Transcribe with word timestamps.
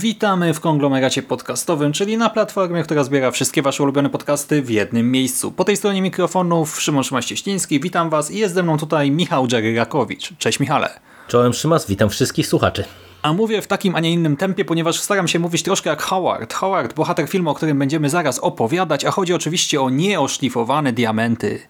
Witamy 0.00 0.54
w 0.54 0.60
konglomeracie 0.60 1.22
podcastowym, 1.22 1.92
czyli 1.92 2.16
na 2.16 2.30
platformie, 2.30 2.82
która 2.82 3.04
zbiera 3.04 3.30
wszystkie 3.30 3.62
Wasze 3.62 3.82
ulubione 3.82 4.10
podcasty 4.10 4.62
w 4.62 4.70
jednym 4.70 5.10
miejscu. 5.10 5.52
Po 5.52 5.64
tej 5.64 5.76
stronie 5.76 6.02
mikrofonów 6.02 6.80
Szymon 6.80 7.02
Szymaś-Cieśliński, 7.02 7.80
witam 7.80 8.10
Was 8.10 8.30
i 8.30 8.38
jest 8.38 8.54
ze 8.54 8.62
mną 8.62 8.78
tutaj 8.78 9.10
Michał 9.10 9.46
Dżery-Rakowicz. 9.46 10.32
Cześć 10.38 10.60
Michale. 10.60 11.00
Czołem 11.28 11.52
Szymas, 11.52 11.86
witam 11.86 12.10
wszystkich 12.10 12.46
słuchaczy. 12.46 12.84
A 13.22 13.32
mówię 13.32 13.62
w 13.62 13.66
takim, 13.66 13.96
a 13.96 14.00
nie 14.00 14.12
innym 14.12 14.36
tempie, 14.36 14.64
ponieważ 14.64 15.00
staram 15.00 15.28
się 15.28 15.38
mówić 15.38 15.62
troszkę 15.62 15.90
jak 15.90 16.02
Howard. 16.02 16.54
Howard, 16.54 16.94
bohater 16.94 17.28
filmu, 17.28 17.50
o 17.50 17.54
którym 17.54 17.78
będziemy 17.78 18.10
zaraz 18.10 18.38
opowiadać, 18.38 19.04
a 19.04 19.10
chodzi 19.10 19.34
oczywiście 19.34 19.80
o 19.80 19.90
nieoszlifowane 19.90 20.92
diamenty. 20.92 21.60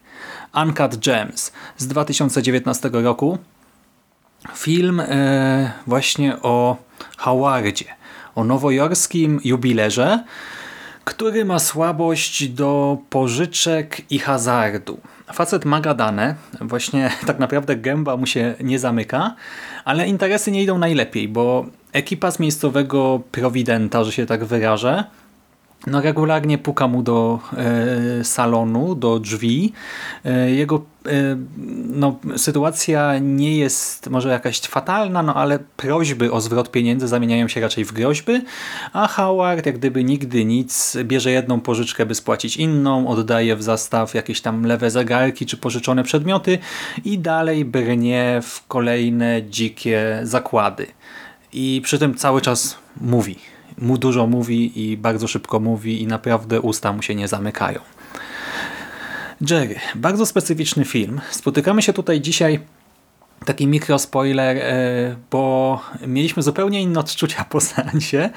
Uncut 0.55 0.95
Gems 0.95 1.51
z 1.77 1.87
2019 1.87 2.89
roku. 2.93 3.37
Film 4.55 4.99
e, 4.99 5.71
właśnie 5.87 6.41
o 6.41 6.77
Howardzie, 7.17 7.85
o 8.41 8.43
nowojorskim 8.43 9.39
jubilerze, 9.43 10.23
który 11.03 11.45
ma 11.45 11.59
słabość 11.59 12.47
do 12.47 12.97
pożyczek 13.09 14.01
i 14.09 14.19
hazardu. 14.19 14.99
Facet 15.33 15.65
ma 15.65 15.81
gadane, 15.81 16.35
właśnie 16.61 17.11
tak 17.27 17.39
naprawdę 17.39 17.75
gęba 17.75 18.17
mu 18.17 18.25
się 18.25 18.55
nie 18.63 18.79
zamyka, 18.79 19.35
ale 19.85 20.07
interesy 20.07 20.51
nie 20.51 20.63
idą 20.63 20.77
najlepiej, 20.77 21.27
bo 21.27 21.65
ekipa 21.93 22.31
z 22.31 22.39
miejscowego 22.39 23.21
prowidenta, 23.31 24.03
że 24.03 24.11
się 24.11 24.25
tak 24.25 24.45
wyrażę, 24.45 25.03
no 25.87 26.01
regularnie 26.01 26.57
puka 26.57 26.87
mu 26.87 27.03
do 27.03 27.39
e, 27.57 28.23
salonu, 28.23 28.95
do 28.95 29.19
drzwi. 29.19 29.73
E, 30.25 30.51
jego 30.51 30.81
no, 31.87 32.19
sytuacja 32.37 33.19
nie 33.19 33.57
jest 33.57 34.09
może 34.09 34.29
jakaś 34.29 34.61
fatalna, 34.61 35.23
no 35.23 35.33
ale 35.35 35.59
prośby 35.77 36.31
o 36.31 36.41
zwrot 36.41 36.71
pieniędzy 36.71 37.07
zamieniają 37.07 37.47
się 37.47 37.61
raczej 37.61 37.85
w 37.85 37.91
groźby, 37.91 38.41
a 38.93 39.07
Howard 39.07 39.65
jak 39.65 39.77
gdyby 39.77 40.03
nigdy 40.03 40.45
nic, 40.45 40.97
bierze 41.03 41.31
jedną 41.31 41.61
pożyczkę, 41.61 42.05
by 42.05 42.15
spłacić 42.15 42.57
inną, 42.57 43.07
oddaje 43.07 43.55
w 43.55 43.63
zastaw 43.63 44.13
jakieś 44.13 44.41
tam 44.41 44.65
lewe 44.65 44.91
zegarki 44.91 45.45
czy 45.45 45.57
pożyczone 45.57 46.03
przedmioty 46.03 46.57
i 47.05 47.19
dalej 47.19 47.65
brnie 47.65 48.39
w 48.43 48.67
kolejne 48.67 49.43
dzikie 49.43 50.19
zakłady. 50.23 50.87
I 51.53 51.81
przy 51.83 51.99
tym 51.99 52.15
cały 52.15 52.41
czas 52.41 52.77
mówi 53.01 53.35
mu 53.77 53.97
dużo 53.97 54.27
mówi 54.27 54.91
i 54.91 54.97
bardzo 54.97 55.27
szybko 55.27 55.59
mówi 55.59 56.01
i 56.01 56.07
naprawdę 56.07 56.61
usta 56.61 56.93
mu 56.93 57.01
się 57.01 57.15
nie 57.15 57.27
zamykają. 57.27 57.79
Jerry, 59.49 59.75
bardzo 59.95 60.25
specyficzny 60.25 60.85
film. 60.85 61.21
Spotykamy 61.31 61.81
się 61.81 61.93
tutaj 61.93 62.21
dzisiaj 62.21 62.59
taki 63.45 63.67
mikrospoiler, 63.67 64.57
e, 64.57 65.15
bo 65.31 65.81
mieliśmy 66.07 66.43
zupełnie 66.43 66.81
inne 66.81 66.99
odczucia 66.99 67.43
po 67.43 67.61
seansie. 67.61 68.29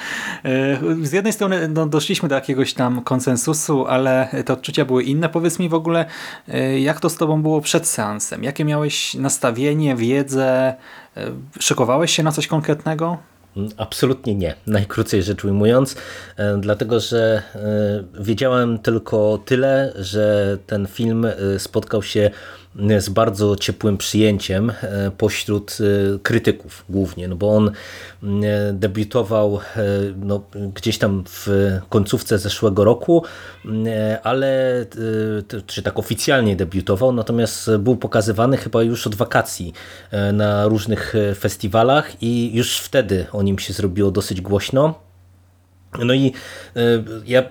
E, 0.44 1.04
z 1.06 1.12
jednej 1.12 1.32
strony 1.32 1.68
no, 1.68 1.86
doszliśmy 1.86 2.28
do 2.28 2.34
jakiegoś 2.34 2.74
tam 2.74 3.02
konsensusu, 3.02 3.86
ale 3.86 4.28
te 4.44 4.52
odczucia 4.52 4.84
były 4.84 5.02
inne. 5.02 5.28
Powiedz 5.28 5.58
mi 5.58 5.68
w 5.68 5.74
ogóle, 5.74 6.06
e, 6.48 6.80
jak 6.80 7.00
to 7.00 7.10
z 7.10 7.16
tobą 7.16 7.42
było 7.42 7.60
przed 7.60 7.88
seansem? 7.88 8.44
Jakie 8.44 8.64
miałeś 8.64 9.14
nastawienie, 9.14 9.96
wiedzę? 9.96 10.74
Szykowałeś 11.58 12.16
się 12.16 12.22
na 12.22 12.32
coś 12.32 12.46
konkretnego? 12.46 13.18
Absolutnie 13.76 14.34
nie, 14.34 14.54
najkrócej 14.66 15.22
rzecz 15.22 15.44
ujmując, 15.44 15.96
e, 16.36 16.56
dlatego 16.60 17.00
że 17.00 17.42
e, 17.54 18.22
wiedziałem 18.22 18.78
tylko 18.78 19.38
tyle, 19.44 19.92
że 19.96 20.58
ten 20.66 20.86
film 20.86 21.24
e, 21.24 21.58
spotkał 21.58 22.02
się 22.02 22.30
z 22.98 23.08
bardzo 23.08 23.56
ciepłym 23.56 23.96
przyjęciem 23.96 24.70
e, 24.70 25.10
pośród 25.18 25.78
e, 25.80 26.18
krytyków 26.18 26.84
głównie, 26.88 27.28
no 27.28 27.36
bo 27.36 27.56
on 27.56 27.68
e, 27.68 27.72
debiutował 28.72 29.60
no, 30.16 30.42
gdzieś 30.74 30.98
tam 30.98 31.24
w 31.28 31.48
końcówce 31.88 32.38
zeszłego 32.38 32.84
roku, 32.84 33.24
ale 34.22 34.86
czy 35.66 35.82
tak 35.82 35.98
oficjalnie 35.98 36.56
debiutował, 36.56 37.12
natomiast 37.12 37.70
był 37.78 37.96
pokazywany 37.96 38.56
chyba 38.56 38.82
już 38.82 39.06
od 39.06 39.14
wakacji 39.14 39.72
na 40.32 40.68
różnych 40.68 41.14
festiwalach 41.38 42.22
i 42.22 42.56
już 42.56 42.78
wtedy 42.78 43.26
o 43.32 43.42
nim 43.42 43.58
się 43.58 43.72
zrobiło 43.72 44.10
dosyć 44.10 44.40
głośno. 44.40 45.03
No 45.98 46.14
i 46.14 46.32
e, 46.76 46.80
ja 47.26 47.42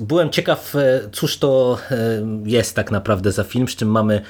byłem 0.00 0.30
ciekaw, 0.30 0.76
e, 0.76 1.00
cóż 1.12 1.38
to 1.38 1.78
e, 1.90 1.96
jest 2.44 2.76
tak 2.76 2.90
naprawdę 2.90 3.32
za 3.32 3.44
film, 3.44 3.68
z 3.68 3.76
czym 3.76 3.88
mamy 3.90 4.20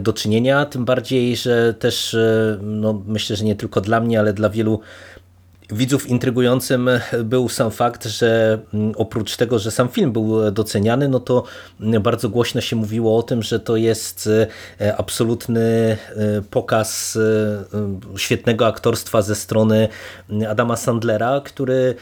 do 0.00 0.12
czynienia, 0.12 0.66
tym 0.66 0.84
bardziej, 0.84 1.36
że 1.36 1.74
też 1.74 2.16
no, 2.62 3.02
myślę, 3.06 3.36
że 3.36 3.44
nie 3.44 3.56
tylko 3.56 3.80
dla 3.80 4.00
mnie, 4.00 4.20
ale 4.20 4.32
dla 4.32 4.50
wielu 4.50 4.80
widzów 5.72 6.06
intrygującym 6.06 6.90
był 7.24 7.48
sam 7.48 7.70
fakt, 7.70 8.06
że 8.06 8.58
mm, 8.74 8.92
oprócz 8.96 9.36
tego, 9.36 9.58
że 9.58 9.70
sam 9.70 9.88
film 9.88 10.12
był 10.12 10.50
doceniany, 10.50 11.08
no 11.08 11.20
to 11.20 11.44
bardzo 12.00 12.28
głośno 12.28 12.60
się 12.60 12.76
mówiło 12.76 13.18
o 13.18 13.22
tym, 13.22 13.42
że 13.42 13.60
to 13.60 13.76
jest 13.76 14.28
e, 14.80 14.96
absolutny 14.96 15.60
e, 15.60 15.96
pokaz 16.50 17.18
e, 18.14 18.18
świetnego 18.18 18.66
aktorstwa 18.66 19.22
ze 19.22 19.34
strony 19.34 19.88
Adama 20.48 20.76
Sandlera, 20.76 21.40
który 21.44 21.94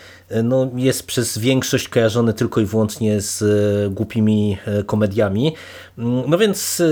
no, 0.45 0.71
jest 0.77 1.07
przez 1.07 1.39
większość 1.39 1.89
kojarzony 1.89 2.35
tylko 2.35 2.61
i 2.61 2.65
wyłącznie 2.65 3.21
z 3.21 3.45
głupimi 3.95 4.59
komediami. 4.87 5.55
Mm, 5.99 6.23
no 6.31 6.39
więc 6.39 6.83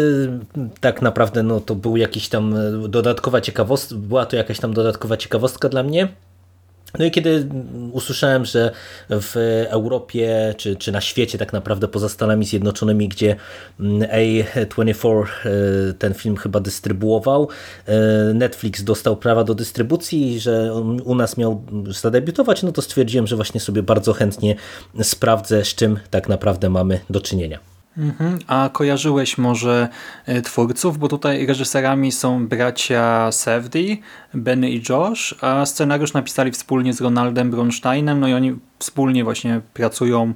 tak 0.80 1.02
naprawdę 1.02 1.42
no, 1.42 1.60
to 1.60 1.74
był 1.74 1.96
jakiś 1.96 2.28
tam 2.28 2.54
dodatkowa 2.88 3.40
ciekawostka, 3.40 3.94
była 3.98 4.26
to 4.26 4.36
jakaś 4.36 4.58
tam 4.58 4.74
dodatkowa 4.74 5.16
ciekawostka 5.16 5.68
dla 5.68 5.82
mnie. 5.82 6.08
No 6.98 7.04
i 7.04 7.10
kiedy 7.10 7.48
usłyszałem, 7.92 8.44
że 8.44 8.70
w 9.10 9.36
Europie 9.68 10.54
czy, 10.56 10.76
czy 10.76 10.92
na 10.92 11.00
świecie 11.00 11.38
tak 11.38 11.52
naprawdę 11.52 11.88
poza 11.88 12.08
Stanami 12.08 12.44
Zjednoczonymi, 12.44 13.08
gdzie 13.08 13.36
A24 13.80 15.24
e, 15.24 15.92
ten 15.98 16.14
film 16.14 16.36
chyba 16.36 16.60
dystrybuował, 16.60 17.48
e, 17.86 17.94
Netflix 18.34 18.84
dostał 18.84 19.16
prawa 19.16 19.44
do 19.44 19.54
dystrybucji, 19.54 20.40
że 20.40 20.74
u 21.04 21.14
nas 21.14 21.36
miał 21.36 21.62
zadebiutować, 21.88 22.62
no 22.62 22.72
to 22.72 22.82
stwierdziłem, 22.82 23.26
że 23.26 23.36
właśnie 23.36 23.60
sobie 23.60 23.82
bardzo 23.82 24.12
chętnie 24.12 24.54
sprawdzę, 25.02 25.64
z 25.64 25.74
czym 25.74 25.98
tak 26.10 26.28
naprawdę 26.28 26.70
mamy 26.70 27.00
do 27.10 27.20
czynienia. 27.20 27.75
Mhm. 27.98 28.38
A 28.46 28.70
kojarzyłeś 28.72 29.38
może 29.38 29.88
e, 30.26 30.42
twórców, 30.42 30.98
bo 30.98 31.08
tutaj 31.08 31.46
reżyserami 31.46 32.12
są 32.12 32.46
bracia 32.46 33.32
Sevdi, 33.32 34.02
Benny 34.34 34.70
i 34.70 34.82
Josh, 34.88 35.34
a 35.40 35.66
scenariusz 35.66 36.12
napisali 36.12 36.50
wspólnie 36.52 36.92
z 36.92 37.00
Ronaldem 37.00 37.50
Bronsteinem, 37.50 38.20
no 38.20 38.28
i 38.28 38.32
oni 38.34 38.56
wspólnie 38.78 39.24
właśnie 39.24 39.60
pracują, 39.74 40.34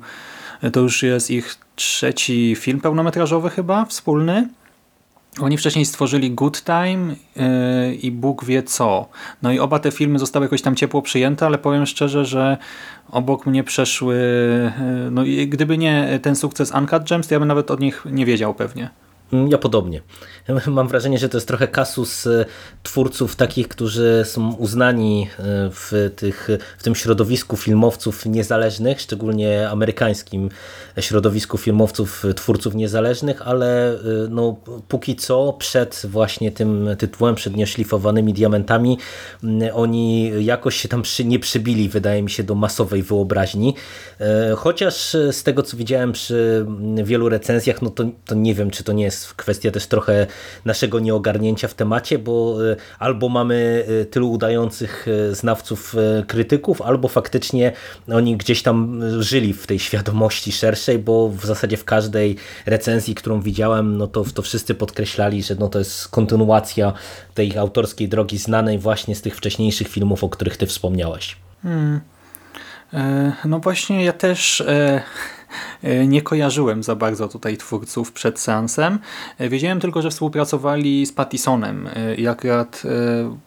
e, 0.63 0.71
to 0.71 0.81
już 0.81 1.03
jest 1.03 1.31
ich 1.31 1.57
trzeci 1.77 2.57
film 2.59 2.81
pełnometrażowy 2.81 3.51
chyba, 3.51 3.85
wspólny. 3.85 4.49
Oni 5.41 5.59
wcześniej 5.59 5.85
stworzyli 5.85 6.31
Good 6.31 6.65
Time 6.65 7.15
yy, 7.37 7.95
i 7.95 8.11
Bóg 8.11 8.45
wie 8.45 8.63
co. 8.63 9.09
No 9.43 9.53
i 9.53 9.59
oba 9.59 9.79
te 9.79 9.91
filmy 9.91 10.19
zostały 10.19 10.45
jakoś 10.45 10.63
tam 10.63 10.77
ciepło 10.77 11.03
przyjęte, 11.03 11.47
ale 11.47 11.59
powiem 11.59 11.87
szczerze, 11.87 12.25
że 12.25 12.59
obok 13.11 13.47
mnie 13.47 13.65
przeszły, 13.65 14.17
yy, 14.79 15.11
no 15.11 15.25
i 15.25 15.49
gdyby 15.49 15.79
nie 15.79 16.19
ten 16.23 16.37
sukces 16.37 16.73
Uncut 16.75 17.09
Gems, 17.09 17.29
to 17.29 17.35
ja 17.35 17.39
bym 17.39 17.49
nawet 17.49 17.71
od 17.71 17.81
nich 17.81 18.05
nie 18.11 18.27
wiedział 18.27 18.55
pewnie. 18.55 18.91
Mm, 19.33 19.49
ja 19.49 19.59
podobnie. 19.59 20.03
Mam 20.67 20.89
wrażenie, 20.89 21.19
że 21.19 21.29
to 21.29 21.37
jest 21.37 21.49
trochę 21.49 21.69
kasus 21.69 22.27
e, 22.27 22.45
twórców 22.83 23.37
takich, 23.37 23.69
którzy 23.69 24.23
są 24.25 24.55
uznani 24.55 25.29
e, 25.39 25.43
w, 25.73 26.11
tych, 26.17 26.49
w 26.79 26.83
tym 26.83 26.95
środowisku 26.95 27.57
filmowców 27.57 28.27
niezależnych, 28.27 29.01
szczególnie 29.01 29.71
amerykańskim 29.71 30.49
środowisku 31.01 31.59
filmowców, 31.59 32.25
twórców 32.37 32.75
niezależnych, 32.75 33.43
ale 33.43 33.99
no, 34.29 34.57
póki 34.89 35.17
co 35.17 35.53
przed 35.53 36.03
właśnie 36.05 36.53
tym 36.53 36.89
tytułem, 36.99 37.35
przed 37.35 37.57
nieoszlifowanymi 37.57 38.33
diamentami, 38.33 38.99
mm, 39.45 39.71
oni 39.75 40.33
jakoś 40.45 40.77
się 40.77 40.89
tam 40.89 41.03
przy, 41.03 41.25
nie 41.25 41.39
przybili, 41.39 41.89
wydaje 41.89 42.23
mi 42.23 42.31
się, 42.31 42.43
do 42.43 42.55
masowej 42.55 43.03
wyobraźni. 43.03 43.75
Chociaż 44.57 45.17
z 45.33 45.43
tego, 45.43 45.63
co 45.63 45.77
widziałem 45.77 46.13
przy 46.13 46.67
wielu 47.05 47.29
recenzjach, 47.29 47.83
no 47.83 47.91
to, 47.91 48.05
to 48.25 48.35
nie 48.35 48.55
wiem, 48.55 48.71
czy 48.71 48.85
to 48.85 48.93
nie 48.93 49.05
jest 49.05 49.20
jest 49.21 49.35
kwestia 49.35 49.71
też 49.71 49.87
trochę 49.87 50.27
naszego 50.65 51.01
nieogarnięcia 51.01 51.69
w 51.69 51.75
temacie, 51.75 52.19
bo 52.19 52.57
albo 52.99 53.29
mamy 53.29 53.87
tylu 54.11 54.31
udających 54.31 55.07
znawców 55.33 55.95
krytyków, 56.27 56.83
albo 56.83 57.09
faktycznie 57.09 57.73
oni 58.13 58.37
gdzieś 58.37 58.63
tam 58.63 59.01
żyli 59.23 59.53
w 59.53 59.67
tej 59.67 59.79
świadomości 59.79 60.53
szerszej, 60.53 60.99
bo 60.99 61.29
w 61.29 61.47
zasadzie 61.47 61.77
w 61.77 61.85
każdej 61.85 62.37
recenzji, 62.67 63.15
którą 63.15 63.41
widziałem, 63.41 63.97
no 63.97 64.07
to, 64.07 64.25
to 64.35 64.43
wszyscy 64.43 64.75
podkreślali, 64.75 65.43
że 65.43 65.55
no 65.55 65.69
to 65.69 65.79
jest 65.79 66.09
kontynuacja 66.09 66.93
tej 67.35 67.59
autorskiej 67.59 68.09
drogi 68.09 68.39
znanej 68.39 68.79
właśnie 68.79 69.15
z 69.15 69.23
tych 69.23 69.37
wcześniejszych 69.37 69.89
filmów, 69.89 70.25
o 70.25 70.29
których 70.29 70.57
ty 70.57 70.67
wspomniałeś. 70.67 71.37
Hmm. 71.63 72.01
No 73.45 73.59
właśnie 73.59 74.05
ja 74.05 74.13
też 74.13 74.61
e, 74.61 74.67
e, 74.69 75.03
nie 76.07 76.23
kojarzyłem 76.23 76.83
za 76.83 76.97
bardzo 76.97 77.29
tutaj 77.29 77.57
twórców 77.57 78.13
przed 78.13 78.41
seansem. 78.41 78.99
E, 79.39 79.49
wiedziałem 79.49 79.81
tylko, 79.81 80.03
że 80.03 80.11
współpracowali 80.11 81.07
z 81.07 81.13
Pattisonem 81.13 81.89
i 82.17 82.27
akurat 82.27 82.83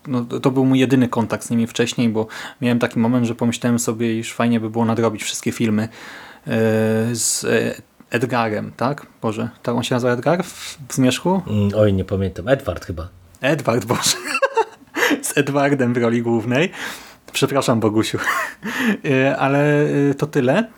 no, 0.08 0.26
to 0.26 0.52
był 0.52 0.66
mój 0.66 0.80
jedyny 0.80 1.08
kontakt 1.08 1.46
z 1.46 1.50
nimi 1.50 1.68
wcześniej, 1.68 2.10
bo 2.10 2.28
miałem 2.62 2.80
taki 2.80 3.00
moment, 3.00 3.26
że 3.26 3.36
pomyślałem 3.36 3.80
sobie, 3.80 4.20
iż 4.20 4.34
fajnie 4.34 4.60
by 4.60 4.70
było 4.70 4.86
nadrobić 4.86 5.24
wszystkie 5.24 5.52
filmy 5.52 5.88
z 7.12 7.46
Edgarem, 8.14 8.72
tak? 8.78 9.06
Boże, 9.22 9.50
tak 9.64 9.76
on 9.76 9.84
się 9.84 9.96
nazywa 9.96 10.14
Edgar 10.14 10.44
w, 10.44 10.78
w 10.90 10.94
Zmierzchu? 10.94 11.42
Mm, 11.48 11.70
oj, 11.76 11.94
nie 11.94 12.06
pamiętam. 12.06 12.48
Edward 12.48 12.86
chyba. 12.86 13.10
Edward, 13.42 13.86
Boże. 13.86 14.18
z 15.28 15.38
Edwardem 15.38 15.94
w 15.94 15.98
roli 15.98 16.22
głównej. 16.22 16.72
Przepraszam, 17.32 17.80
Bogusiu. 17.80 18.18
E, 19.06 19.38
ale 19.38 19.84
e, 20.10 20.14
to 20.14 20.28
tyle. 20.28 20.70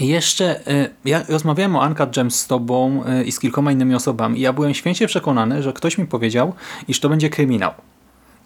Jeszcze 0.00 0.66
e, 0.66 0.88
ja 1.04 1.22
rozmawiałem 1.28 1.76
o 1.76 1.86
Uncut 1.86 2.14
Gems 2.14 2.40
z 2.40 2.46
tobą 2.46 3.04
i 3.24 3.32
z 3.32 3.40
kilkoma 3.40 3.72
innymi 3.72 3.94
osobami 3.94 4.38
i 4.38 4.42
ja 4.42 4.52
byłem 4.52 4.74
święcie 4.74 5.06
przekonany, 5.06 5.62
że 5.62 5.72
ktoś 5.72 5.98
mi 5.98 6.06
powiedział, 6.06 6.54
iż 6.88 7.00
to 7.00 7.08
będzie 7.08 7.30
kryminał. 7.30 7.72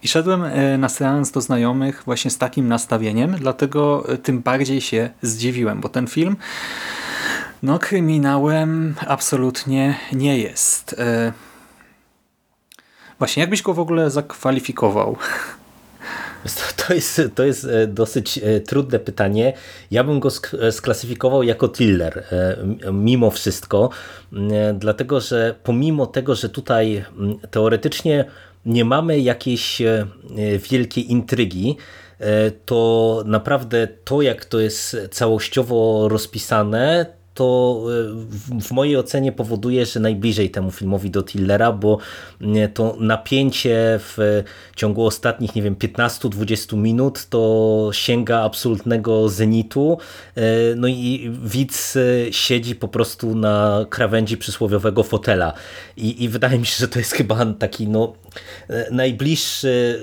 I 0.03 0.09
szedłem 0.09 0.45
na 0.79 0.89
seans 0.89 1.31
do 1.31 1.41
znajomych 1.41 2.03
właśnie 2.05 2.31
z 2.31 2.39
takim 2.39 2.69
nastawieniem, 2.69 3.37
dlatego 3.39 4.07
tym 4.23 4.41
bardziej 4.41 4.81
się 4.81 5.11
zdziwiłem, 5.23 5.81
bo 5.81 5.89
ten 5.89 6.07
film 6.07 6.37
no 7.63 7.79
kryminałem 7.79 8.95
absolutnie 9.07 9.95
nie 10.13 10.39
jest. 10.39 10.97
Właśnie, 13.19 13.41
jakbyś 13.41 13.63
go 13.63 13.75
w 13.75 13.81
ogóle 13.81 14.11
zakwalifikował? 14.11 15.17
To 16.91 16.95
jest, 16.95 17.21
to 17.35 17.45
jest 17.45 17.65
e, 17.65 17.87
dosyć 17.87 18.39
e, 18.39 18.61
trudne 18.61 18.99
pytanie. 18.99 19.53
Ja 19.91 20.05
bym 20.05 20.21
go 20.21 20.29
e, 20.61 20.73
sklasyfikował 20.73 21.43
jako 21.43 21.69
thriller, 21.69 22.25
mimo 22.93 23.31
wszystko, 23.31 23.91
dlatego 24.75 25.21
że 25.21 25.55
pomimo 25.63 26.07
tego, 26.07 26.35
że 26.35 26.49
tutaj 26.49 27.05
teoretycznie 27.51 28.25
nie 28.67 28.85
mamy 28.85 29.21
jakiejś 29.21 29.83
wielkiej 30.71 31.13
intrygi, 31.13 31.77
to 32.67 33.23
naprawdę 33.27 33.89
to, 34.05 34.23
jak 34.23 34.45
to 34.45 34.61
jest 34.61 34.97
całościowo 35.11 36.09
rozpisane, 36.09 37.07
to 37.35 37.81
e, 38.55 38.61
w 38.61 38.71
mojej 38.71 38.97
ocenie 38.97 39.33
powoduje, 39.33 39.87
że 39.87 40.01
najbliżej 40.01 40.51
temu 40.51 40.71
filmowi 40.71 41.11
do 41.11 41.23
Tillera, 41.23 41.73
bo 41.73 41.99
to 42.75 42.97
napięcie 43.01 44.01
w 44.03 44.43
ciągu 44.77 45.07
ostatnich, 45.07 45.55
nie 45.55 45.63
wiem, 45.63 45.75
15-20 45.75 46.77
minut 46.77 47.27
to 47.27 47.89
sięga 47.93 48.41
absolutnego 48.41 49.29
zenitu. 49.29 49.99
E, 50.35 50.43
no 50.77 50.89
i 50.89 51.31
widz 51.43 51.99
siedzi 52.31 52.75
po 52.75 52.89
prostu 52.89 53.35
na 53.35 53.87
krawędzi 53.91 54.37
przysłowiowego 54.37 55.03
fotela. 55.03 55.53
I, 55.97 56.25
i 56.25 56.29
wydaje 56.29 56.59
mi 56.59 56.67
się, 56.67 56.77
że 56.79 56.89
to 56.89 56.99
jest 56.99 57.13
chyba 57.13 57.47
taki 57.59 57.89
no, 57.89 58.13
najbliższy 58.91 60.01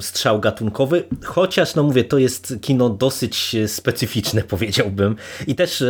strzał 0.00 0.40
gatunkowy, 0.40 1.04
chociaż 1.24 1.74
no 1.74 1.82
mówię, 1.82 2.04
to 2.04 2.18
jest 2.18 2.54
kino 2.60 2.90
dosyć 2.90 3.56
specyficzne 3.66 4.42
powiedziałbym. 4.54 5.16
I 5.46 5.54
też 5.54 5.84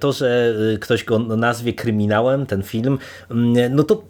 to, 0.00 0.12
że 0.12 0.54
ktoś 0.80 1.04
go 1.04 1.18
nazwie 1.18 1.72
kryminałem, 1.72 2.46
ten 2.46 2.62
film, 2.62 2.98
mm, 3.30 3.74
no 3.74 3.82
to 3.82 4.02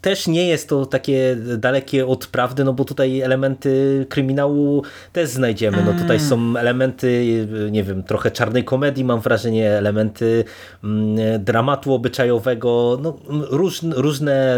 też 0.00 0.26
nie 0.26 0.48
jest 0.48 0.68
to 0.68 0.86
takie 0.86 1.36
dalekie 1.58 2.06
od 2.06 2.26
prawdy, 2.26 2.64
no 2.64 2.72
bo 2.72 2.84
tutaj 2.84 3.20
elementy 3.20 4.06
kryminału 4.08 4.82
też 5.12 5.28
znajdziemy. 5.28 5.82
No 5.86 5.92
tutaj 5.92 6.20
są 6.20 6.56
elementy, 6.56 7.48
nie 7.70 7.84
wiem, 7.84 8.02
trochę 8.02 8.30
czarnej 8.30 8.64
komedii, 8.64 9.04
mam 9.04 9.20
wrażenie, 9.20 9.70
elementy 9.70 10.44
mm, 10.84 11.44
dramatu 11.44 11.94
obyczajowego, 11.94 12.98
no 13.02 13.18
różne, 13.50 13.96
różne 13.96 14.56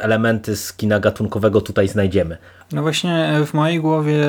elementy 0.00 0.56
z 0.56 0.72
kina 0.72 1.00
gatunkowego 1.00 1.60
tutaj 1.60 1.88
znajdziemy. 1.88 2.36
No 2.72 2.82
właśnie 2.82 3.32
w 3.46 3.54
mojej 3.54 3.80
głowie 3.80 4.26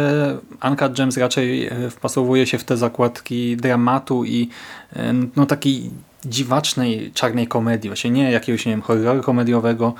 Uncut 0.69 0.94
Gems 0.94 1.18
raczej 1.18 1.68
e, 1.68 1.90
wpasowuje 1.90 2.48
się 2.48 2.57
w 2.57 2.63
te 2.63 2.78
zakładki 2.78 3.57
dramatu 3.57 4.25
i 4.25 4.50
e, 4.95 5.13
no 5.36 5.45
takiej 5.45 5.92
dziwacznej 6.25 7.12
czarnej 7.14 7.48
komedii, 7.48 7.90
właśnie 7.90 8.12
nie 8.12 8.31
jakiegoś 8.31 8.66
nie 8.66 8.72
wiem, 8.72 8.81
horroru 8.81 9.24
komediowego, 9.24 9.94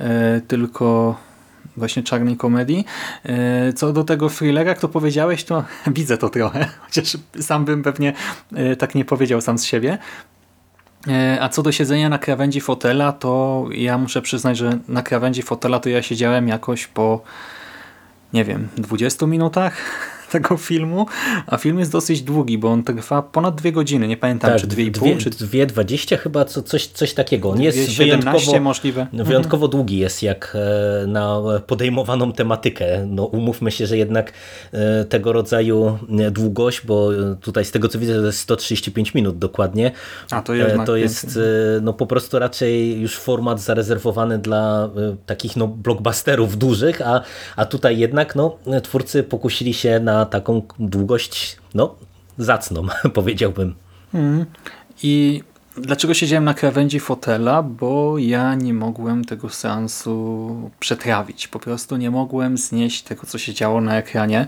e, 0.00 0.40
tylko 0.48 1.16
właśnie 1.76 2.02
czarnej 2.02 2.36
komedii. 2.36 2.84
E, 3.24 3.72
co 3.72 3.92
do 3.92 4.04
tego 4.04 4.28
thrillera, 4.28 4.68
jak 4.68 4.78
to 4.78 4.88
powiedziałeś, 4.88 5.44
to 5.44 5.64
widzę 5.86 6.18
to 6.18 6.28
trochę, 6.28 6.66
chociaż 6.86 7.16
sam 7.40 7.64
bym 7.64 7.82
pewnie 7.82 8.12
e, 8.54 8.76
tak 8.76 8.94
nie 8.94 9.04
powiedział 9.04 9.40
sam 9.40 9.58
z 9.58 9.64
siebie. 9.64 9.98
A 11.40 11.48
co 11.48 11.62
do 11.62 11.72
siedzenia 11.72 12.08
na 12.08 12.18
krawędzi 12.18 12.60
fotela, 12.60 13.12
to 13.12 13.64
ja 13.72 13.98
muszę 13.98 14.22
przyznać, 14.22 14.58
że 14.58 14.78
na 14.88 15.02
krawędzi 15.02 15.42
fotela 15.42 15.80
to 15.80 15.88
ja 15.88 16.02
siedziałem 16.02 16.48
jakoś 16.48 16.86
po 16.86 17.22
nie 18.32 18.44
wiem, 18.44 18.68
20 18.76 19.26
minutach 19.26 19.76
tego 20.30 20.56
filmu, 20.56 21.06
a 21.46 21.56
film 21.56 21.78
jest 21.78 21.92
dosyć 21.92 22.22
długi, 22.22 22.58
bo 22.58 22.68
on 22.68 22.84
trwa 22.84 23.22
ponad 23.22 23.54
dwie 23.54 23.72
godziny, 23.72 24.08
nie 24.08 24.16
pamiętam, 24.16 24.50
tak, 24.50 24.60
czy 24.60 24.66
dwie 24.66 24.84
i 24.84 24.90
pół, 24.90 25.16
czy... 25.18 25.30
Dwie 25.30 25.66
dwadzieścia 25.66 26.16
chyba, 26.16 26.44
co, 26.44 26.62
coś, 26.62 26.86
coś 26.86 27.14
takiego. 27.14 27.50
On 27.50 27.62
jest 27.62 27.96
wyjątkowo, 27.96 28.60
możliwe. 28.60 29.06
wyjątkowo 29.12 29.66
mhm. 29.66 29.70
długi 29.70 29.98
jest 29.98 30.22
jak 30.22 30.56
e, 31.02 31.06
na 31.06 31.40
podejmowaną 31.66 32.32
tematykę. 32.32 33.06
No 33.06 33.24
umówmy 33.24 33.70
się, 33.70 33.86
że 33.86 33.96
jednak 33.96 34.32
e, 34.72 35.04
tego 35.04 35.32
rodzaju 35.32 35.98
e, 36.18 36.30
długość, 36.30 36.86
bo 36.86 37.10
tutaj 37.40 37.64
z 37.64 37.70
tego 37.70 37.88
co 37.88 37.98
widzę 37.98 38.14
to 38.20 38.26
jest 38.26 38.38
135 38.38 39.14
minut 39.14 39.38
dokładnie. 39.38 39.92
A 40.30 40.42
to 40.42 40.54
jednak 40.54 40.86
To 40.86 40.96
jest 40.96 41.38
no 41.82 41.92
po 41.92 42.06
prostu 42.06 42.38
raczej 42.38 43.00
już 43.00 43.16
format 43.16 43.60
zarezerwowany 43.60 44.38
dla 44.38 44.90
takich 45.26 45.56
no 45.56 45.68
blockbusterów 45.68 46.58
dużych, 46.58 47.02
a, 47.02 47.20
a 47.56 47.64
tutaj 47.64 47.98
jednak 47.98 48.36
no 48.36 48.58
twórcy 48.82 49.22
pokusili 49.22 49.74
się 49.74 50.00
na 50.00 50.19
taką 50.26 50.62
długość, 50.78 51.56
no, 51.74 51.94
zacną, 52.38 52.86
powiedziałbym. 53.14 53.74
Mm. 54.14 54.46
I 55.02 55.42
dlaczego 55.76 56.14
siedziałem 56.14 56.44
na 56.44 56.54
krawędzi 56.54 57.00
fotela? 57.00 57.62
Bo 57.62 58.18
ja 58.18 58.54
nie 58.54 58.74
mogłem 58.74 59.24
tego 59.24 59.48
seansu 59.48 60.70
przetrawić. 60.80 61.48
Po 61.48 61.58
prostu 61.58 61.96
nie 61.96 62.10
mogłem 62.10 62.58
znieść 62.58 63.02
tego, 63.02 63.26
co 63.26 63.38
się 63.38 63.54
działo 63.54 63.80
na 63.80 63.96
ekranie. 63.96 64.46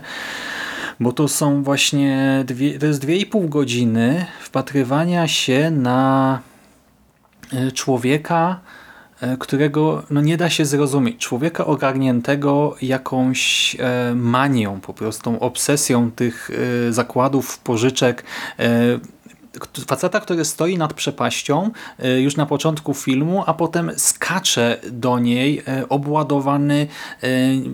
Bo 0.99 1.11
to 1.11 1.27
są 1.27 1.63
właśnie 1.63 2.43
dwie, 2.47 2.79
to 2.79 2.85
jest 2.85 3.01
dwie 3.01 3.17
i 3.17 3.25
pół 3.25 3.49
godziny 3.49 4.25
wpatrywania 4.41 5.27
się 5.27 5.71
na 5.71 6.39
e, 7.53 7.71
człowieka, 7.71 8.59
którego 9.39 10.03
no, 10.09 10.21
nie 10.21 10.37
da 10.37 10.49
się 10.49 10.65
zrozumieć. 10.65 11.17
Człowieka 11.17 11.65
ogarniętego 11.65 12.75
jakąś 12.81 13.75
e, 13.79 14.15
manią, 14.15 14.79
po 14.81 14.93
prostu 14.93 15.37
obsesją 15.39 16.11
tych 16.11 16.51
e, 16.89 16.93
zakładów, 16.93 17.59
pożyczek, 17.59 18.23
faceta, 19.87 20.19
który 20.19 20.45
stoi 20.45 20.77
nad 20.77 20.93
przepaścią 20.93 21.71
już 22.19 22.35
na 22.35 22.45
początku 22.45 22.93
filmu, 22.93 23.43
a 23.45 23.53
potem 23.53 23.91
skacze 23.97 24.77
do 24.91 25.19
niej 25.19 25.63
obładowany, 25.89 26.87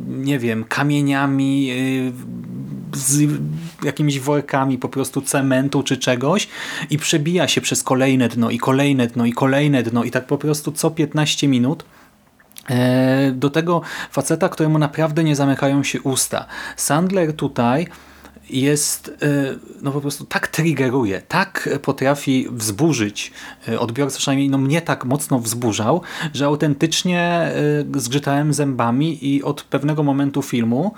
nie 0.08 0.40
wiem, 0.40 0.64
kamieniami, 0.64 1.72
z 2.94 3.40
jakimiś 3.84 4.20
workami 4.20 4.78
po 4.78 4.90
prostu 4.90 5.22
cementu 5.22 5.84
czy 5.84 5.98
czegoś 5.98 6.48
i 6.90 6.98
przebija 6.98 7.48
się 7.48 7.62
przez 7.62 7.84
kolejne 7.84 8.30
dno 8.30 8.50
i 8.50 8.58
kolejne 8.58 9.08
dno 9.08 9.26
i 9.26 9.34
kolejne 9.34 9.84
dno 9.84 10.04
i 10.04 10.12
tak 10.12 10.28
po 10.28 10.38
prostu 10.38 10.72
co 10.72 10.92
15 10.92 11.48
minut 11.48 11.86
e, 12.70 13.32
do 13.32 13.50
tego 13.50 13.82
faceta, 14.12 14.50
któremu 14.50 14.80
naprawdę 14.80 15.24
nie 15.24 15.36
zamykają 15.36 15.84
się 15.84 16.02
usta. 16.02 16.46
Sandler 16.76 17.34
tutaj 17.34 17.88
jest, 18.50 19.12
no 19.82 19.92
po 19.92 20.02
prostu 20.02 20.26
tak 20.26 20.48
triggeruje, 20.48 21.22
tak 21.28 21.70
potrafi 21.82 22.48
wzburzyć 22.52 23.32
odbiorcę, 23.80 24.18
przynajmniej 24.18 24.50
no 24.50 24.58
mnie 24.58 24.82
tak 24.82 25.06
mocno 25.06 25.40
wzburzał, 25.40 26.02
że 26.34 26.46
autentycznie 26.46 27.52
zgrzytałem 27.96 28.54
zębami 28.54 29.36
i 29.36 29.44
od 29.44 29.64
pewnego 29.64 30.04
momentu 30.04 30.42
filmu 30.42 30.94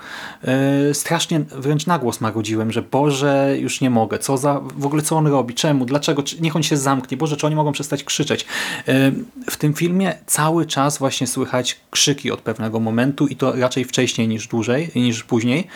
strasznie 0.92 1.40
wręcz 1.40 1.86
nagłos 1.86 2.20
marudziłem, 2.20 2.72
że 2.72 2.82
Boże, 2.82 3.56
już 3.58 3.80
nie 3.80 3.90
mogę, 3.90 4.18
co 4.18 4.36
za, 4.38 4.60
w 4.76 4.86
ogóle 4.86 5.02
co 5.02 5.16
on 5.16 5.26
robi, 5.26 5.54
czemu, 5.54 5.84
dlaczego, 5.84 6.22
niech 6.40 6.56
on 6.56 6.62
się 6.62 6.76
zamknie, 6.76 7.16
Boże, 7.16 7.36
czy 7.36 7.46
oni 7.46 7.56
mogą 7.56 7.72
przestać 7.72 8.04
krzyczeć. 8.04 8.46
W 9.50 9.56
tym 9.56 9.74
filmie 9.74 10.14
cały 10.26 10.66
czas 10.66 10.98
właśnie 10.98 11.26
słychać 11.26 11.80
krzyki 11.90 12.30
od 12.30 12.40
pewnego 12.40 12.80
momentu 12.80 13.26
i 13.26 13.36
to 13.36 13.52
raczej 13.52 13.84
wcześniej 13.84 14.28
niż 14.28 14.46
dłużej, 14.46 14.90
niż 14.94 15.24
później. 15.24 15.66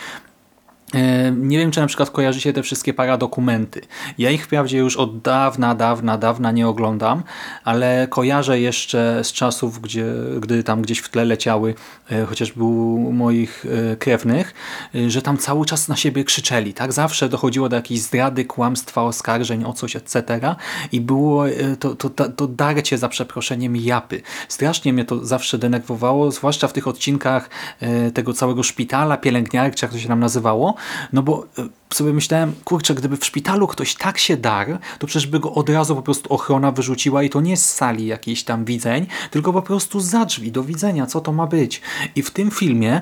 E, 0.93 1.31
nie 1.31 1.57
wiem, 1.57 1.71
czy 1.71 1.79
na 1.79 1.87
przykład 1.87 2.09
kojarzycie 2.09 2.53
te 2.53 2.63
wszystkie 2.63 2.93
paradokumenty. 2.93 3.81
Ja 4.17 4.31
ich 4.31 4.45
wprawdzie 4.45 4.77
już 4.77 4.97
od 4.97 5.21
dawna, 5.21 5.75
dawna, 5.75 6.17
dawna 6.17 6.51
nie 6.51 6.67
oglądam, 6.67 7.23
ale 7.63 8.07
kojarzę 8.09 8.59
jeszcze 8.59 9.23
z 9.23 9.31
czasów, 9.31 9.81
gdzie, 9.81 10.05
gdy 10.39 10.63
tam 10.63 10.81
gdzieś 10.81 10.99
w 10.99 11.09
tle 11.09 11.25
leciały 11.25 11.75
e, 12.11 12.25
chociażby 12.25 12.63
u 12.63 13.11
moich 13.11 13.65
e, 13.91 13.95
krewnych, 13.95 14.53
że 15.07 15.21
tam 15.21 15.37
cały 15.37 15.65
czas 15.65 15.87
na 15.87 15.95
siebie 15.95 16.23
krzyczeli. 16.23 16.73
Tak 16.73 16.93
Zawsze 16.93 17.29
dochodziło 17.29 17.69
do 17.69 17.75
jakiejś 17.75 18.01
zdrady, 18.01 18.45
kłamstwa, 18.45 19.01
oskarżeń 19.01 19.63
o 19.63 19.73
coś, 19.73 19.95
etc. 19.95 20.23
I 20.91 21.01
było 21.01 21.43
to, 21.79 21.95
to, 21.95 22.09
to, 22.09 22.29
to 22.29 22.47
darcie 22.47 22.97
za 22.97 23.09
przeproszeniem 23.09 23.75
japy. 23.75 24.21
Strasznie 24.47 24.93
mnie 24.93 25.05
to 25.05 25.25
zawsze 25.25 25.57
denerwowało, 25.57 26.31
zwłaszcza 26.31 26.67
w 26.67 26.73
tych 26.73 26.87
odcinkach 26.87 27.49
tego 28.13 28.33
całego 28.33 28.63
szpitala, 28.63 29.17
pielęgniarki, 29.17 29.79
jak 29.81 29.91
to 29.91 29.99
się 29.99 30.09
nam 30.09 30.19
nazywało, 30.19 30.76
no 31.13 31.23
bo 31.23 31.45
e, 31.57 31.95
sobie 31.95 32.13
myślałem, 32.13 32.53
kurczę, 32.63 32.95
gdyby 32.95 33.17
w 33.17 33.25
szpitalu 33.25 33.67
ktoś 33.67 33.95
tak 33.95 34.17
się 34.17 34.37
dar, 34.37 34.79
to 34.99 35.07
przecież 35.07 35.27
by 35.27 35.39
go 35.39 35.53
od 35.53 35.69
razu 35.69 35.95
po 35.95 36.01
prostu 36.01 36.33
ochrona 36.33 36.71
wyrzuciła 36.71 37.23
i 37.23 37.29
to 37.29 37.41
nie 37.41 37.57
z 37.57 37.73
sali 37.73 38.05
jakiejś 38.05 38.43
tam 38.43 38.65
widzeń, 38.65 39.05
tylko 39.31 39.53
po 39.53 39.61
prostu 39.61 39.99
za 39.99 40.25
drzwi, 40.25 40.51
do 40.51 40.63
widzenia, 40.63 41.05
co 41.05 41.21
to 41.21 41.31
ma 41.31 41.47
być. 41.47 41.81
I 42.15 42.23
w 42.23 42.31
tym 42.31 42.51
filmie 42.51 43.01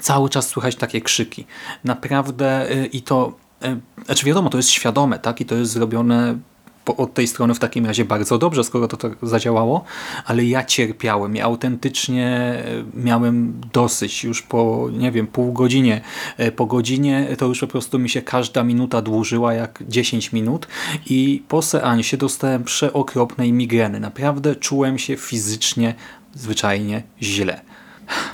cały 0.00 0.28
czas 0.28 0.48
słychać 0.48 0.76
takie 0.76 1.00
krzyki. 1.00 1.46
Naprawdę 1.84 2.70
e, 2.70 2.86
i 2.86 3.02
to 3.02 3.32
e, 3.62 3.80
znaczy 4.04 4.26
wiadomo, 4.26 4.50
to 4.50 4.56
jest 4.56 4.70
świadome, 4.70 5.18
tak? 5.18 5.40
I 5.40 5.44
to 5.44 5.54
jest 5.54 5.72
zrobione 5.72 6.38
od 6.86 7.14
tej 7.14 7.26
strony 7.26 7.54
w 7.54 7.58
takim 7.58 7.86
razie 7.86 8.04
bardzo 8.04 8.38
dobrze, 8.38 8.64
skoro 8.64 8.88
to 8.88 8.96
tak 8.96 9.12
zadziałało, 9.22 9.84
ale 10.24 10.44
ja 10.44 10.64
cierpiałem. 10.64 11.36
Ja 11.36 11.44
autentycznie 11.44 12.26
e, 12.26 12.64
miałem 12.94 13.60
dosyć 13.72 14.24
już 14.24 14.42
po, 14.42 14.88
nie 14.92 15.12
wiem, 15.12 15.26
pół 15.26 15.52
godzinie. 15.52 16.00
E, 16.36 16.52
po 16.52 16.66
godzinie 16.66 17.26
to 17.38 17.46
już 17.46 17.60
po 17.60 17.66
prostu 17.66 17.98
mi 17.98 18.10
się 18.10 18.22
każda 18.22 18.64
minuta 18.64 19.02
dłużyła 19.02 19.54
jak 19.54 19.82
10 19.88 20.32
minut 20.32 20.66
i 21.06 21.42
po 21.48 21.62
seansie 21.62 22.16
dostałem 22.16 22.64
przeokropnej 22.64 23.52
migreny. 23.52 24.00
Naprawdę 24.00 24.56
czułem 24.56 24.98
się 24.98 25.16
fizycznie 25.16 25.94
zwyczajnie 26.34 27.02
źle. 27.22 27.71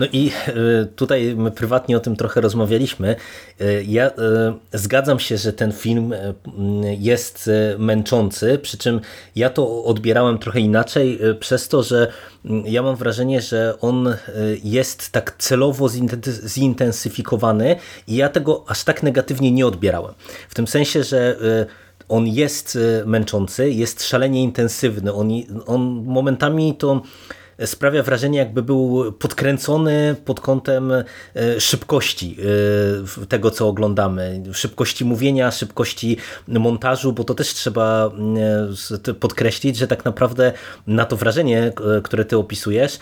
No 0.00 0.06
i 0.12 0.30
e, 0.47 0.52
tutaj 0.87 1.35
my 1.37 1.50
prywatnie 1.50 1.97
o 1.97 2.00
tym 2.00 2.16
trochę 2.16 2.40
rozmawialiśmy. 2.40 3.16
E, 3.61 3.82
ja 3.82 4.06
e, 4.06 4.12
zgadzam 4.73 5.18
się, 5.18 5.37
że 5.37 5.52
ten 5.52 5.73
film 5.73 6.14
jest 6.99 7.50
męczący, 7.78 8.58
przy 8.58 8.78
czym 8.78 9.00
ja 9.37 9.50
to 9.50 9.85
odbierałem 9.85 10.38
trochę 10.38 10.61
inaczej 10.61 11.18
przez 11.40 11.68
to, 11.68 11.82
że 11.82 12.12
ja 12.64 12.82
mam 12.82 12.97
wrażenie, 12.97 13.40
że 13.40 13.75
on 13.80 14.14
jest 14.64 15.11
tak 15.11 15.35
celowo 15.38 15.88
zintensyfikowany 16.47 17.76
i 18.06 18.16
ja 18.16 18.28
tego 18.28 18.64
aż 18.68 18.85
tak 18.85 19.02
negatywnie 19.02 19.52
nie 19.52 19.66
odbierałem. 19.66 20.14
W 20.49 20.54
tym 20.54 20.66
sensie, 20.66 21.04
że 21.04 21.37
on 22.08 22.26
jest 22.26 22.78
męczący, 23.06 23.70
jest 23.70 24.04
szalenie 24.04 24.42
intensywny. 24.42 25.12
On, 25.12 25.28
on 25.66 26.04
momentami 26.06 26.75
to 26.75 27.02
sprawia 27.67 28.03
wrażenie, 28.03 28.38
jakby 28.38 28.62
był 28.62 29.12
podkręcony 29.12 30.17
pod 30.25 30.41
kątem 30.41 30.93
e, 30.93 31.05
szybkości 31.61 32.37
e, 33.23 33.27
tego, 33.27 33.50
co 33.50 33.69
oglądamy. 33.69 34.43
Szybkości 34.53 35.05
mówienia, 35.05 35.50
szybkości 35.50 36.17
montażu, 36.49 37.12
bo 37.12 37.25
to 37.25 37.35
też 37.35 37.55
trzeba 37.55 38.11
e, 39.09 39.15
podkreślić, 39.15 39.77
że 39.77 39.87
tak 39.87 40.05
naprawdę 40.05 40.53
na 40.87 41.05
to 41.05 41.17
wrażenie, 41.17 41.73
które 42.03 42.25
ty 42.25 42.37
opisujesz, 42.37 42.99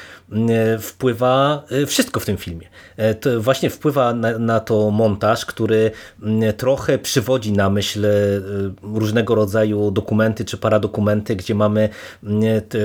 wpływa 0.81 1.65
wszystko 1.87 2.21
w 2.21 2.25
tym 2.25 2.37
filmie. 2.37 2.67
To 3.21 3.41
właśnie 3.41 3.71
wpływa 3.71 4.15
na, 4.15 4.39
na 4.39 4.61
to 4.61 4.91
montaż, 4.91 5.47
który 5.47 5.91
trochę 6.57 6.99
przywodzi 6.99 7.53
na 7.53 7.71
myśl 7.71 8.07
różnego 8.83 9.35
rodzaju 9.35 9.91
dokumenty 9.91 10.45
czy 10.45 10.57
paradokumenty, 10.57 11.37
gdzie 11.37 11.55
mamy 11.55 11.89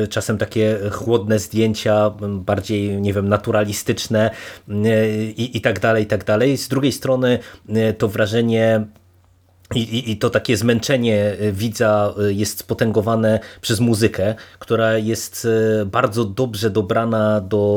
czasem 0.10 0.38
takie 0.38 0.80
chłodne 0.92 1.40
zdjęcia, 1.40 1.61
zdjęcia 1.62 2.12
bardziej, 2.22 3.02
nie 3.02 3.14
wiem, 3.14 3.30
naturalistyczne 3.30 4.32
i, 5.38 5.58
i 5.58 5.62
tak 5.62 5.80
dalej, 5.80 6.04
i 6.04 6.08
tak 6.08 6.24
dalej. 6.24 6.58
Z 6.58 6.68
drugiej 6.68 6.92
strony 6.92 7.40
to 7.98 8.08
wrażenie 8.08 8.86
i, 9.76 10.12
i, 10.12 10.18
to 10.18 10.30
takie 10.30 10.58
zmęczenie 10.58 11.36
y, 11.42 11.52
widza 11.52 12.14
y, 12.30 12.34
jest 12.34 12.60
spotęgowane 12.60 13.40
przez 13.62 13.80
muzykę, 13.80 14.36
która 14.60 14.98
jest 14.98 15.46
y, 15.82 15.86
bardzo 15.86 16.26
dobrze 16.26 16.70
dobrana 16.70 17.42
do 17.42 17.72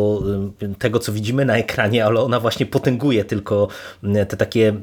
tego, 0.79 0.99
co 0.99 1.13
widzimy 1.13 1.45
na 1.45 1.57
ekranie, 1.57 2.05
ale 2.05 2.21
ona 2.21 2.41
właśnie 2.41 2.67
potęguje 2.67 3.25
tylko 3.25 3.69
te 4.29 4.37
takie 4.37 4.75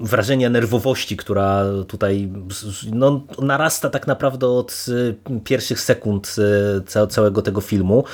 wrażenia 0.00 0.50
nerwowości, 0.50 1.16
która 1.16 1.64
tutaj 1.88 2.32
no, 2.92 3.20
narasta 3.38 3.90
tak 3.90 4.06
naprawdę 4.06 4.46
od 4.46 4.86
pierwszych 5.44 5.80
sekund 5.80 6.36
całego 7.08 7.42
tego 7.42 7.60
filmu. 7.60 8.04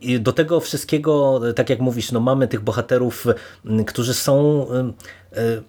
I 0.00 0.20
do 0.20 0.32
tego 0.32 0.60
wszystkiego, 0.60 1.40
tak 1.56 1.70
jak 1.70 1.80
mówisz, 1.80 2.12
no, 2.12 2.20
mamy 2.20 2.48
tych 2.48 2.60
bohaterów, 2.60 3.26
którzy 3.86 4.14
są 4.14 4.66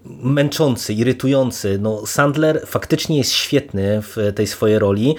męczący, 0.05 0.93
irytujący. 0.93 1.77
No, 1.81 2.05
Sandler 2.05 2.61
faktycznie 2.65 3.17
jest 3.17 3.31
świetny 3.31 4.01
w 4.01 4.17
tej 4.35 4.47
swojej 4.47 4.79
roli, 4.79 5.15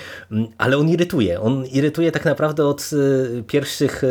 ale 0.59 0.79
on 0.79 0.89
irytuje. 0.89 1.41
On 1.41 1.67
irytuje 1.67 2.13
tak 2.13 2.25
naprawdę 2.25 2.67
od 2.67 2.91
e, 3.39 3.43
pierwszych 3.43 4.05
e, 4.05 4.09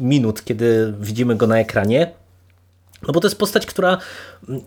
minut, 0.00 0.44
kiedy 0.44 0.94
widzimy 1.00 1.36
go 1.36 1.46
na 1.46 1.58
ekranie. 1.58 2.12
No 3.06 3.12
bo 3.12 3.20
to 3.20 3.26
jest 3.26 3.38
postać, 3.38 3.66
która 3.66 3.98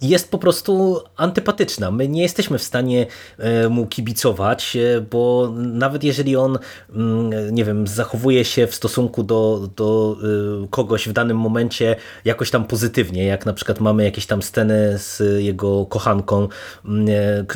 jest 0.02 0.32
po 0.32 0.38
prostu 0.38 1.02
antypatyczna. 1.16 1.92
My 1.92 2.08
nie 2.08 2.22
jesteśmy 2.22 2.58
w 2.58 2.64
stanie 2.64 3.06
e, 3.38 3.70
mu 3.70 3.88
kibicować, 3.88 4.76
e, 4.76 5.02
bo 5.02 5.54
nawet 5.56 6.04
jeżeli 6.04 6.36
on, 6.36 6.60
mm, 6.96 7.56
nie 7.56 7.66
wiem, 7.66 7.88
zachowuje 7.88 8.46
się 8.46 8.68
w 8.68 8.76
stosunku 8.76 9.24
do, 9.24 9.70
do 9.76 10.18
e, 10.64 10.68
kogoś 10.68 11.10
w 11.10 11.14
danym 11.14 11.38
momencie 11.38 11.96
jakoś 12.26 12.52
tam 12.52 12.66
pozytywnie, 12.66 13.26
jak 13.26 13.46
na 13.46 13.54
przykład 13.54 13.80
mamy 13.80 14.04
jakieś 14.04 14.26
tam 14.26 14.42
sceny 14.42 14.98
z 14.98 15.44
jego 15.44 15.86
kochanką, 15.86 16.48
mm, 16.86 17.08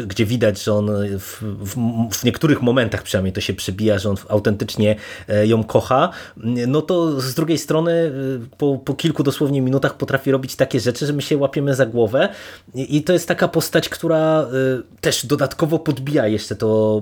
gdzie 0.08 0.25
widać, 0.25 0.63
że 0.63 0.74
on 0.74 0.92
w, 1.20 1.42
w, 1.42 1.75
w 2.18 2.24
niektórych 2.24 2.62
momentach 2.62 3.04
przynajmniej 3.04 3.34
to 3.34 3.42
się 3.42 3.54
przebija, 3.54 4.00
że 4.00 4.10
on 4.10 4.16
autentycznie 4.30 4.96
ją 5.44 5.63
kocha, 5.63 6.10
no 6.68 6.82
to 6.82 7.22
z 7.22 7.34
drugiej 7.34 7.58
strony 7.58 8.12
po, 8.58 8.78
po 8.78 8.94
kilku 8.94 9.24
dosłownie 9.24 9.62
minutach 9.62 9.98
potrafi 9.98 10.32
robić 10.32 10.56
takie 10.56 10.73
rzeczy, 10.80 11.06
że 11.06 11.13
my 11.13 11.22
się 11.22 11.38
łapiemy 11.38 11.75
za 11.75 11.86
głowę. 11.86 12.30
I 12.75 13.03
to 13.03 13.13
jest 13.13 13.27
taka 13.27 13.48
postać, 13.48 13.89
która 13.89 14.42
y, 14.42 15.01
też 15.01 15.25
dodatkowo 15.25 15.80
podbija 15.80 16.27
jeszcze 16.27 16.56
to 16.56 17.01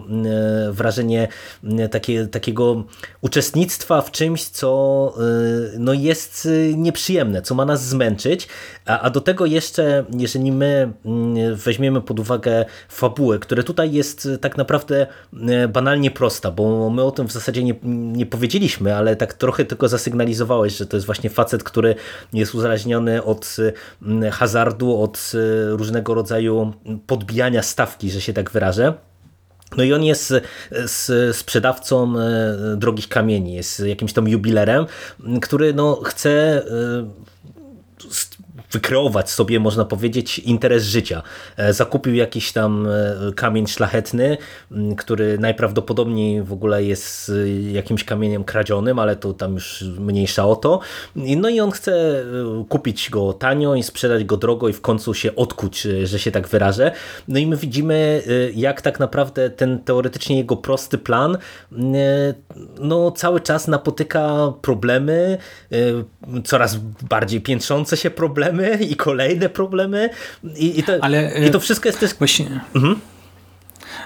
y, 0.69 0.71
wrażenie 0.71 1.27
y, 1.63 1.89
takie, 1.89 2.27
takiego 2.27 2.83
uczestnictwa 3.21 4.01
w 4.01 4.11
czymś, 4.11 4.43
co 4.43 4.71
no 5.77 5.93
jest 5.93 6.47
nieprzyjemne, 6.75 7.41
co 7.41 7.55
ma 7.55 7.65
nas 7.65 7.87
zmęczyć, 7.87 8.47
a, 8.85 8.99
a 8.99 9.09
do 9.09 9.21
tego 9.21 9.45
jeszcze, 9.45 10.05
jeżeli 10.17 10.51
my 10.51 10.91
weźmiemy 11.55 12.01
pod 12.01 12.19
uwagę 12.19 12.65
fabułę, 12.89 13.39
która 13.39 13.63
tutaj 13.63 13.91
jest 13.91 14.27
tak 14.41 14.57
naprawdę 14.57 15.07
banalnie 15.69 16.11
prosta, 16.11 16.51
bo 16.51 16.89
my 16.89 17.03
o 17.03 17.11
tym 17.11 17.27
w 17.27 17.31
zasadzie 17.31 17.63
nie, 17.63 17.75
nie 18.13 18.25
powiedzieliśmy, 18.25 18.95
ale 18.95 19.15
tak 19.15 19.33
trochę 19.33 19.65
tylko 19.65 19.87
zasygnalizowałeś, 19.87 20.77
że 20.77 20.85
to 20.85 20.97
jest 20.97 21.05
właśnie 21.05 21.29
facet, 21.29 21.63
który 21.63 21.95
jest 22.33 22.55
uzależniony 22.55 23.23
od 23.23 23.50
hazardu, 24.31 25.01
od 25.01 25.31
e, 25.33 25.69
różnego 25.77 26.13
rodzaju 26.13 26.73
podbijania 27.07 27.63
stawki, 27.63 28.11
że 28.11 28.21
się 28.21 28.33
tak 28.33 28.51
wyrażę. 28.51 28.93
No 29.77 29.83
i 29.83 29.93
on 29.93 30.03
jest 30.03 30.31
e, 30.31 31.33
sprzedawcą 31.33 32.13
e, 32.19 32.75
drogich 32.77 33.07
kamieni, 33.07 33.53
jest 33.53 33.79
jakimś 33.79 34.13
tam 34.13 34.27
jubilerem, 34.27 34.85
który 35.41 35.73
no 35.73 36.01
chce 36.05 36.63
wykreować 38.71 39.29
sobie, 39.29 39.59
można 39.59 39.85
powiedzieć, 39.85 40.39
interes 40.39 40.83
życia. 40.83 41.21
Zakupił 41.69 42.15
jakiś 42.15 42.51
tam 42.51 42.87
kamień 43.35 43.67
szlachetny, 43.67 44.37
który 44.97 45.37
najprawdopodobniej 45.37 46.43
w 46.43 46.53
ogóle 46.53 46.83
jest 46.83 47.31
jakimś 47.71 48.03
kamieniem 48.03 48.43
kradzionym, 48.43 48.99
ale 48.99 49.15
to 49.15 49.33
tam 49.33 49.53
już 49.53 49.83
mniejsza 49.99 50.45
o 50.45 50.55
to. 50.55 50.79
No 51.15 51.49
i 51.49 51.59
on 51.59 51.71
chce 51.71 52.23
kupić 52.69 53.09
go 53.09 53.33
tanio 53.33 53.75
i 53.75 53.83
sprzedać 53.83 54.23
go 54.23 54.37
drogo 54.37 54.69
i 54.69 54.73
w 54.73 54.81
końcu 54.81 55.13
się 55.13 55.35
odkuć, 55.35 55.87
że 56.03 56.19
się 56.19 56.31
tak 56.31 56.47
wyrażę. 56.47 56.91
No 57.27 57.39
i 57.39 57.47
my 57.47 57.57
widzimy, 57.57 58.23
jak 58.55 58.81
tak 58.81 58.99
naprawdę 58.99 59.49
ten 59.49 59.79
teoretycznie 59.79 60.37
jego 60.37 60.57
prosty 60.57 60.97
plan 60.97 61.37
no, 62.79 63.11
cały 63.11 63.41
czas 63.41 63.67
napotyka 63.67 64.53
problemy, 64.61 65.37
coraz 66.43 66.77
bardziej 67.09 67.41
piętrzące 67.41 67.97
się 67.97 68.09
problemy 68.09 68.60
i 68.69 68.95
kolejne 68.95 69.49
problemy 69.49 70.09
i, 70.55 70.79
i, 70.79 70.83
to, 70.83 70.93
Ale, 71.01 71.31
i 71.47 71.51
to 71.51 71.59
wszystko 71.59 71.89
jest 71.89 71.99
też... 71.99 72.13
Właśnie... 72.13 72.61
Mhm. 72.75 72.99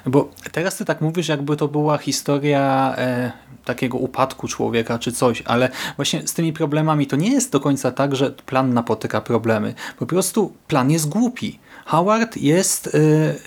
Bo 0.06 0.30
teraz 0.52 0.78
ty 0.78 0.86
tak 0.86 1.02
mówisz, 1.02 1.28
jakby 1.28 1.58
to 1.58 1.68
była 1.68 1.98
historia 1.98 2.96
e, 2.98 3.32
takiego 3.66 3.98
upadku 3.98 4.48
człowieka 4.48 5.00
czy 5.00 5.12
coś, 5.12 5.44
ale 5.46 5.70
właśnie 5.96 6.28
z 6.28 6.34
tymi 6.34 6.54
problemami 6.54 7.08
to 7.08 7.16
nie 7.16 7.32
jest 7.32 7.52
do 7.52 7.60
końca 7.60 7.92
tak, 7.92 8.16
że 8.16 8.32
plan 8.32 8.74
napotyka 8.74 9.22
problemy. 9.22 9.74
Po 10.00 10.06
prostu 10.06 10.54
plan 10.68 10.92
jest 10.92 11.10
głupi. 11.10 11.60
Howard 11.86 12.38
jest 12.38 12.88
y, 12.88 12.92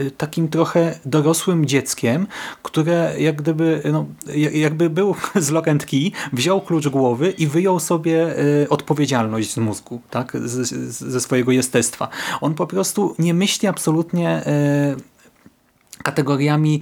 y, 0.00 0.11
takim 0.11 0.49
trochę 0.49 0.99
dorosłym 1.04 1.66
dzieckiem, 1.66 2.26
które 2.62 3.14
jak 3.18 3.37
gdyby, 3.37 3.83
no, 3.92 4.07
jakby 4.52 4.90
był 4.90 5.14
z 5.35 5.50
lock 5.50 5.68
and 5.68 5.87
key, 5.87 6.11
wziął 6.33 6.61
klucz 6.61 6.88
głowy 6.88 7.30
i 7.30 7.47
wyjął 7.47 7.80
sobie 7.80 8.38
y, 8.38 8.68
odpowiedzialność 8.68 9.52
z 9.52 9.57
mózgu, 9.57 10.00
tak? 10.11 10.37
Z, 10.45 10.68
ze 10.99 11.21
swojego 11.21 11.52
jestestwa. 11.52 12.09
On 12.40 12.54
po 12.54 12.66
prostu 12.66 13.14
nie 13.18 13.35
myśli 13.35 13.68
absolutnie 13.68 14.42
kategoriami 16.02 16.80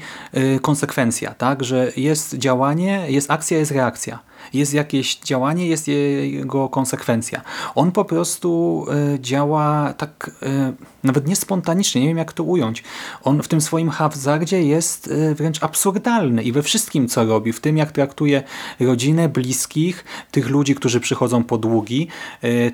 konsekwencja, 0.63 1.35
tak? 1.35 1.65
że 1.65 1.93
jest 1.97 2.35
działanie, 2.35 3.07
jest 3.09 3.31
akcja, 3.31 3.59
jest 3.59 3.71
reakcja 3.71 4.19
jest 4.55 4.75
jakieś 4.75 5.17
działanie, 5.17 5.67
jest 5.67 5.89
jego 5.89 6.69
konsekwencja. 6.69 7.41
On 7.75 7.93
po 7.93 8.05
prostu 8.05 8.87
e, 9.15 9.21
działa 9.21 9.93
tak 9.93 10.31
e, 10.43 10.73
nawet 11.05 11.29
nie 11.29 11.37
spontanicznie, 11.37 12.01
nie 12.01 12.09
wiem 12.09 12.19
jak 12.19 12.33
to 12.33 12.45
ująć. 12.45 12.85
On 13.23 13.43
w 13.43 13.49
tym 13.49 13.61
swoim 13.61 13.91
hazardzie 13.91 14.63
jest 14.63 15.09
e, 15.09 15.35
wręcz 15.35 15.63
absurdalny 15.63 16.43
i 16.43 16.53
we 16.53 16.63
wszystkim 16.63 17.09
co 17.09 17.25
robi, 17.25 17.53
w 17.53 17.61
tym 17.61 17.77
jak 17.77 17.93
traktuje 17.93 18.43
rodzinę, 18.81 19.29
bliskich, 19.29 20.05
tych 20.31 20.49
ludzi, 20.49 20.75
którzy 20.75 21.01
przychodzą 21.01 21.45
po 21.45 21.59
długi, 21.59 22.09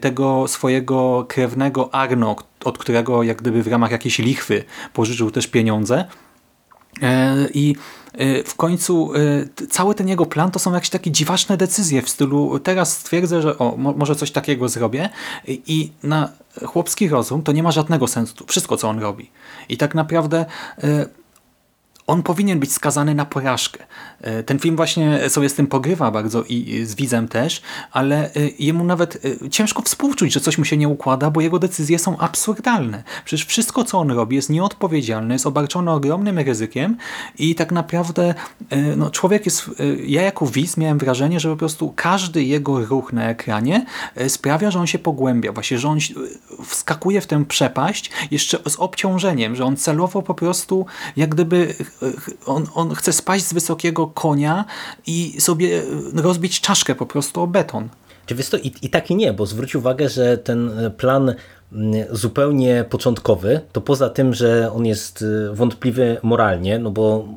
tego 0.01 0.49
swojego 0.49 1.27
krewnego 1.29 1.95
Arno, 1.95 2.37
od 2.65 2.79
którego 2.79 3.23
jak 3.23 3.37
gdyby 3.37 3.63
w 3.63 3.67
ramach 3.67 3.91
jakiejś 3.91 4.19
lichwy 4.19 4.65
pożyczył 4.93 5.31
też 5.31 5.47
pieniądze. 5.47 6.05
I 7.55 7.77
w 8.45 8.55
końcu 8.55 9.17
y, 9.17 9.67
cały 9.71 9.95
ten 9.95 10.09
jego 10.09 10.27
plan 10.27 10.51
to 10.51 10.59
są 10.59 10.75
jakieś 10.75 10.91
takie 10.91 11.11
dziwaczne 11.11 11.57
decyzje 11.57 12.03
w 12.03 12.09
stylu 12.09 12.59
teraz 12.59 12.93
stwierdzę, 12.93 13.43
że 13.43 13.59
o, 13.59 13.77
może 13.77 14.17
coś 14.17 14.31
takiego 14.31 14.69
zrobię 14.69 15.09
i 15.49 15.91
na 16.03 16.29
chłopski 16.65 17.09
rozum 17.09 17.43
to 17.43 17.53
nie 17.53 17.63
ma 17.63 17.73
żadnego 17.73 18.07
sensu. 18.07 18.45
Wszystko, 18.47 18.77
co 18.77 18.89
on 18.89 18.99
robi. 18.99 19.31
I 19.69 19.77
tak 19.77 19.95
naprawdę 19.95 20.47
y, 20.85 21.22
on 22.07 22.23
powinien 22.23 22.61
być 22.61 22.73
skazany 22.73 23.15
na 23.15 23.25
porażkę. 23.25 23.85
E, 24.21 24.43
ten 24.43 24.59
film 24.59 24.77
właśnie 24.77 25.31
sobie 25.31 25.49
z 25.49 25.55
tym 25.55 25.67
pogrywa 25.67 26.11
bardzo 26.11 26.45
i 26.49 26.85
z 26.85 26.95
widzem 26.95 27.29
też, 27.29 27.63
ale 27.93 28.27
e, 28.27 28.31
jemu 28.59 28.85
nawet 28.85 29.19
e, 29.45 29.51
ciężko 29.51 29.83
współczuć, 29.83 30.33
że 30.33 30.41
coś 30.41 30.59
mu 30.59 30.65
się 30.65 30.77
nie 30.77 30.89
układa, 30.89 31.31
bo 31.31 31.41
jego 31.41 31.59
decyzje 31.59 31.99
są 31.99 32.19
absurdalne. 32.19 33.03
Przecież 33.25 33.47
wszystko, 33.47 33.85
co 33.85 33.99
on 33.99 34.11
robi 34.11 34.37
jest 34.37 34.51
nieodpowiedzialne, 34.51 35.35
jest 35.35 35.47
obarczone 35.47 35.93
ogromnym 35.93 36.39
ryzykiem 36.39 36.97
i 37.39 37.55
tak 37.55 37.73
naprawdę 37.73 38.35
no, 38.97 39.11
człowiek 39.11 39.45
jest, 39.45 39.71
ja 40.07 40.23
jako 40.23 40.47
widz 40.47 40.77
miałem 40.77 40.99
wrażenie, 40.99 41.41
że 41.41 41.51
po 41.51 41.57
prostu 41.57 41.93
każdy 41.97 42.45
jego 42.45 42.85
ruch 42.85 43.13
na 43.13 43.29
ekranie 43.29 43.87
sprawia, 44.29 44.71
że 44.71 44.81
on 44.81 44.87
się 44.87 44.99
pogłębia, 44.99 45.53
właśnie, 45.53 45.79
że 45.79 45.89
on 45.89 45.99
wskakuje 46.67 47.21
w 47.21 47.27
tę 47.27 47.45
przepaść 47.45 48.11
jeszcze 48.31 48.59
z 48.69 48.77
obciążeniem, 48.77 49.57
że 49.57 49.65
on 49.65 49.77
celowo 49.77 50.23
po 50.23 50.35
prostu 50.35 50.87
jak 51.17 51.31
gdyby 51.31 51.75
on, 52.47 52.67
on 52.75 52.95
chce 52.95 53.13
spaść 53.13 53.45
z 53.45 53.53
wysokiego 53.53 54.07
konia 54.07 54.65
i 55.07 55.41
sobie 55.41 55.83
rozbić 56.15 56.61
czaszkę 56.61 56.95
po 56.95 57.07
prostu 57.07 57.43
o 57.43 57.47
beton. 57.47 57.89
Czy 58.27 58.35
wiesz 58.35 58.49
to 58.49 58.57
i, 58.57 58.73
i 58.83 58.91
tak 58.91 59.11
i 59.11 59.17
nie, 59.17 59.33
bo 59.33 59.47
zwróć 59.47 59.75
uwagę, 59.75 60.09
że 60.09 60.39
ten 60.39 60.71
plan 60.97 61.35
mm, 61.73 62.05
zupełnie 62.11 62.85
początkowy, 62.91 63.61
to 63.73 63.81
poza 63.81 64.11
tym, 64.11 64.35
że 64.35 64.73
on 64.73 64.87
jest 64.87 65.23
y, 65.23 65.55
wątpliwy 65.55 66.17
moralnie, 66.23 66.79
no 66.79 66.91
bo 66.91 67.29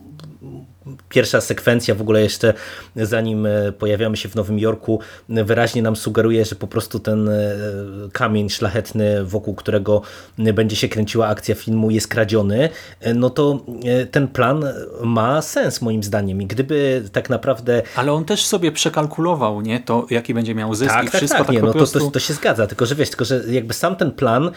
pierwsza 1.10 1.42
sekwencja 1.42 1.96
w 1.96 2.02
ogóle 2.02 2.22
jeszcze 2.22 2.54
zanim 2.96 3.46
e, 3.46 3.72
pojawiamy 3.72 4.18
się 4.18 4.30
w 4.30 4.36
Nowym 4.36 4.60
Jorku 4.60 5.00
wyraźnie 5.30 5.82
nam 5.82 5.96
sugeruje, 5.96 6.46
że 6.46 6.56
po 6.56 6.68
prostu 6.68 7.00
ten 7.00 7.30
e, 7.30 7.34
kamień 8.12 8.50
szlachetny 8.50 9.26
wokół 9.26 9.56
którego 9.56 10.02
będzie 10.38 10.76
się 10.76 10.90
kręciła 10.90 11.28
akcja 11.28 11.56
filmu 11.56 11.92
jest 11.92 12.08
kradziony, 12.08 12.70
e, 13.00 13.14
no 13.14 13.30
to 13.30 13.66
ten 14.12 14.28
plan 14.28 14.66
ma 15.04 15.42
sens 15.42 15.82
moim 15.82 16.04
zdaniem. 16.04 16.42
I 16.42 16.46
gdyby 16.46 17.04
tak 17.12 17.30
naprawdę... 17.30 17.82
Ale 17.96 18.14
on 18.14 18.26
też 18.26 18.46
sobie 18.46 18.72
przekalkulował, 18.72 19.62
nie? 19.62 19.80
To 19.80 20.06
jaki 20.10 20.34
będzie 20.34 20.56
miał 20.56 20.76
zysk 20.76 20.92
tak, 20.92 21.06
i 21.06 21.08
tak, 21.08 21.18
wszystko 21.18 21.38
tak, 21.38 21.48
tak 21.48 21.56
nie, 21.56 21.62
no 21.62 21.74
prostu... 21.74 22.00
to, 22.00 22.06
to, 22.06 22.12
to 22.12 22.20
się 22.20 22.34
zgadza, 22.34 22.68
tylko 22.68 22.86
że 22.86 22.96
wiesz, 22.96 23.10
tylko 23.10 23.26
że 23.26 23.44
jakby 23.50 23.74
sam 23.74 23.96
ten 23.96 24.12
plan 24.12 24.52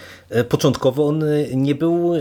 początkowo 0.48 1.06
on 1.06 1.24
nie 1.54 1.74
był 1.74 2.12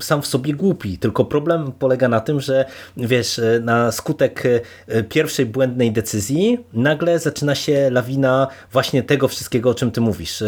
sam 0.00 0.22
w 0.22 0.26
sobie 0.26 0.54
głupi, 0.54 0.98
tylko 0.98 1.24
problem 1.24 1.72
polega 1.78 2.08
na 2.08 2.20
tym, 2.20 2.40
że 2.40 2.64
wiesz, 2.96 3.29
E, 3.38 3.60
na 3.60 3.92
skutek 3.92 4.42
e, 4.88 5.02
pierwszej 5.02 5.46
błędnej 5.46 5.92
decyzji 5.92 6.58
nagle 6.72 7.18
zaczyna 7.18 7.54
się 7.54 7.90
lawina 7.90 8.48
właśnie 8.72 9.02
tego 9.02 9.28
wszystkiego, 9.28 9.70
o 9.70 9.74
czym 9.74 9.90
ty 9.90 10.00
mówisz. 10.00 10.42
E, 10.42 10.46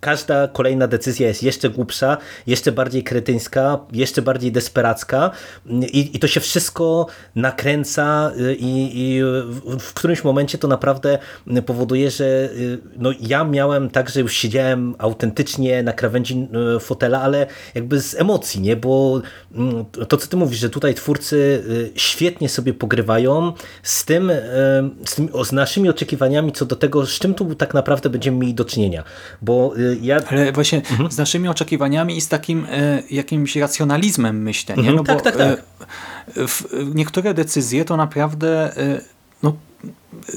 każda 0.00 0.48
kolejna 0.48 0.86
decyzja 0.86 1.28
jest 1.28 1.42
jeszcze 1.42 1.70
głupsza, 1.70 2.16
jeszcze 2.46 2.72
bardziej 2.72 3.04
kretyńska, 3.04 3.78
jeszcze 3.92 4.22
bardziej 4.22 4.52
desperacka 4.52 5.30
i, 5.66 6.16
i 6.16 6.18
to 6.18 6.26
się 6.26 6.40
wszystko 6.40 7.06
nakręca 7.34 8.32
i, 8.58 8.90
i 8.94 9.22
w 9.80 9.92
którymś 9.92 10.24
momencie 10.24 10.58
to 10.58 10.68
naprawdę 10.68 11.18
powoduje, 11.66 12.10
że 12.10 12.48
no 12.96 13.10
ja 13.20 13.44
miałem 13.44 13.90
tak, 13.90 14.08
że 14.08 14.20
już 14.20 14.32
siedziałem 14.32 14.94
autentycznie 14.98 15.82
na 15.82 15.92
krawędzi 15.92 16.48
fotela, 16.80 17.22
ale 17.22 17.46
jakby 17.74 18.00
z 18.00 18.14
emocji, 18.14 18.60
nie? 18.60 18.76
bo 18.76 19.22
mm, 19.54 19.84
to 20.08 20.16
co 20.16 20.26
ty 20.28 20.36
mówisz, 20.36 20.58
że 20.58 20.70
tutaj 20.70 20.94
twórcy 20.94 21.64
świetnie 21.94 22.48
sobie 22.48 22.74
pogrywają 22.74 23.52
z 23.82 24.04
tym, 24.04 24.30
e, 24.30 24.34
z, 25.04 25.14
tym, 25.14 25.28
z 25.44 25.52
naszymi 25.52 25.88
oczekiwaniami 25.88 26.52
co 26.52 26.66
do 26.66 26.76
tego, 26.76 27.06
z 27.06 27.18
czym 27.18 27.34
tu 27.34 27.54
tak 27.54 27.74
naprawdę 27.74 28.10
będziemy 28.10 28.38
mieli 28.38 28.54
do 28.54 28.64
czynienia. 28.64 29.04
Bo 29.42 29.74
e, 29.76 29.96
ja... 30.02 30.20
Ale 30.28 30.52
właśnie 30.52 30.78
mhm. 30.78 31.10
z 31.10 31.18
naszymi 31.18 31.48
oczekiwaniami 31.48 32.16
i 32.16 32.20
z 32.20 32.28
takim 32.28 32.66
jakimś 33.10 33.56
racjonalizmem 33.56 34.42
myślę. 34.42 34.76
Nie? 34.76 34.90
Mhm. 34.90 34.96
No 34.96 35.04
tak, 35.04 35.16
bo, 35.16 35.24
tak, 35.24 35.36
tak. 35.36 35.62
niektóre 36.94 37.34
decyzje 37.34 37.84
to 37.84 37.96
naprawdę 37.96 38.72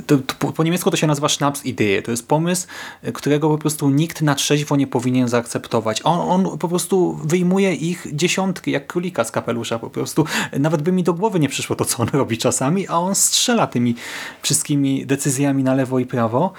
to, 0.08 0.18
to, 0.18 0.52
po 0.52 0.64
niemiecku 0.64 0.92
to 0.92 0.98
się 0.98 1.08
nazywa 1.08 1.30
Schnapsidee. 1.30 2.02
To 2.04 2.12
jest 2.12 2.28
pomysł, 2.28 2.68
którego 3.14 3.50
po 3.50 3.58
prostu 3.58 3.90
nikt 3.90 4.22
na 4.22 4.36
trzeźwo 4.36 4.76
nie 4.76 4.88
powinien 4.88 5.28
zaakceptować. 5.28 6.02
On, 6.04 6.20
on 6.20 6.58
po 6.58 6.68
prostu 6.68 7.20
wyjmuje 7.24 7.74
ich 7.74 8.08
dziesiątki, 8.14 8.72
jak 8.72 8.88
królika 8.88 9.24
z 9.24 9.32
kapelusza 9.32 9.80
po 9.80 9.90
prostu. 9.90 10.26
Nawet 10.60 10.82
by 10.82 10.92
mi 10.92 11.04
do 11.04 11.14
głowy 11.14 11.40
nie 11.40 11.50
przyszło 11.50 11.76
to, 11.76 11.86
co 11.86 12.04
on 12.04 12.10
robi 12.14 12.38
czasami, 12.38 12.88
a 12.88 12.98
on 12.98 13.16
strzela 13.16 13.68
tymi 13.68 13.96
wszystkimi 14.42 15.06
decyzjami 15.06 15.64
na 15.64 15.74
lewo 15.74 16.00
i 16.00 16.06
prawo. 16.06 16.54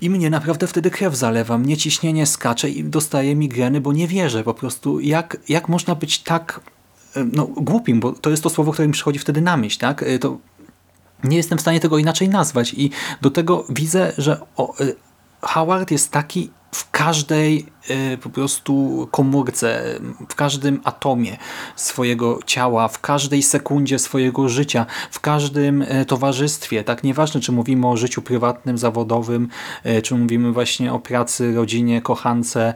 I 0.00 0.10
mnie 0.10 0.30
naprawdę 0.30 0.66
wtedy 0.66 0.90
krew 0.90 1.14
zalewa, 1.14 1.58
mnie 1.58 1.76
ciśnienie 1.76 2.26
skacze 2.26 2.70
i 2.70 2.84
dostaje 2.84 3.36
migreny, 3.36 3.80
bo 3.80 3.92
nie 3.92 4.08
wierzę 4.08 4.44
po 4.44 4.54
prostu, 4.54 5.00
jak, 5.00 5.36
jak 5.48 5.68
można 5.68 5.94
być 5.94 6.18
tak 6.18 6.60
no, 7.32 7.46
głupim, 7.46 8.00
bo 8.00 8.12
to 8.12 8.30
jest 8.30 8.42
to 8.42 8.50
słowo, 8.50 8.72
które 8.72 8.88
mi 8.88 8.92
przychodzi 8.92 9.18
wtedy 9.18 9.40
na 9.40 9.56
myśl, 9.56 9.78
tak? 9.78 10.04
To 10.20 10.38
nie 11.24 11.36
jestem 11.36 11.58
w 11.58 11.60
stanie 11.60 11.80
tego 11.80 11.98
inaczej 11.98 12.28
nazwać 12.28 12.74
i 12.74 12.90
do 13.20 13.30
tego 13.30 13.64
widzę, 13.68 14.12
że 14.18 14.40
y, 14.80 14.96
Howard 15.42 15.90
jest 15.90 16.12
taki 16.12 16.50
w 16.72 16.90
każdej 16.90 17.66
y, 18.14 18.18
po 18.18 18.30
prostu 18.30 19.08
komórce, 19.10 19.82
w 20.28 20.34
każdym 20.34 20.80
atomie 20.84 21.36
swojego 21.76 22.38
ciała, 22.46 22.88
w 22.88 23.00
każdej 23.00 23.42
sekundzie 23.42 23.98
swojego 23.98 24.48
życia, 24.48 24.86
w 25.10 25.20
każdym 25.20 25.82
y, 25.82 26.04
towarzystwie. 26.04 26.84
Tak 26.84 27.04
nieważne, 27.04 27.40
czy 27.40 27.52
mówimy 27.52 27.88
o 27.88 27.96
życiu 27.96 28.22
prywatnym, 28.22 28.78
zawodowym, 28.78 29.48
czy 30.02 30.14
mówimy 30.14 30.52
właśnie 30.52 30.92
o 30.92 30.98
pracy, 30.98 31.54
rodzinie, 31.54 32.02
kochance, 32.02 32.74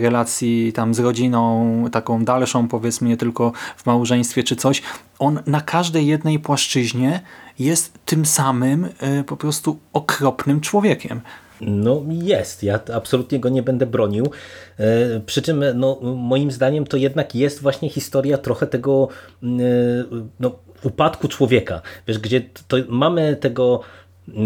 relacji 0.00 0.72
tam 0.72 0.94
z 0.94 0.98
rodziną, 0.98 1.84
taką 1.92 2.24
dalszą 2.24 2.68
powiedzmy, 2.68 3.08
nie 3.08 3.16
tylko 3.16 3.52
w 3.76 3.86
małżeństwie 3.86 4.42
czy 4.42 4.56
coś. 4.56 4.82
On 5.18 5.42
na 5.46 5.60
każdej 5.60 6.06
jednej 6.06 6.38
płaszczyźnie 6.38 7.22
jest 7.58 7.98
tym 8.04 8.26
samym 8.26 8.88
po 9.26 9.36
prostu 9.36 9.78
okropnym 9.92 10.60
człowiekiem. 10.60 11.20
No 11.60 12.02
jest, 12.08 12.62
ja 12.62 12.80
absolutnie 12.94 13.40
go 13.40 13.48
nie 13.48 13.62
będę 13.62 13.86
bronił. 13.86 14.30
E, 14.78 15.20
przy 15.20 15.42
czym 15.42 15.64
no, 15.74 15.98
moim 16.02 16.50
zdaniem 16.50 16.86
to 16.86 16.96
jednak 16.96 17.34
jest 17.34 17.62
właśnie 17.62 17.88
historia 17.88 18.38
trochę 18.38 18.66
tego 18.66 19.08
e, 19.42 19.46
no, 20.40 20.58
upadku 20.82 21.28
człowieka. 21.28 21.82
Wiesz, 22.08 22.18
gdzie 22.18 22.40
to 22.68 22.76
mamy 22.88 23.36
tego 23.36 23.80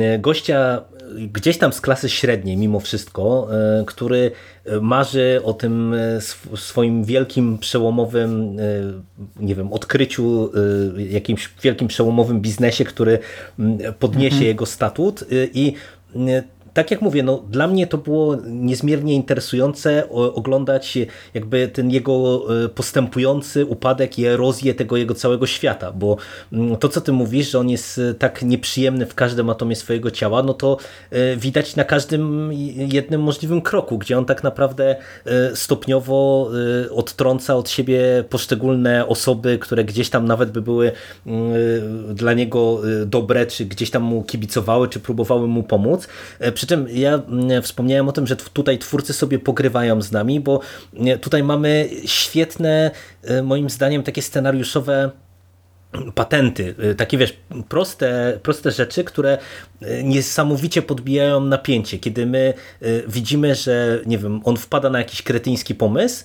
e, 0.01 0.19
gościa 0.19 0.85
gdzieś 1.33 1.59
tam 1.59 1.73
z 1.73 1.81
klasy 1.81 2.09
średniej 2.09 2.57
mimo 2.57 2.81
wszystko, 2.81 3.49
który 3.87 4.31
marzy 4.81 5.41
o 5.45 5.53
tym 5.53 5.95
swoim 6.57 7.05
wielkim 7.05 7.59
przełomowym 7.59 8.57
nie 9.41 9.55
wiem, 9.55 9.73
odkryciu, 9.73 10.53
jakimś 10.97 11.51
wielkim 11.63 11.89
przełomowym 11.89 12.41
biznesie, 12.41 12.85
który 12.85 13.19
podniesie 13.99 14.35
mhm. 14.35 14.47
jego 14.47 14.67
statut 14.67 15.25
i 15.55 15.75
tak 16.75 16.91
jak 16.91 17.03
mówię, 17.03 17.23
no, 17.23 17.45
dla 17.51 17.67
mnie 17.67 17.87
to 17.87 17.99
było 17.99 18.37
niezmiernie 18.47 19.15
interesujące 19.15 20.09
oglądać 20.11 20.99
jakby 21.35 21.69
ten 21.69 21.91
jego 21.91 22.45
e, 22.65 22.69
postępujący 22.69 23.67
upadek 23.67 24.19
i 24.19 24.27
erozję 24.27 24.75
tego 24.75 24.97
jego 24.97 25.15
całego 25.15 25.47
świata, 25.47 25.93
bo 25.93 26.17
mm, 26.53 26.77
to, 26.77 26.89
co 26.89 27.01
ty 27.01 27.13
mówisz, 27.13 27.51
że 27.51 27.59
on 27.59 27.71
jest 27.71 27.99
e, 27.99 28.15
tak 28.15 28.43
nieprzyjemny 28.43 29.07
w 29.07 29.15
każdym 29.15 29.51
atomie 29.51 29.77
swojego 29.77 30.11
ciała, 30.11 30.43
no 30.43 30.55
to 30.55 30.77
e, 31.11 31.37
widać 31.37 31.77
na 31.77 31.85
każdym 31.85 32.51
jednym 32.93 33.23
możliwym 33.23 33.63
kroku, 33.63 33.99
gdzie 33.99 34.19
on 34.19 34.25
tak 34.25 34.43
naprawdę 34.43 34.97
stopniowo 35.55 36.51
odtrąca 36.91 37.57
od 37.57 37.71
siebie 37.71 38.25
poszczególne 38.29 39.07
osoby, 39.07 39.59
które 39.59 39.85
gdzieś 39.85 40.11
tam 40.11 40.25
nawet 40.25 40.51
by 40.51 40.63
były 40.63 40.93
mm, 41.27 42.15
dla 42.15 42.33
niego 42.33 42.81
dobre, 43.07 43.47
czy 43.47 43.65
gdzieś 43.65 43.91
tam 43.91 44.03
mu 44.03 44.23
kibicowały, 44.23 44.89
czy 44.89 45.01
próbowały 45.01 45.47
mu 45.47 45.63
pomóc. 45.63 46.09
Przy 46.61 46.67
czym 46.67 46.87
ja 46.89 47.15
mm, 47.15 47.63
wspomniałem 47.63 48.09
o 48.09 48.13
tym, 48.13 48.27
że 48.27 48.37
tutaj 48.37 48.79
twórcy 48.79 49.13
sobie 49.13 49.39
pogrywają 49.39 50.03
z 50.03 50.13
nami, 50.13 50.41
bo 50.41 50.61
mm, 50.95 51.19
tutaj 51.19 51.43
mamy 51.43 51.89
świetne, 52.05 52.91
y, 53.31 53.43
moim 53.43 53.71
zdaniem, 53.71 54.03
takie 54.03 54.23
scenariuszowe 54.23 55.11
patenty, 56.15 56.75
y, 56.85 56.95
takie 56.95 57.19
wiesz, 57.19 57.37
proste, 57.69 58.39
proste 58.43 58.71
rzeczy, 58.71 59.05
które 59.05 59.39
y, 59.83 60.03
niesamowicie 60.05 60.83
podbijają 60.83 61.41
napięcie, 61.41 61.99
kiedy 61.99 62.27
my 62.27 62.55
widzimy, 63.09 63.55
że 63.55 64.01
nie 64.07 64.19
wiem, 64.19 64.41
on 64.45 64.57
wpada 64.57 64.91
na 64.91 64.99
jakiś 64.99 65.23
kretyński 65.23 65.75
pomysł, 65.75 66.25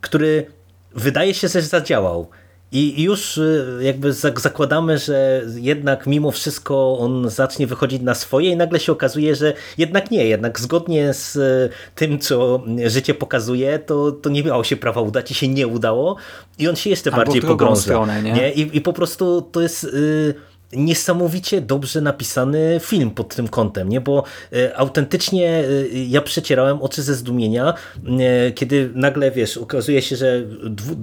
który 0.00 0.46
wydaje 0.94 1.34
się, 1.34 1.48
że 1.48 1.62
zadziałał 1.62 2.28
i 2.72 3.02
już 3.02 3.38
y, 3.38 3.78
jakby 3.80 4.12
zakładamy, 4.12 4.98
że 4.98 5.42
jednak 5.54 6.06
mimo 6.06 6.30
wszystko 6.30 6.98
on 6.98 7.30
zacznie 7.30 7.66
wychodzić 7.66 8.02
na 8.02 8.14
swoje 8.14 8.50
i 8.50 8.56
nagle 8.56 8.80
się 8.80 8.92
okazuje, 8.92 9.36
że 9.36 9.52
jednak 9.78 10.10
nie, 10.10 10.24
jednak 10.24 10.60
zgodnie 10.60 11.14
z 11.14 11.36
y, 11.36 11.68
tym, 11.94 12.18
co 12.18 12.62
życie 12.86 13.14
pokazuje, 13.14 13.78
to, 13.78 14.12
to 14.12 14.30
nie 14.30 14.44
miało 14.44 14.64
się 14.64 14.76
prawa 14.76 15.00
udać 15.00 15.30
i 15.30 15.34
się 15.34 15.48
nie 15.48 15.66
udało 15.66 16.16
i 16.58 16.68
on 16.68 16.76
się 16.76 16.90
jeszcze 16.90 17.10
Albo 17.10 17.24
bardziej 17.24 17.42
pogrąża. 17.42 17.82
Stronę, 17.82 18.22
nie? 18.22 18.32
nie? 18.32 18.52
I, 18.52 18.76
I 18.76 18.80
po 18.80 18.92
prostu 18.92 19.42
to 19.52 19.60
jest... 19.60 19.84
Yy, 19.84 20.51
niesamowicie 20.72 21.60
dobrze 21.60 22.00
napisany 22.00 22.80
film 22.80 23.10
pod 23.10 23.34
tym 23.34 23.48
kątem, 23.48 23.88
nie? 23.88 24.00
bo 24.00 24.24
e, 24.52 24.76
autentycznie 24.76 25.48
e, 25.48 25.64
ja 26.08 26.20
przecierałem 26.20 26.82
oczy 26.82 27.02
ze 27.02 27.14
zdumienia, 27.14 27.74
e, 28.20 28.52
kiedy 28.52 28.90
nagle, 28.94 29.30
wiesz, 29.30 29.56
okazuje 29.56 30.02
się, 30.02 30.16
że 30.16 30.42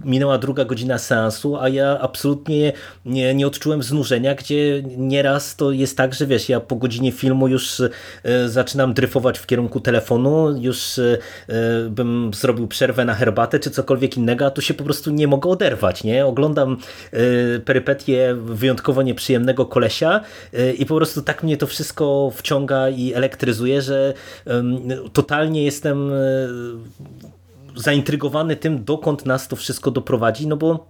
minęła 0.06 0.38
druga 0.38 0.66
godzina 0.66 0.98
seansu, 0.98 1.58
a 1.58 1.70
ja 1.70 2.00
absolutnie 2.02 2.74
nie, 3.06 3.34
nie 3.34 3.48
odczułem 3.48 3.84
znużenia, 3.84 4.36
gdzie 4.36 4.84
nieraz 4.98 5.56
to 5.56 5.72
jest 5.72 5.98
tak, 5.98 6.14
że 6.14 6.28
wiesz, 6.28 6.50
ja 6.50 6.60
po 6.60 6.76
godzinie 6.76 7.12
filmu 7.12 7.48
już 7.48 7.82
zaczynam 8.48 8.94
dryfować 8.94 9.40
w 9.40 9.46
kierunku 9.46 9.80
telefonu, 9.80 10.62
już 10.62 11.00
bym 11.90 12.32
zrobił 12.34 12.68
przerwę 12.68 13.06
na 13.06 13.14
herbatę 13.14 13.60
czy 13.60 13.72
cokolwiek 13.72 14.18
innego, 14.18 14.46
a 14.46 14.52
tu 14.52 14.62
się 14.62 14.74
po 14.74 14.84
prostu 14.84 15.12
nie 15.12 15.28
mogę 15.28 15.50
oderwać, 15.50 16.04
nie? 16.04 16.26
Oglądam 16.26 16.78
perypetie 17.66 18.36
wyjątkowo 18.44 19.02
nieprzyjemnego 19.02 19.59
kolesia 19.66 20.22
y, 20.54 20.74
i 20.74 20.86
po 20.86 20.96
prostu 20.96 21.22
tak 21.22 21.44
mnie 21.44 21.58
to 21.58 21.68
wszystko 21.68 22.32
wciąga 22.36 22.90
i 22.90 23.14
elektryzuje, 23.14 23.82
że 23.82 24.14
totalnie 25.14 25.64
jestem 25.64 26.14
y, 26.14 26.48
zaintrygowany 27.76 28.56
tym, 28.56 28.84
dokąd 28.84 29.26
nas 29.26 29.48
to 29.48 29.56
wszystko 29.56 29.92
doprowadzi, 29.92 30.48
no 30.48 30.58
bo 30.58 30.86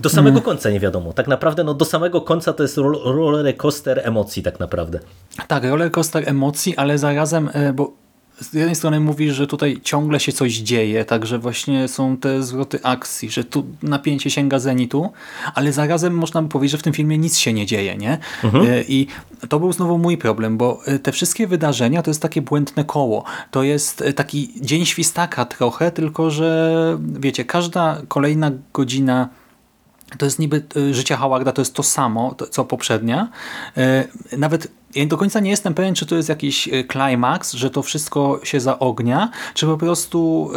do 0.00 0.08
samego 0.08 0.36
mm. 0.36 0.42
końca 0.42 0.70
nie 0.70 0.80
wiadomo. 0.80 1.12
Tak 1.12 1.28
naprawdę 1.28 1.64
no, 1.64 1.74
do 1.74 1.84
samego 1.84 2.20
końca 2.20 2.52
to 2.52 2.62
jest 2.62 2.76
roller 3.04 3.56
coaster 3.56 4.00
emocji 4.04 4.42
tak 4.42 4.60
naprawdę. 4.60 5.00
Tak, 5.48 5.64
roller 5.64 5.90
coaster 5.90 6.28
emocji, 6.28 6.76
ale 6.76 6.98
zarazem, 6.98 7.50
e, 7.52 7.72
bo 7.72 7.92
z 8.40 8.54
jednej 8.54 8.74
strony 8.74 9.00
mówisz, 9.00 9.34
że 9.34 9.46
tutaj 9.46 9.80
ciągle 9.82 10.20
się 10.20 10.32
coś 10.32 10.52
dzieje, 10.52 11.04
także 11.04 11.38
właśnie 11.38 11.88
są 11.88 12.16
te 12.16 12.42
zwroty 12.42 12.78
akcji, 12.82 13.30
że 13.30 13.44
tu 13.44 13.66
napięcie 13.82 14.30
sięga 14.30 14.58
zenitu, 14.58 15.12
ale 15.54 15.72
zarazem 15.72 16.14
można 16.14 16.42
by 16.42 16.48
powiedzieć, 16.48 16.72
że 16.72 16.78
w 16.78 16.82
tym 16.82 16.92
filmie 16.92 17.18
nic 17.18 17.38
się 17.38 17.52
nie 17.52 17.66
dzieje, 17.66 17.96
nie? 17.96 18.18
Mhm. 18.44 18.66
E, 18.66 18.82
I 18.82 19.06
to 19.48 19.60
był 19.60 19.72
znowu 19.72 19.98
mój 19.98 20.18
problem, 20.18 20.56
bo 20.56 20.80
e, 20.86 20.98
te 20.98 21.12
wszystkie 21.12 21.46
wydarzenia 21.46 22.02
to 22.02 22.10
jest 22.10 22.22
takie 22.22 22.42
błędne 22.42 22.84
koło. 22.84 23.24
To 23.50 23.62
jest 23.62 24.02
e, 24.02 24.12
taki 24.12 24.52
dzień 24.60 24.86
świstaka 24.86 25.44
trochę, 25.44 25.90
tylko 25.90 26.30
że 26.30 26.98
wiecie, 27.00 27.44
każda 27.44 28.02
kolejna 28.08 28.50
godzina 28.72 29.28
to 30.18 30.26
jest 30.26 30.38
niby 30.38 30.62
życia 30.90 31.16
Howarda, 31.16 31.52
to 31.52 31.60
jest 31.60 31.74
to 31.74 31.82
samo, 31.82 32.34
co 32.50 32.64
poprzednia. 32.64 33.28
Nawet 34.38 34.68
ja 34.94 35.06
do 35.06 35.16
końca 35.16 35.40
nie 35.40 35.50
jestem 35.50 35.74
pewien, 35.74 35.94
czy 35.94 36.06
to 36.06 36.16
jest 36.16 36.28
jakiś 36.28 36.68
klimaks, 36.88 37.52
że 37.52 37.70
to 37.70 37.82
wszystko 37.82 38.40
się 38.42 38.60
zaognia, 38.60 39.30
czy 39.54 39.66
po 39.66 39.76
prostu 39.76 40.50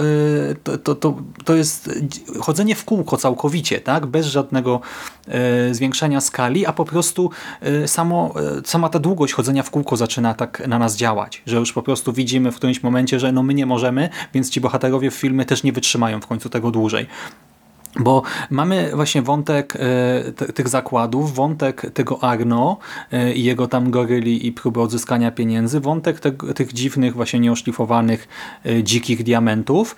y, 0.51 0.55
to, 0.63 0.77
to, 0.77 0.95
to, 0.95 1.15
to 1.45 1.55
jest 1.55 1.89
chodzenie 2.39 2.75
w 2.75 2.85
kółko 2.85 3.17
całkowicie, 3.17 3.79
tak? 3.79 4.05
bez 4.05 4.25
żadnego 4.25 4.81
y, 5.69 5.75
zwiększania 5.75 6.21
skali, 6.21 6.65
a 6.65 6.73
po 6.73 6.85
prostu 6.85 7.29
y, 7.83 7.87
samo, 7.87 8.33
sama 8.65 8.89
ta 8.89 8.99
długość 8.99 9.33
chodzenia 9.33 9.63
w 9.63 9.69
kółko 9.69 9.97
zaczyna 9.97 10.33
tak 10.33 10.67
na 10.67 10.79
nas 10.79 10.95
działać, 10.95 11.41
że 11.45 11.57
już 11.57 11.73
po 11.73 11.83
prostu 11.83 12.13
widzimy 12.13 12.51
w 12.51 12.55
którymś 12.55 12.83
momencie, 12.83 13.19
że 13.19 13.31
no 13.31 13.43
my 13.43 13.53
nie 13.53 13.65
możemy, 13.65 14.09
więc 14.33 14.49
ci 14.49 14.61
bohaterowie 14.61 15.11
w 15.11 15.15
filmie 15.15 15.45
też 15.45 15.63
nie 15.63 15.71
wytrzymają 15.71 16.21
w 16.21 16.27
końcu 16.27 16.49
tego 16.49 16.71
dłużej. 16.71 17.07
Bo 17.99 18.23
mamy 18.49 18.91
właśnie 18.95 19.21
wątek 19.21 19.77
e, 20.47 20.51
tych 20.51 20.69
zakładów, 20.69 21.35
wątek 21.35 21.91
tego 21.93 22.23
Arno 22.23 22.77
e, 23.11 23.33
i 23.33 23.43
jego 23.43 23.67
tam 23.67 23.91
goryli 23.91 24.47
i 24.47 24.51
próby 24.51 24.81
odzyskania 24.81 25.31
pieniędzy, 25.31 25.79
wątek 25.79 26.19
te, 26.19 26.31
tych 26.31 26.73
dziwnych, 26.73 27.13
właśnie 27.15 27.39
nieoszlifowanych, 27.39 28.27
e, 28.65 28.83
dzikich 28.83 29.23
diamentów 29.23 29.95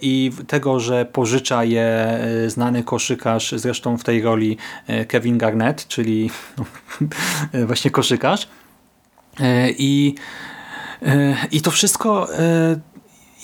i 0.00 0.32
tego, 0.46 0.80
że 0.80 1.04
pożycza 1.04 1.64
je 1.64 2.18
znany 2.46 2.82
koszykarz, 2.82 3.54
zresztą 3.56 3.98
w 3.98 4.04
tej 4.04 4.22
roli 4.22 4.56
Kevin 5.08 5.38
Garnett, 5.38 5.88
czyli 5.88 6.30
właśnie 7.66 7.90
koszykarz. 7.90 8.48
I, 9.78 10.14
i 11.52 11.60
to 11.60 11.70
wszystko 11.70 12.28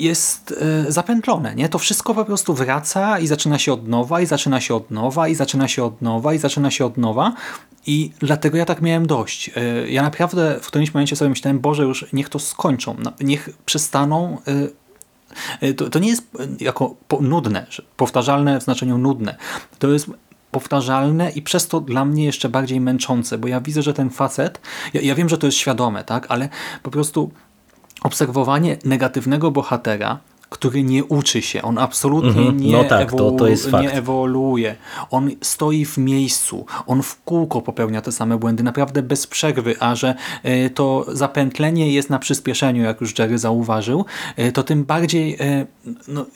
jest 0.00 0.54
e, 0.88 0.92
zapętlone. 0.92 1.54
Nie? 1.54 1.68
To 1.68 1.78
wszystko 1.78 2.14
po 2.14 2.24
prostu 2.24 2.54
wraca 2.54 3.18
i 3.18 3.26
zaczyna 3.26 3.58
się 3.58 3.72
od 3.72 3.88
nowa, 3.88 4.20
i 4.20 4.26
zaczyna 4.26 4.60
się 4.60 4.74
od 4.74 4.90
nowa, 4.90 5.28
i 5.28 5.34
zaczyna 5.34 5.68
się 5.68 5.84
od 5.84 6.02
nowa, 6.02 6.34
i 6.34 6.38
zaczyna 6.38 6.70
się 6.70 6.86
od 6.86 6.96
nowa. 6.96 7.32
I 7.86 8.12
dlatego 8.18 8.58
ja 8.58 8.64
tak 8.64 8.82
miałem 8.82 9.06
dość. 9.06 9.50
E, 9.56 9.90
ja 9.90 10.02
naprawdę 10.02 10.58
w 10.62 10.66
którymś 10.66 10.94
momencie 10.94 11.16
sobie 11.16 11.28
myślałem, 11.28 11.60
Boże, 11.60 11.82
już 11.82 12.06
niech 12.12 12.28
to 12.28 12.38
skończą. 12.38 12.96
Niech 13.20 13.48
przestaną 13.66 14.38
e, 14.46 15.72
to, 15.74 15.90
to 15.90 15.98
nie 15.98 16.08
jest 16.08 16.22
jako 16.60 16.94
nudne, 17.20 17.66
powtarzalne 17.96 18.60
w 18.60 18.62
znaczeniu 18.62 18.98
nudne. 18.98 19.36
To 19.78 19.88
jest 19.88 20.10
powtarzalne 20.50 21.30
i 21.30 21.42
przez 21.42 21.68
to 21.68 21.80
dla 21.80 22.04
mnie 22.04 22.24
jeszcze 22.24 22.48
bardziej 22.48 22.80
męczące, 22.80 23.38
bo 23.38 23.48
ja 23.48 23.60
widzę, 23.60 23.82
że 23.82 23.94
ten 23.94 24.10
facet, 24.10 24.60
ja, 24.94 25.00
ja 25.00 25.14
wiem, 25.14 25.28
że 25.28 25.38
to 25.38 25.46
jest 25.46 25.58
świadome, 25.58 26.04
tak, 26.04 26.26
ale 26.28 26.48
po 26.82 26.90
prostu 26.90 27.30
obserwowanie 28.02 28.76
negatywnego 28.84 29.50
bohatera, 29.50 30.18
który 30.50 30.82
nie 30.82 31.04
uczy 31.04 31.42
się, 31.42 31.62
on 31.62 31.78
absolutnie 31.78 32.42
mm 32.42 32.58
-hmm. 32.58 32.60
nie, 32.60 32.72
no 32.72 32.84
tak, 32.84 33.12
ewolu 33.12 33.38
to, 33.38 33.70
to 33.70 33.80
nie 33.80 33.92
ewoluuje. 33.92 34.76
On 35.10 35.30
stoi 35.42 35.84
w 35.84 35.98
miejscu, 35.98 36.66
on 36.86 37.02
w 37.02 37.22
kółko 37.22 37.62
popełnia 37.62 38.00
te 38.00 38.12
same 38.12 38.38
błędy, 38.38 38.62
naprawdę 38.62 39.02
bez 39.02 39.26
przerwy, 39.26 39.76
a 39.80 39.94
że 39.94 40.14
y, 40.44 40.70
to 40.70 41.06
zapętlenie 41.08 41.92
jest 41.92 42.10
na 42.10 42.18
przyspieszeniu, 42.18 42.82
jak 42.82 43.00
już 43.00 43.18
Jerry 43.18 43.38
zauważył, 43.38 44.04
y, 44.38 44.52
to 44.52 44.62
tym 44.62 44.84
bardziej 44.84 45.34
y, 45.42 45.66
no, 46.08 46.26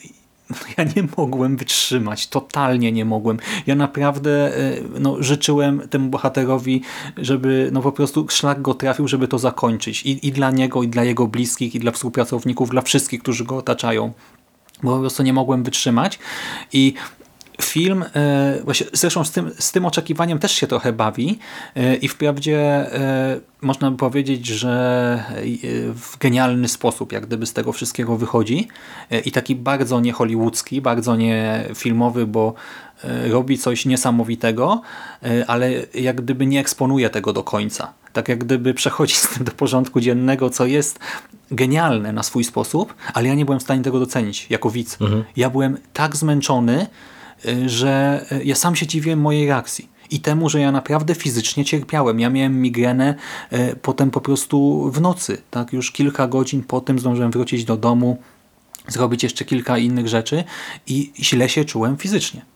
ja 0.77 0.83
nie 0.83 1.07
mogłem 1.17 1.57
wytrzymać, 1.57 2.27
totalnie 2.27 2.91
nie 2.91 3.05
mogłem. 3.05 3.37
Ja 3.67 3.75
naprawdę 3.75 4.57
e, 4.57 4.77
no, 4.99 5.23
życzyłem 5.23 5.81
temu 5.89 6.09
bohaterowi, 6.09 6.81
żeby 7.17 7.69
no, 7.73 7.81
po 7.81 7.91
prostu 7.91 8.25
szlak 8.29 8.61
go 8.61 8.73
trafił, 8.73 9.07
żeby 9.07 9.27
to 9.27 9.39
zakończyć. 9.39 10.05
I, 10.05 10.27
I 10.27 10.31
dla 10.31 10.51
niego, 10.51 10.83
i 10.83 10.87
dla 10.87 11.03
jego 11.03 11.27
bliskich, 11.27 11.75
i 11.75 11.79
dla 11.79 11.91
współpracowników, 11.91 12.69
dla 12.69 12.81
wszystkich, 12.81 13.21
którzy 13.21 13.45
go 13.45 13.57
otaczają. 13.57 14.13
Bo 14.83 14.93
po 14.93 14.99
prostu 14.99 15.23
nie 15.23 15.33
mogłem 15.33 15.63
wytrzymać. 15.63 16.19
I 16.73 16.93
film, 17.61 18.05
e, 18.15 18.59
właśnie 18.63 18.87
zresztą 18.93 19.23
z 19.23 19.31
tym, 19.31 19.51
z 19.59 19.71
tym 19.71 19.85
oczekiwaniem 19.85 20.39
też 20.39 20.51
się 20.51 20.67
trochę 20.67 20.93
bawi 20.93 21.39
e, 21.75 21.95
i 21.95 22.07
wprawdzie 22.07 22.59
e, 22.59 23.39
można 23.61 23.91
by 23.91 23.97
powiedzieć, 23.97 24.45
że 24.45 25.23
w 25.95 26.17
genialny 26.17 26.67
sposób 26.67 27.11
jak 27.11 27.25
gdyby 27.25 27.45
z 27.45 27.53
tego 27.53 27.71
wszystkiego 27.71 28.17
wychodzi 28.17 28.67
i 29.25 29.31
taki 29.31 29.55
bardzo 29.55 29.99
nie 29.99 30.13
hollywoodzki, 30.13 30.81
bardzo 30.81 31.15
nie 31.15 31.65
filmowy, 31.75 32.27
bo 32.27 32.53
robi 33.29 33.57
coś 33.57 33.85
niesamowitego, 33.85 34.81
ale 35.47 35.71
jak 35.93 36.21
gdyby 36.21 36.45
nie 36.45 36.59
eksponuje 36.59 37.09
tego 37.09 37.33
do 37.33 37.43
końca. 37.43 37.93
Tak 38.13 38.29
jak 38.29 38.39
gdyby 38.39 38.73
przechodzi 38.73 39.15
z 39.25 39.29
tym 39.29 39.43
do 39.43 39.51
porządku 39.51 39.99
dziennego, 39.99 40.49
co 40.49 40.65
jest 40.65 40.99
genialne 41.51 42.13
na 42.13 42.23
swój 42.23 42.43
sposób, 42.43 42.93
ale 43.13 43.27
ja 43.27 43.35
nie 43.35 43.45
byłem 43.45 43.59
w 43.59 43.63
stanie 43.63 43.81
tego 43.81 43.99
docenić 43.99 44.47
jako 44.49 44.69
widz. 44.69 45.01
Mhm. 45.01 45.23
Ja 45.35 45.49
byłem 45.49 45.77
tak 45.93 46.15
zmęczony, 46.15 46.87
że 47.65 48.25
y, 48.31 48.43
ja 48.43 48.55
sam 48.55 48.75
się 48.75 48.87
dziwiłem 48.87 49.19
mojej 49.19 49.47
reakcji. 49.47 49.89
I 50.11 50.19
temu, 50.19 50.49
że 50.49 50.59
ja 50.59 50.71
naprawdę 50.71 51.15
fizycznie 51.15 51.65
cierpiałem. 51.65 52.19
Ja 52.19 52.29
miałem 52.29 52.61
migrenę 52.61 53.15
y, 53.53 53.75
potem 53.81 54.11
po 54.11 54.21
prostu 54.21 54.89
w 54.91 55.01
nocy. 55.01 55.41
Tak 55.51 55.73
Już 55.73 55.91
kilka 55.91 56.27
godzin 56.27 56.63
po 56.63 56.81
tym 56.81 56.99
zdążyłem 56.99 57.31
wrócić 57.31 57.65
do 57.65 57.77
domu, 57.77 58.17
zrobić 58.87 59.23
jeszcze 59.23 59.45
kilka 59.45 59.77
innych 59.77 60.07
rzeczy 60.07 60.43
i 60.87 61.11
źle 61.19 61.49
się 61.49 61.65
czułem 61.65 61.97
fizycznie 61.97 62.54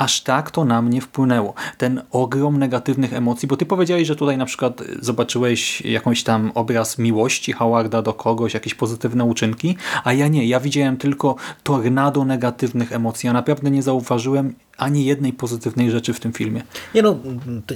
aż 0.00 0.20
tak 0.20 0.50
to 0.50 0.64
na 0.64 0.82
mnie 0.82 1.00
wpłynęło. 1.00 1.54
Ten 1.78 2.02
ogrom 2.10 2.58
negatywnych 2.58 3.12
emocji, 3.12 3.48
bo 3.48 3.56
ty 3.56 3.66
powiedziałeś, 3.66 4.08
że 4.08 4.16
tutaj 4.16 4.38
na 4.38 4.46
przykład 4.46 4.82
zobaczyłeś 5.00 5.80
jakąś 5.80 6.22
tam 6.22 6.52
obraz 6.54 6.98
miłości 6.98 7.52
Howarda 7.52 8.02
do 8.02 8.14
kogoś, 8.14 8.54
jakieś 8.54 8.74
pozytywne 8.74 9.24
uczynki, 9.24 9.76
a 10.04 10.12
ja 10.12 10.28
nie. 10.28 10.46
Ja 10.46 10.60
widziałem 10.60 10.96
tylko 10.96 11.36
tornado 11.62 12.24
negatywnych 12.24 12.92
emocji. 12.92 13.26
Ja 13.26 13.32
naprawdę 13.32 13.70
nie 13.70 13.82
zauważyłem 13.82 14.54
ani 14.80 15.04
jednej 15.04 15.32
pozytywnej 15.32 15.90
rzeczy 15.90 16.12
w 16.12 16.20
tym 16.20 16.32
filmie. 16.32 16.62
Nie 16.94 17.02
no, 17.02 17.18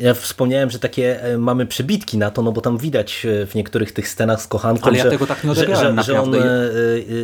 ja 0.01 0.15
wspomniałem, 0.15 0.71
że 0.71 0.79
takie 0.79 1.23
e, 1.23 1.39
mamy 1.39 1.67
przebitki 1.67 2.19
na 2.19 2.31
to, 2.31 2.43
no 2.43 2.53
bo 2.53 2.61
tam 2.61 2.79
widać 2.79 3.27
e, 3.27 3.47
w 3.47 3.55
niektórych 3.55 3.93
tych 3.93 4.09
scenach 4.09 4.43
z 4.43 4.47
kochanką, 4.47 4.87
Ale 4.87 4.97
ja 4.97 5.05
że, 5.05 5.11
tego 5.11 5.27
tak 5.27 5.45
nie 5.45 5.55
że, 5.55 5.77
że, 5.77 6.03
że 6.03 6.23
on 6.23 6.35
e, 6.35 6.39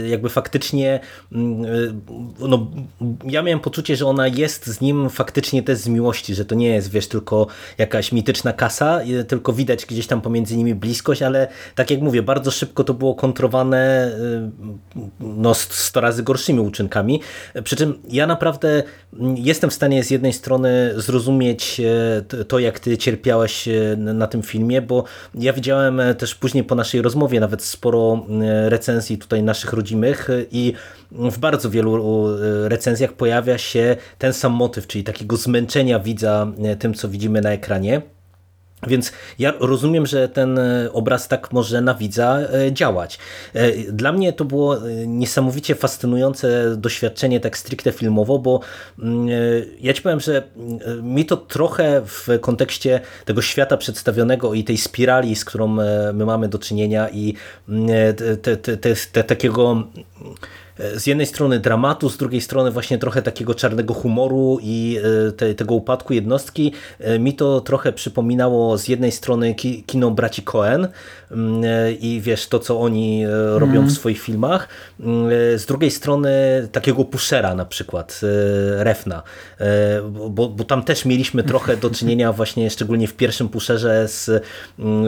jakby 0.08 0.28
faktycznie 0.28 1.00
mm, 1.32 2.00
no, 2.38 2.66
ja 3.24 3.42
miałem 3.42 3.60
poczucie, 3.60 3.96
że 3.96 4.06
ona 4.06 4.26
jest 4.26 4.66
z 4.66 4.80
nim 4.80 5.10
faktycznie 5.10 5.62
też 5.62 5.78
z 5.78 5.88
miłości, 5.88 6.34
że 6.34 6.44
to 6.44 6.54
nie 6.54 6.68
jest, 6.68 6.90
wiesz, 6.90 7.08
tylko 7.08 7.46
jakaś 7.78 8.12
mityczna 8.12 8.52
kasa, 8.52 9.00
tylko 9.28 9.52
widać 9.52 9.86
gdzieś 9.86 10.06
tam 10.06 10.20
pomiędzy 10.20 10.56
nimi 10.56 10.74
bliskość, 10.74 11.22
ale 11.22 11.48
tak 11.74 11.90
jak 11.90 12.00
mówię, 12.00 12.22
bardzo 12.22 12.50
szybko 12.50 12.84
to 12.84 12.94
było 12.94 13.14
kontrowane 13.14 14.10
no, 15.20 15.54
100 15.54 16.00
razy 16.00 16.22
gorszymi 16.22 16.60
uczynkami, 16.60 17.20
przy 17.64 17.76
czym 17.76 17.98
ja 18.08 18.26
naprawdę 18.26 18.82
mm, 19.12 19.36
jestem 19.70 19.76
w 19.76 19.90
stanie 19.90 20.04
z 20.04 20.10
jednej 20.10 20.32
strony 20.32 20.92
zrozumieć 20.96 21.80
e, 21.80 22.44
to, 22.44 22.58
jak 22.58 22.78
ty 22.80 22.98
cierpiałeś 22.98 23.68
e, 23.68 23.96
na 23.96 24.26
tym 24.26 24.42
filmie, 24.42 24.82
bo 24.82 25.04
ja 25.34 25.52
widziałem 25.52 26.00
e, 26.00 26.14
też 26.14 26.34
później 26.34 26.64
po 26.64 26.74
naszej 26.74 27.02
rozmowie 27.02 27.40
nawet 27.40 27.62
sporo 27.62 28.26
recenzji 28.68 29.18
tutaj 29.18 29.42
naszych 29.42 29.72
rodzimych 29.72 30.28
i 30.50 30.72
w 31.12 31.38
bardzo 31.38 31.70
wielu 31.70 32.26
recenzjach 32.68 33.12
pojawia 33.12 33.58
się 33.58 33.96
ten 34.18 34.32
sam 34.32 34.52
motyw, 34.52 34.86
czyli 34.86 35.04
takiego 35.04 35.36
zmęczenia 35.36 35.98
widza 35.98 36.52
tym, 36.78 36.94
co 36.94 37.08
widzimy 37.08 37.40
na 37.40 37.50
ekranie. 37.50 38.02
Więc 38.86 39.12
ja 39.38 39.52
rozumiem, 39.60 40.06
że 40.06 40.28
ten 40.28 40.58
e, 40.58 40.92
obraz 40.92 41.28
tak 41.28 41.52
może 41.52 41.80
na 41.80 41.94
widza 41.94 42.38
e, 42.38 42.72
działać. 42.72 43.18
E, 43.54 43.72
dla 43.92 44.12
mnie 44.12 44.32
to 44.32 44.44
było 44.44 44.76
niesamowicie 45.06 45.74
fascynujące 45.74 46.76
doświadczenie 46.76 47.40
tak 47.40 47.58
stricte 47.58 47.92
filmowo, 47.92 48.38
bo 48.38 48.60
mm, 48.98 49.28
ja 49.80 49.92
ci 49.92 50.02
powiem, 50.02 50.20
że 50.20 50.42
mm, 50.56 51.14
mi 51.14 51.24
to 51.24 51.36
trochę 51.36 52.02
w 52.06 52.28
kontekście 52.40 53.00
tego 53.24 53.42
świata 53.42 53.76
przedstawionego 53.76 54.54
i 54.54 54.64
tej 54.64 54.76
spirali, 54.76 55.36
z 55.36 55.44
którą 55.44 55.68
my 56.12 56.24
mamy 56.26 56.48
do 56.48 56.58
czynienia 56.58 57.08
i 57.08 57.34
mm, 57.68 57.88
te, 58.42 58.56
te, 58.56 58.76
te, 58.76 58.94
te 59.12 59.24
takiego 59.24 59.84
z 60.94 61.06
jednej 61.06 61.26
strony 61.26 61.60
dramatu, 61.60 62.10
z 62.10 62.16
drugiej 62.16 62.40
strony 62.40 62.70
właśnie 62.70 62.98
trochę 62.98 63.22
takiego 63.22 63.54
czarnego 63.54 63.94
humoru 63.94 64.58
i 64.62 64.98
e, 65.28 65.32
te, 65.32 65.54
tego 65.54 65.74
upadku 65.74 66.12
jednostki. 66.12 66.72
E, 66.98 67.18
mi 67.18 67.34
to 67.34 67.60
trochę 67.60 67.92
przypominało 67.92 68.78
z 68.78 68.88
jednej 68.88 69.12
strony 69.12 69.54
kino 69.86 70.10
braci 70.10 70.42
Cohen 70.42 70.88
mm, 71.30 71.64
e, 71.64 71.92
i 71.92 72.20
wiesz, 72.20 72.46
to 72.46 72.58
co 72.58 72.80
oni 72.80 73.24
robią 73.54 73.78
mm. 73.78 73.86
w 73.86 73.92
swoich 73.92 74.20
filmach. 74.20 74.68
Mm, 75.00 75.30
z 75.58 75.66
drugiej 75.66 75.90
strony 75.90 76.30
takiego 76.72 77.04
pushera 77.04 77.54
na 77.54 77.64
przykład, 77.64 78.20
Refna, 78.76 79.22
bo, 80.10 80.48
bo 80.48 80.64
tam 80.64 80.82
też 80.82 81.04
mieliśmy 81.04 81.42
trochę 81.42 81.76
do 81.76 81.90
czynienia 81.90 82.32
właśnie, 82.40 82.70
szczególnie 82.70 83.08
w 83.08 83.14
pierwszym 83.14 83.48
pusherze 83.48 84.08
z 84.08 84.42
mm, 84.78 85.06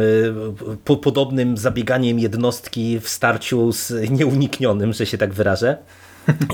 podobnym 1.03 1.57
zabieganiem 1.57 2.19
jednostki 2.19 3.01
w 3.01 3.09
starciu 3.09 3.73
z 3.73 4.11
nieuniknionym, 4.11 4.93
że 4.93 5.07
się 5.07 5.19
tak 5.19 5.35
wyrażę 5.35 5.62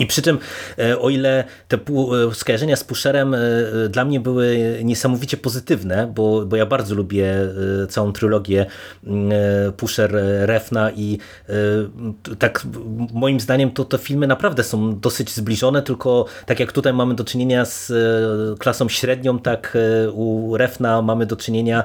i 0.01 0.07
przy 0.07 0.23
czym, 0.23 0.38
e, 0.79 0.99
o 0.99 1.11
ile 1.11 1.44
te 1.68 1.77
e, 1.77 2.35
skojarzenia 2.35 2.77
z 2.77 2.85
Pusherem 2.85 3.35
e, 3.35 3.38
dla 3.88 4.05
mnie 4.05 4.21
były 4.21 4.81
niesamowicie 4.85 5.37
pozytywne, 5.37 6.12
bo, 6.14 6.47
bo 6.47 6.57
ja 6.57 6.66
bardzo 6.66 6.94
lubię 6.94 7.35
całą 7.88 8.12
trylogię 8.12 8.66
Pusher, 9.77 10.16
Refna 10.40 10.90
i 10.90 11.18
tak 12.38 12.66
moim 13.12 13.40
zdaniem 13.40 13.71
to 13.71 13.85
te 13.85 13.99
filmy 13.99 14.27
naprawdę 14.27 14.64
są 14.64 15.01
dosyć 15.01 15.31
zbliżone, 15.31 15.83
tylko 15.83 16.27
tak 16.47 16.61
jak 16.61 16.73
tutaj 16.73 16.92
mamy 16.92 17.14
do 17.14 17.25
czynienia 17.25 17.64
z 17.64 17.92
klasą 18.59 18.88
średnią, 18.88 19.38
tak 19.38 19.79
u 20.12 20.57
Refna 20.57 21.03
mamy 21.03 21.27
do 21.27 21.37
czynienia 21.37 21.85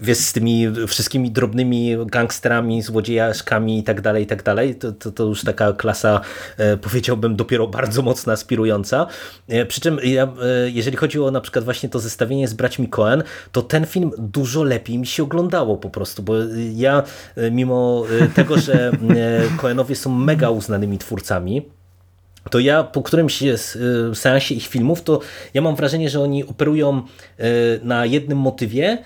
wiesz, 0.00 0.18
z 0.18 0.32
tymi 0.32 0.66
wszystkimi 0.86 1.30
drobnymi 1.30 1.96
gangsterami, 2.06 2.82
złodziejaszkami 2.82 3.78
i 3.78 3.82
tak 3.82 4.00
dalej, 4.00 4.24
i 4.24 4.26
tak 4.26 4.42
dalej, 4.42 4.74
to, 4.74 4.92
to, 4.92 5.12
to 5.12 5.24
już 5.24 5.44
taka 5.44 5.72
klasa, 5.72 6.20
e, 6.56 6.76
powiedziałbym, 6.76 7.36
dopiero 7.36 7.66
bardzo 7.66 8.02
mocno 8.02 8.32
aspirująca. 8.32 9.06
E, 9.48 9.66
przy 9.66 9.80
czym 9.80 9.98
ja, 10.04 10.24
e, 10.24 10.70
jeżeli 10.70 10.96
chodzi 10.96 11.20
o 11.20 11.30
na 11.30 11.40
przykład 11.40 11.64
właśnie 11.64 11.88
to 11.88 12.00
zestawienie 12.00 12.48
z 12.48 12.54
braćmi 12.54 12.88
Cohen, 12.88 13.22
to 13.52 13.62
ten 13.62 13.86
film 13.86 14.10
dużo 14.18 14.64
lepiej 14.64 14.98
mi 14.98 15.06
się 15.06 15.22
oglądało 15.22 15.76
po 15.76 15.90
prostu, 15.90 16.22
bo 16.22 16.34
ja 16.74 17.02
mimo 17.50 18.04
tego, 18.34 18.58
że 18.58 18.92
Cohenowie 19.56 19.96
są 19.96 20.14
mega 20.14 20.50
uznanymi 20.50 20.98
twórcami, 20.98 21.68
to 22.50 22.58
ja 22.58 22.84
po 22.84 23.02
którymś 23.02 23.42
seansie 24.14 24.54
ich 24.54 24.66
filmów, 24.66 25.02
to 25.02 25.20
ja 25.54 25.62
mam 25.62 25.76
wrażenie, 25.76 26.10
że 26.10 26.20
oni 26.20 26.44
operują 26.44 27.02
na 27.82 28.06
jednym 28.06 28.38
motywie 28.38 28.98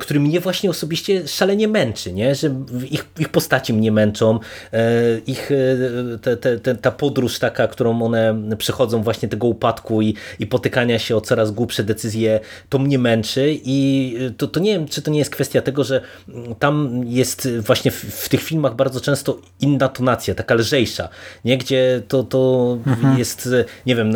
który 0.00 0.20
mnie 0.20 0.40
właśnie 0.40 0.70
osobiście 0.70 1.28
szalenie 1.28 1.68
męczy, 1.68 2.12
nie? 2.12 2.34
że 2.34 2.54
ich, 2.90 3.06
ich 3.18 3.28
postaci 3.28 3.74
mnie 3.74 3.92
męczą, 3.92 4.38
e, 4.72 5.18
ich 5.26 5.50
e, 5.52 6.18
te, 6.18 6.36
te, 6.36 6.58
te, 6.58 6.74
ta 6.74 6.90
podróż 6.90 7.38
taka, 7.38 7.68
którą 7.68 8.02
one 8.02 8.42
przechodzą 8.58 9.02
właśnie 9.02 9.28
tego 9.28 9.46
upadku 9.46 10.02
i, 10.02 10.14
i 10.38 10.46
potykania 10.46 10.98
się 10.98 11.16
o 11.16 11.20
coraz 11.20 11.50
głupsze 11.50 11.84
decyzje, 11.84 12.40
to 12.68 12.78
mnie 12.78 12.98
męczy 12.98 13.58
i 13.64 14.16
to, 14.36 14.48
to 14.48 14.60
nie 14.60 14.72
wiem, 14.72 14.88
czy 14.88 15.02
to 15.02 15.10
nie 15.10 15.18
jest 15.18 15.30
kwestia 15.30 15.62
tego, 15.62 15.84
że 15.84 16.00
tam 16.58 17.02
jest 17.06 17.48
właśnie 17.58 17.90
w, 17.90 17.94
w 17.94 18.28
tych 18.28 18.42
filmach 18.42 18.76
bardzo 18.76 19.00
często 19.00 19.38
inna 19.60 19.88
tonacja, 19.88 20.34
taka 20.34 20.54
lżejsza, 20.54 21.08
nie? 21.44 21.58
gdzie 21.58 22.02
to, 22.08 22.22
to 22.22 22.78
mhm. 22.86 23.18
jest, 23.18 23.48
nie 23.86 23.96
wiem, 23.96 24.12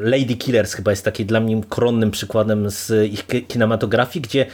Lady 0.00 0.34
Killers 0.34 0.72
chyba 0.72 0.90
jest 0.90 1.04
taki 1.04 1.24
dla 1.24 1.40
mnie 1.40 1.60
koronnym 1.68 2.10
przykładem 2.10 2.70
z 2.70 3.12
ich 3.12 3.26
kinematografii, 3.48 4.22
gdzie 4.22 4.46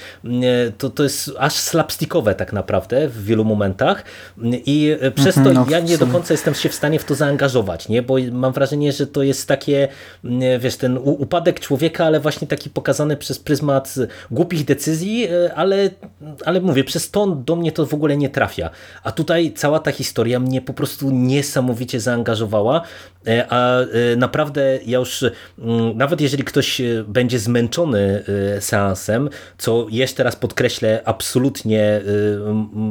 to, 0.79 0.91
to 0.91 1.03
jest 1.03 1.31
aż 1.39 1.53
slapstickowe 1.53 2.35
tak 2.35 2.53
naprawdę 2.53 3.09
w 3.09 3.25
wielu 3.25 3.45
momentach 3.45 4.05
i 4.67 4.97
przez 5.15 5.35
to 5.35 5.41
mhm, 5.41 5.57
no, 5.57 5.67
ja 5.71 5.81
nie 5.81 5.99
do 5.99 6.07
końca 6.07 6.35
jestem 6.35 6.55
się 6.55 6.69
w 6.69 6.75
stanie 6.75 6.99
w 6.99 7.05
to 7.05 7.15
zaangażować, 7.15 7.89
nie? 7.89 8.03
bo 8.03 8.17
mam 8.33 8.53
wrażenie, 8.53 8.93
że 8.93 9.07
to 9.07 9.23
jest 9.23 9.49
takie, 9.49 9.89
wiesz, 10.59 10.77
ten 10.77 10.99
upadek 10.99 11.61
człowieka, 11.61 12.05
ale 12.05 12.21
właśnie 12.21 12.49
taki 12.49 12.71
pokazany 12.71 13.17
przez 13.17 13.39
pryzmat 13.39 13.95
głupich 14.31 14.65
decyzji, 14.65 15.29
e, 15.29 15.55
ale, 15.55 15.91
ale 16.45 16.61
mówię, 16.61 16.85
przez 16.85 17.11
to 17.11 17.27
do 17.27 17.57
mnie 17.57 17.73
to 17.73 17.87
w 17.87 17.95
ogóle 17.95 18.17
nie 18.17 18.29
trafia. 18.29 18.71
A 19.03 19.13
tutaj 19.13 19.53
cała 19.53 19.79
ta 19.79 19.93
historia 19.93 20.41
mnie 20.41 20.63
po 20.63 20.75
prostu 20.75 21.11
niesamowicie 21.11 22.01
zaangażowała, 22.01 22.83
e, 23.27 23.47
a 23.51 23.81
e, 23.81 23.87
naprawdę 24.17 24.79
ja 24.87 24.99
już, 24.99 25.25
nawet 25.95 26.21
jeżeli 26.21 26.45
ktoś 26.45 26.83
będzie 27.09 27.39
zmęczony 27.39 28.25
seansem, 28.61 29.29
co 29.59 29.87
jeszcze 29.91 30.23
raz 30.23 30.34
podkreślę, 30.37 31.03
absolutnie 31.05 31.97
y, 31.97 32.39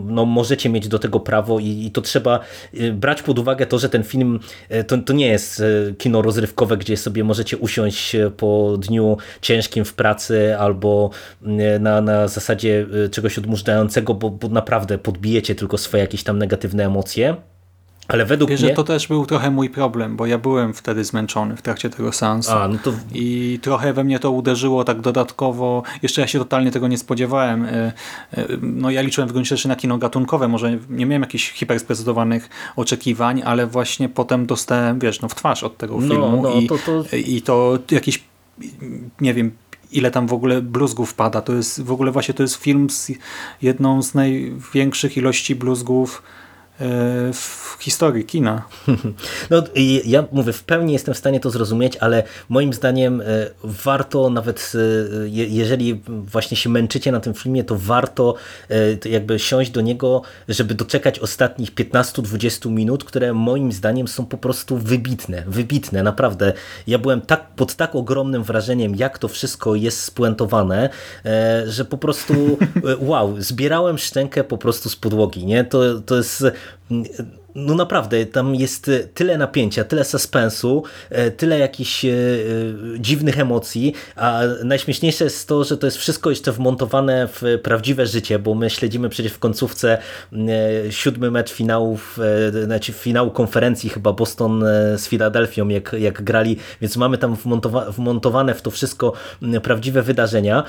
no, 0.06 0.26
możecie 0.26 0.70
mieć 0.70 0.88
do 0.88 1.00
tego 1.00 1.20
prawo 1.20 1.60
i, 1.60 1.86
i 1.86 1.92
to 1.92 2.02
trzeba 2.02 2.40
y, 2.74 2.94
brać 2.94 3.22
pod 3.22 3.40
uwagę 3.40 3.66
to, 3.66 3.80
że 3.80 3.90
ten 3.90 4.04
film 4.04 4.40
y, 4.72 4.84
to, 4.84 4.98
to 4.98 5.14
nie 5.14 5.28
jest 5.28 5.64
kino 5.98 6.22
rozrywkowe, 6.22 6.78
gdzie 6.78 6.98
sobie 6.98 7.24
możecie 7.24 7.58
usiąść 7.58 8.16
po 8.38 8.78
dniu 8.78 9.18
ciężkim 9.42 9.86
w 9.86 9.94
pracy 9.94 10.56
albo 10.60 11.10
na, 11.80 12.02
na 12.02 12.28
zasadzie 12.28 12.86
czegoś 13.12 13.38
odmurzającego, 13.38 14.14
bo, 14.14 14.30
bo 14.30 14.50
naprawdę 14.50 14.98
podbijecie 14.98 15.56
tylko 15.56 15.78
swoje 15.78 16.02
jakieś 16.02 16.24
tam 16.24 16.38
negatywne 16.38 16.86
emocje. 16.86 17.36
Ale 18.08 18.26
według 18.26 18.50
Wiesz, 18.50 18.62
mnie... 18.62 18.70
że 18.70 18.76
to 18.76 18.84
też 18.84 19.08
był 19.08 19.26
trochę 19.26 19.52
mój 19.52 19.70
problem, 19.70 20.16
bo 20.16 20.26
ja 20.26 20.38
byłem 20.38 20.74
wtedy 20.74 21.04
zmęczony 21.04 21.56
w 21.58 21.62
trakcie 21.62 21.90
tego 21.90 22.12
seansu. 22.12 22.52
A, 22.52 22.68
no 22.68 22.78
to... 22.84 22.94
I 23.14 23.60
trochę 23.62 23.94
we 23.94 24.04
mnie 24.04 24.20
to 24.20 24.32
uderzyło 24.32 24.84
tak 24.84 25.02
dodatkowo. 25.02 25.84
Jeszcze 26.02 26.22
ja 26.22 26.28
się 26.28 26.40
totalnie 26.40 26.72
tego 26.72 26.88
nie 26.88 26.98
spodziewałem. 26.98 27.66
E, 27.66 27.70
e, 27.70 27.94
No 28.62 28.90
ja 28.92 29.02
liczyłem 29.02 29.30
w 29.30 29.32
gruncie 29.32 29.58
rzeczy 29.58 29.68
na 29.68 29.76
kino 29.76 29.98
gatunkowe. 29.98 30.48
Może 30.48 30.78
nie 30.90 31.06
miałem 31.06 31.22
jakichś 31.22 31.52
hipersprecyzowanych 31.52 32.50
oczekiwań, 32.76 33.42
ale 33.46 33.68
właśnie 33.68 34.10
potem 34.10 34.46
dostałem, 34.46 35.00
wiesz, 35.00 35.22
no 35.22 35.30
w 35.30 35.36
twarz 35.36 35.64
od 35.64 35.78
tego 35.78 35.98
No, 36.02 36.08
filmu. 36.08 36.42
no, 36.42 36.54
I, 36.54 36.68
to- 36.68 36.78
to- 36.78 37.04
I 37.18 37.42
to 37.42 37.80
jakieś, 37.92 38.24
nie 39.22 39.34
wiem, 39.34 39.52
ile 39.92 40.12
tam 40.12 40.28
w 40.28 40.34
ogóle 40.34 40.62
bluzgów 40.62 41.14
pada. 41.14 41.42
To 41.42 41.54
jest 41.54 41.82
w 41.84 41.92
ogóle 41.92 42.12
właśnie 42.12 42.34
to 42.34 42.44
jest 42.44 42.56
film 42.56 42.90
z 42.90 43.12
jedną 43.62 44.02
z 44.04 44.14
największych 44.16 45.18
ilości 45.18 45.56
bluzgów 45.56 46.24
w 47.34 47.78
historii 47.80 48.26
kina. 48.26 48.64
No, 49.50 49.64
ja 50.06 50.24
mówię, 50.32 50.54
w 50.54 50.64
pełni 50.64 50.94
jestem 50.94 51.14
w 51.14 51.18
stanie 51.18 51.40
to 51.40 51.50
zrozumieć, 51.50 51.98
ale 51.98 52.24
moim 52.50 52.74
zdaniem 52.74 53.22
e, 53.22 53.26
warto 53.64 54.30
nawet, 54.30 54.72
e, 54.76 55.28
je- 55.30 55.48
jeżeli 55.48 56.02
właśnie 56.08 56.58
się 56.58 56.70
męczycie 56.70 57.12
na 57.12 57.20
tym 57.20 57.34
filmie, 57.34 57.64
to 57.64 57.76
warto 57.78 58.36
e, 58.70 58.98
to 58.98 59.10
jakby 59.10 59.40
siąść 59.40 59.72
do 59.72 59.82
niego, 59.82 60.22
żeby 60.50 60.74
doczekać 60.74 61.20
ostatnich 61.20 61.74
15-20 61.76 62.70
minut, 62.72 63.04
które 63.04 63.34
moim 63.34 63.72
zdaniem 63.72 64.08
są 64.08 64.26
po 64.26 64.38
prostu 64.38 64.78
wybitne, 64.78 65.44
wybitne, 65.48 66.04
naprawdę. 66.04 66.54
Ja 66.88 66.98
byłem 66.98 67.22
tak 67.22 67.48
pod 67.56 67.76
tak 67.76 67.96
ogromnym 67.96 68.44
wrażeniem, 68.44 68.96
jak 68.96 69.18
to 69.18 69.28
wszystko 69.28 69.76
jest 69.76 70.02
spuentowane, 70.02 70.90
e, 71.26 71.64
że 71.68 71.86
po 71.86 71.98
prostu 71.98 72.34
e, 72.34 72.98
wow, 73.00 73.36
zbierałem 73.42 73.98
szczękę 73.98 74.44
po 74.44 74.58
prostu 74.58 74.90
z 74.90 74.96
podłogi, 74.96 75.46
nie? 75.46 75.64
To, 75.64 76.00
to 76.06 76.16
jest 76.16 76.44
no 77.56 77.76
naprawdę, 77.76 78.26
tam 78.26 78.56
jest 78.56 78.92
tyle 79.14 79.38
napięcia, 79.38 79.84
tyle 79.84 80.04
suspensu, 80.06 80.84
e, 81.10 81.32
tyle 81.32 81.60
jakichś 81.60 82.06
e, 82.06 82.10
e, 82.10 82.14
dziwnych 83.00 83.40
emocji, 83.40 83.94
a 84.16 84.42
najśmieszniejsze 84.64 85.24
jest 85.24 85.48
to, 85.48 85.64
że 85.64 85.78
to 85.78 85.88
jest 85.88 85.98
wszystko 85.98 86.30
jeszcze 86.30 86.52
wmontowane 86.52 87.28
w 87.28 87.42
prawdziwe 87.64 88.06
życie, 88.06 88.40
bo 88.40 88.56
my 88.56 88.70
śledzimy 88.70 89.10
przecież 89.10 89.32
w 89.32 89.40
końcówce 89.40 89.98
siódmy 90.90 91.32
mecz 91.32 91.52
finałów, 91.52 92.20
e, 92.58 92.66
znaczy 92.66 92.94
finału 92.94 93.32
konferencji 93.32 93.90
chyba 93.90 94.14
Boston 94.14 94.64
z 94.98 95.08
Filadelfią, 95.08 95.68
jak, 95.68 95.96
jak 96.00 96.24
grali, 96.24 96.58
więc 96.82 96.98
mamy 96.98 97.18
tam 97.18 97.36
wmontowa 97.36 97.92
wmontowane 97.92 98.54
w 98.54 98.62
to 98.62 98.72
wszystko 98.72 99.14
prawdziwe 99.64 100.02
wydarzenia. 100.02 100.64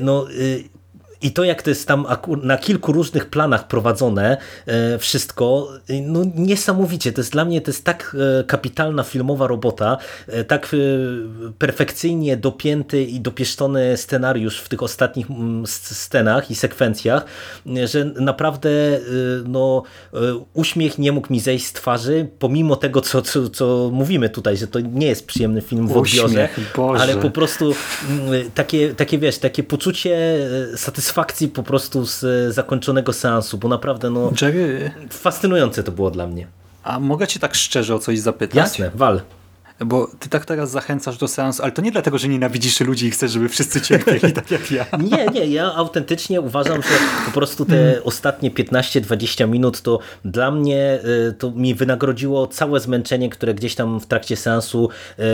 No 0.00 0.30
y, 0.30 0.77
i 1.22 1.32
to, 1.32 1.44
jak 1.44 1.62
to 1.62 1.70
jest 1.70 1.88
tam 1.88 2.06
na 2.42 2.58
kilku 2.58 2.92
różnych 2.92 3.26
planach 3.26 3.68
prowadzone 3.68 4.36
e, 4.66 4.98
wszystko, 4.98 5.68
no 6.02 6.24
niesamowicie. 6.34 7.12
To 7.12 7.20
jest 7.20 7.32
dla 7.32 7.44
mnie 7.44 7.60
to 7.60 7.70
jest 7.70 7.84
tak 7.84 8.16
e, 8.40 8.44
kapitalna 8.44 9.02
filmowa 9.02 9.46
robota, 9.46 9.98
e, 10.26 10.44
tak 10.44 10.76
perfekcyjnie 11.58 12.36
dopięty 12.36 13.02
i 13.02 13.20
dopieszczony 13.20 13.96
scenariusz 13.96 14.60
w 14.60 14.68
tych 14.68 14.82
ostatnich 14.82 15.30
mm, 15.30 15.66
scenach 15.66 16.50
i 16.50 16.54
sekwencjach, 16.54 17.24
że 17.84 18.04
naprawdę 18.04 18.70
no, 19.44 19.82
uśmiech 20.54 20.98
nie 20.98 21.12
mógł 21.12 21.32
mi 21.32 21.40
zejść 21.40 21.66
z 21.66 21.72
twarzy, 21.72 22.28
pomimo 22.38 22.76
tego, 22.76 23.00
co, 23.00 23.22
co, 23.22 23.48
co 23.48 23.90
mówimy 23.92 24.28
tutaj, 24.28 24.56
że 24.56 24.66
to 24.66 24.80
nie 24.80 25.06
jest 25.06 25.26
przyjemny 25.26 25.60
film 25.60 25.88
w 25.88 25.96
Uśmiech, 25.96 26.24
odbiorze, 26.24 26.48
Boże. 26.76 27.02
ale 27.02 27.16
po 27.16 27.30
prostu 27.30 27.74
mm, 28.10 28.50
takie, 28.54 28.94
takie 28.94 29.18
wiesz, 29.18 29.38
takie 29.38 29.62
poczucie 29.62 30.16
e, 30.72 30.76
satysfakcji 31.08 31.48
po 31.48 31.62
prostu 31.62 32.06
z 32.06 32.24
e, 32.24 32.52
zakończonego 32.52 33.12
seansu, 33.12 33.58
bo 33.58 33.68
naprawdę 33.68 34.10
no 34.10 34.32
Jerry, 34.42 34.90
fascynujące 35.10 35.82
to 35.82 35.92
było 35.92 36.10
dla 36.10 36.26
mnie. 36.26 36.46
a 36.84 37.00
mogę 37.00 37.26
cię 37.26 37.40
tak 37.40 37.54
szczerze 37.54 37.94
o 37.94 37.98
coś 37.98 38.18
zapytać? 38.18 38.56
Jasne, 38.56 38.90
wal. 38.94 39.20
Bo 39.86 40.10
ty 40.18 40.28
tak 40.28 40.44
teraz 40.44 40.70
zachęcasz 40.70 41.18
do 41.18 41.28
seansu, 41.28 41.62
ale 41.62 41.72
to 41.72 41.82
nie 41.82 41.92
dlatego, 41.92 42.18
że 42.18 42.28
nienawidzisz 42.28 42.80
ludzi 42.80 43.06
i 43.06 43.10
chcesz, 43.10 43.32
żeby 43.32 43.48
wszyscy 43.48 43.80
cierpieli 43.80 44.32
tak 44.32 44.50
jak 44.50 44.70
ja. 44.70 44.86
Nie, 45.10 45.26
nie, 45.26 45.46
ja 45.46 45.74
autentycznie 45.74 46.40
uważam, 46.40 46.82
że 46.82 46.88
po 47.26 47.30
prostu 47.30 47.64
te 47.64 48.04
ostatnie 48.04 48.50
15-20 48.50 49.48
minut 49.48 49.82
to 49.82 49.98
dla 50.24 50.50
mnie 50.50 50.98
y, 51.28 51.32
to 51.32 51.50
mi 51.50 51.74
wynagrodziło 51.74 52.46
całe 52.46 52.80
zmęczenie, 52.80 53.30
które 53.30 53.54
gdzieś 53.54 53.74
tam 53.74 54.00
w 54.00 54.06
trakcie 54.06 54.36
seansu 54.36 54.88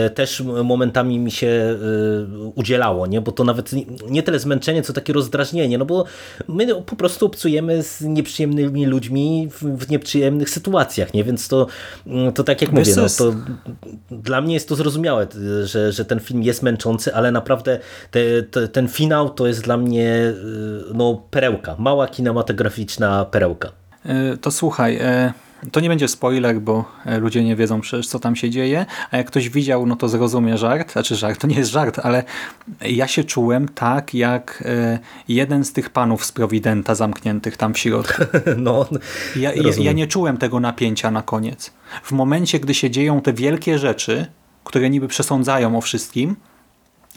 y, 0.05 0.09
też 0.09 0.43
momentami 0.63 1.19
mi 1.19 1.31
się 1.31 1.47
y, 1.47 2.47
udzielało, 2.55 3.07
nie? 3.07 3.21
bo 3.21 3.31
to 3.31 3.43
nawet 3.43 3.71
nie- 4.09 4.23
tyle 4.23 4.39
zmęczenie, 4.39 4.81
co 4.81 4.93
takie 4.93 5.13
rozdrażnienie, 5.13 5.77
no 5.77 5.85
bo 5.85 6.05
my 6.47 6.81
po 6.81 6.95
prostu 6.95 7.25
obcujemy 7.25 7.83
z 7.83 8.01
nieprzyjemnymi 8.01 8.85
ludźmi 8.85 9.49
w, 9.61 9.89
nieprzyjemnych 9.89 10.49
sytuacjach, 10.49 11.13
nie? 11.13 11.23
więc 11.23 11.47
to, 11.47 11.67
mm, 12.07 12.33
to 12.33 12.43
tak 12.43 12.61
jak 12.61 12.75
Wiesz, 12.75 12.87
mówię, 12.87 13.01
no, 13.01 13.07
to 13.17 13.33
dla 14.11 14.34
mnie 14.41 14.53
jest 14.53 14.69
to 14.69 14.75
zrozumiałe, 14.75 15.27
y, 15.35 15.67
że, 15.67 15.91
że 15.91 16.05
ten 16.05 16.19
film 16.19 16.43
jest 16.43 16.63
męczący, 16.63 17.15
ale 17.15 17.31
naprawdę 17.31 17.79
te, 18.11 18.43
te, 18.43 18.67
ten 18.67 18.87
finał 18.87 19.29
to 19.29 19.47
jest 19.47 19.61
dla 19.63 19.77
mnie 19.77 20.13
y, 20.13 20.33
no, 20.93 21.21
perełka, 21.31 21.75
mała 21.79 22.07
kinematograficzna 22.07 23.25
perełka. 23.25 23.71
E, 24.05 24.37
To 24.37 24.51
słuchaj, 24.51 24.99
to 25.71 25.79
nie 25.79 25.89
będzie 25.89 26.07
spoiler, 26.07 26.61
bo 26.61 26.85
e, 27.05 27.19
ludzie 27.19 27.43
nie 27.43 27.55
wiedzą 27.55 27.81
przecież, 27.81 28.07
co 28.07 28.19
tam 28.19 28.35
się 28.35 28.49
dzieje, 28.49 28.85
a 29.11 29.17
jak 29.17 29.27
ktoś 29.27 29.49
widział, 29.49 29.85
no 29.85 29.95
to 29.95 30.09
zrozumie 30.09 30.57
żart, 30.57 30.91
znaczy 30.91 31.15
żart, 31.15 31.41
to 31.41 31.47
nie 31.47 31.55
jest 31.55 31.71
żart, 31.71 31.99
ale 32.03 32.23
ja 32.81 33.07
się 33.07 33.23
czułem 33.23 33.67
tak, 33.67 34.13
jak 34.13 34.63
e, 34.65 34.99
jeden 35.27 35.65
z 35.65 35.73
tych 35.73 35.89
panów 35.89 36.25
z 36.25 36.31
Providenta 36.31 36.95
zamkniętych 36.95 37.57
tam 37.57 37.73
w 37.73 37.79
środku. 37.79 38.23
No, 38.57 38.87
Ja, 39.35 39.53
ja, 39.53 39.71
ja 39.77 39.91
nie 39.91 40.07
czułem 40.07 40.37
tego 40.37 40.59
napięcia 40.59 41.11
na 41.11 41.21
koniec. 41.21 41.71
W 42.03 42.11
momencie, 42.11 42.59
gdy 42.59 42.73
się 42.73 42.89
dzieją 42.89 43.21
te 43.21 43.33
wielkie 43.33 43.79
rzeczy, 43.79 44.25
które 44.63 44.89
niby 44.89 45.07
przesądzają 45.07 45.77
o 45.77 45.81
wszystkim, 45.81 46.35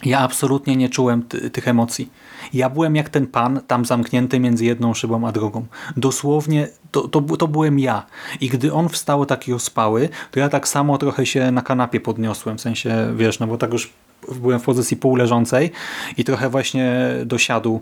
ja 0.05 0.19
absolutnie 0.19 0.75
nie 0.75 0.89
czułem 0.89 1.23
ty, 1.23 1.49
tych 1.49 1.67
emocji. 1.67 2.11
Ja 2.53 2.69
byłem 2.69 2.95
jak 2.95 3.09
ten 3.09 3.27
pan 3.27 3.61
tam 3.67 3.85
zamknięty 3.85 4.39
między 4.39 4.65
jedną 4.65 4.93
szybą 4.93 5.27
a 5.27 5.31
drugą. 5.31 5.65
Dosłownie 5.97 6.67
to, 6.91 7.07
to, 7.07 7.21
to 7.21 7.47
byłem 7.47 7.79
ja. 7.79 8.05
I 8.41 8.49
gdy 8.49 8.73
on 8.73 8.89
wstał 8.89 9.25
taki 9.25 9.53
ospały, 9.53 10.09
to 10.31 10.39
ja 10.39 10.49
tak 10.49 10.67
samo 10.67 10.97
trochę 10.97 11.25
się 11.25 11.51
na 11.51 11.61
kanapie 11.61 11.99
podniosłem. 11.99 12.57
W 12.57 12.61
sensie, 12.61 13.13
wiesz, 13.15 13.39
no 13.39 13.47
bo 13.47 13.57
tak 13.57 13.73
już 13.73 13.89
byłem 14.35 14.59
w 14.59 14.63
pozycji 14.63 14.97
półleżącej 14.97 15.71
i 16.17 16.23
trochę 16.23 16.49
właśnie 16.49 17.09
do 17.25 17.37
siadu 17.37 17.81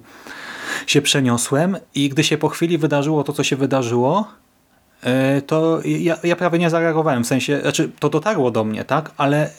się 0.87 1.01
przeniosłem 1.01 1.77
i 1.95 2.09
gdy 2.09 2.23
się 2.23 2.37
po 2.37 2.49
chwili 2.49 2.77
wydarzyło 2.77 3.23
to, 3.23 3.33
co 3.33 3.43
się 3.43 3.55
wydarzyło, 3.55 4.27
e, 5.03 5.41
to 5.41 5.79
ja, 5.85 6.17
ja 6.23 6.35
prawie 6.35 6.59
nie 6.59 6.69
zareagowałem. 6.69 7.23
W 7.23 7.27
sensie, 7.27 7.61
znaczy 7.61 7.91
to 7.99 8.09
dotarło 8.09 8.51
do 8.51 8.63
mnie, 8.63 8.83
tak? 8.83 9.11
Ale 9.17 9.45
e, 9.45 9.49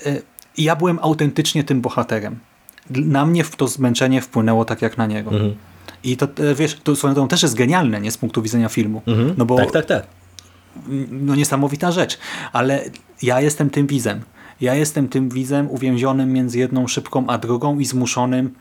ja 0.58 0.76
byłem 0.76 0.98
autentycznie 1.02 1.64
tym 1.64 1.80
bohaterem. 1.80 2.38
Na 2.90 3.26
mnie 3.26 3.44
to 3.44 3.68
zmęczenie 3.68 4.20
wpłynęło 4.20 4.64
tak 4.64 4.82
jak 4.82 4.98
na 4.98 5.06
niego. 5.06 5.30
Mhm. 5.30 5.54
I 6.04 6.16
to, 6.16 6.24
e, 6.24 6.54
wiesz, 6.54 6.80
to 6.84 6.96
swoją 6.96 7.14
drogą 7.14 7.28
też 7.28 7.42
jest 7.42 7.54
genialne, 7.54 8.00
nie? 8.00 8.10
Z 8.10 8.18
punktu 8.18 8.42
widzenia 8.42 8.68
filmu. 8.68 9.02
Mhm. 9.06 9.34
No 9.38 9.44
bo 9.44 9.56
tak, 9.56 9.70
tak, 9.70 9.86
tak. 9.86 10.06
no 11.10 11.34
niesamowita 11.34 11.92
rzecz, 11.92 12.18
ale 12.52 12.84
ja 13.22 13.40
jestem 13.40 13.70
tym 13.70 13.86
widzem. 13.86 14.22
Ja 14.60 14.74
jestem 14.74 15.08
tym 15.08 15.28
widzem 15.28 15.70
uwięzionym 15.70 16.32
między 16.32 16.58
jedną 16.58 16.86
szybką 16.86 17.26
a 17.26 17.38
drugą 17.38 17.78
i 17.78 17.84
zmuszonym, 17.84 18.54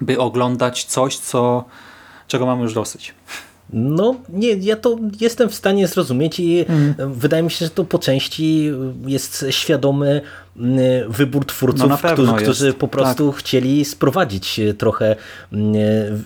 by 0.00 0.18
oglądać 0.18 0.84
coś, 0.84 1.18
co, 1.18 1.64
czego 2.26 2.46
mam 2.46 2.60
już 2.60 2.74
dosyć. 2.74 3.14
No 3.72 4.14
nie, 4.28 4.48
ja 4.54 4.76
to 4.76 4.96
jestem 5.20 5.48
w 5.48 5.54
stanie 5.54 5.88
zrozumieć 5.88 6.40
i 6.40 6.60
Mhm. 6.68 7.12
wydaje 7.14 7.42
mi 7.42 7.50
się, 7.50 7.64
że 7.64 7.70
to 7.70 7.84
po 7.84 7.98
części 7.98 8.70
jest 9.06 9.44
świadomy 9.50 10.20
mm, 10.56 10.78
wybór 11.08 11.44
twórców, 11.46 11.88
No 11.88 11.98
którzy, 12.12 12.32
którzy 12.32 12.72
po 12.74 12.88
prostu 12.88 13.32
chcieli 13.32 13.84
sprowadzić 13.84 14.60
trochę 14.78 15.16
mm, 15.52 15.72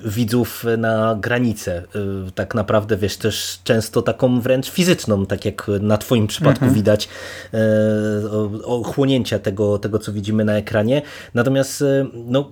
widzów 0.04 0.64
na 0.78 1.16
granicę. 1.20 1.82
Y, 2.28 2.32
Tak 2.34 2.54
naprawdę, 2.54 2.96
wiesz, 2.96 3.16
też 3.16 3.58
często 3.64 4.02
taką 4.02 4.40
wręcz 4.40 4.70
fizyczną, 4.70 5.26
tak 5.26 5.44
jak 5.44 5.66
na 5.80 5.98
twoim 5.98 6.26
przypadku 6.26 6.64
Mhm. 6.64 6.74
widać 6.74 7.08
e, 7.54 7.58
o- 8.30 8.80
ochłonięcia 8.80 9.38
tego, 9.38 9.78
tego, 9.78 9.98
co 9.98 10.12
widzimy 10.12 10.44
na 10.44 10.52
ekranie. 10.56 11.02
Natomiast 11.34 11.82
e, 11.82 12.06
no, 12.14 12.50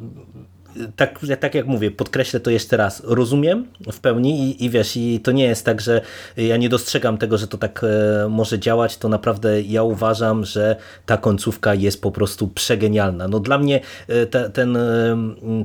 tak, 0.97 1.21
tak 1.41 1.55
jak 1.55 1.67
mówię, 1.67 1.91
podkreślę 1.91 2.41
to 2.41 2.51
jeszcze 2.51 2.77
raz, 2.77 3.03
rozumiem 3.05 3.67
w 3.93 4.01
pełni 4.01 4.51
i, 4.51 4.65
i 4.65 4.71
wiesz, 4.71 4.97
i 4.97 5.21
to 5.21 5.33
nie 5.33 5.45
jest 5.45 5.65
tak, 5.65 5.81
że 5.81 6.01
ja 6.37 6.57
nie 6.57 6.69
dostrzegam 6.69 7.19
tego, 7.19 7.39
że 7.39 7.49
to 7.49 7.59
tak 7.59 7.85
e, 7.85 8.29
może 8.29 8.59
działać, 8.59 8.97
to 8.97 9.09
naprawdę 9.09 9.63
ja 9.63 9.83
uważam, 9.83 10.45
że 10.45 10.77
ta 11.07 11.17
końcówka 11.17 11.75
jest 11.75 12.03
po 12.03 12.11
prostu 12.11 12.49
przegenialna. 12.49 13.29
No 13.29 13.41
dla 13.41 13.59
mnie 13.59 13.81
e, 14.09 14.27
ta, 14.27 14.49
ten, 14.49 14.77
e, 14.77 15.17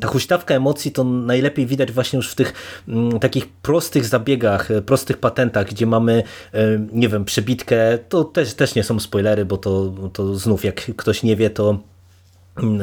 ta 0.02 0.08
huśtawka 0.08 0.56
emocji 0.56 0.92
to 0.92 1.04
najlepiej 1.04 1.66
widać 1.66 1.92
właśnie 1.92 2.18
już 2.18 2.32
w 2.32 2.36
tych 2.36 2.54
mm, 2.88 3.20
takich 3.20 3.48
prostych 3.48 4.06
zabiegach, 4.06 4.72
e, 4.72 4.82
prostych 4.82 5.18
patentach, 5.18 5.68
gdzie 5.68 5.86
mamy, 5.86 6.24
e, 6.54 6.80
nie 6.92 7.10
wiem, 7.10 7.26
przebitkę, 7.26 7.98
to 8.10 8.24
też, 8.24 8.54
też 8.54 8.76
nie 8.76 8.84
są 8.84 9.00
spoilery, 9.00 9.46
bo 9.46 9.58
to, 9.58 9.94
to 10.14 10.36
znów 10.36 10.66
jak 10.66 10.76
ktoś 10.96 11.24
nie 11.24 11.36
wie, 11.36 11.50
to 11.50 11.80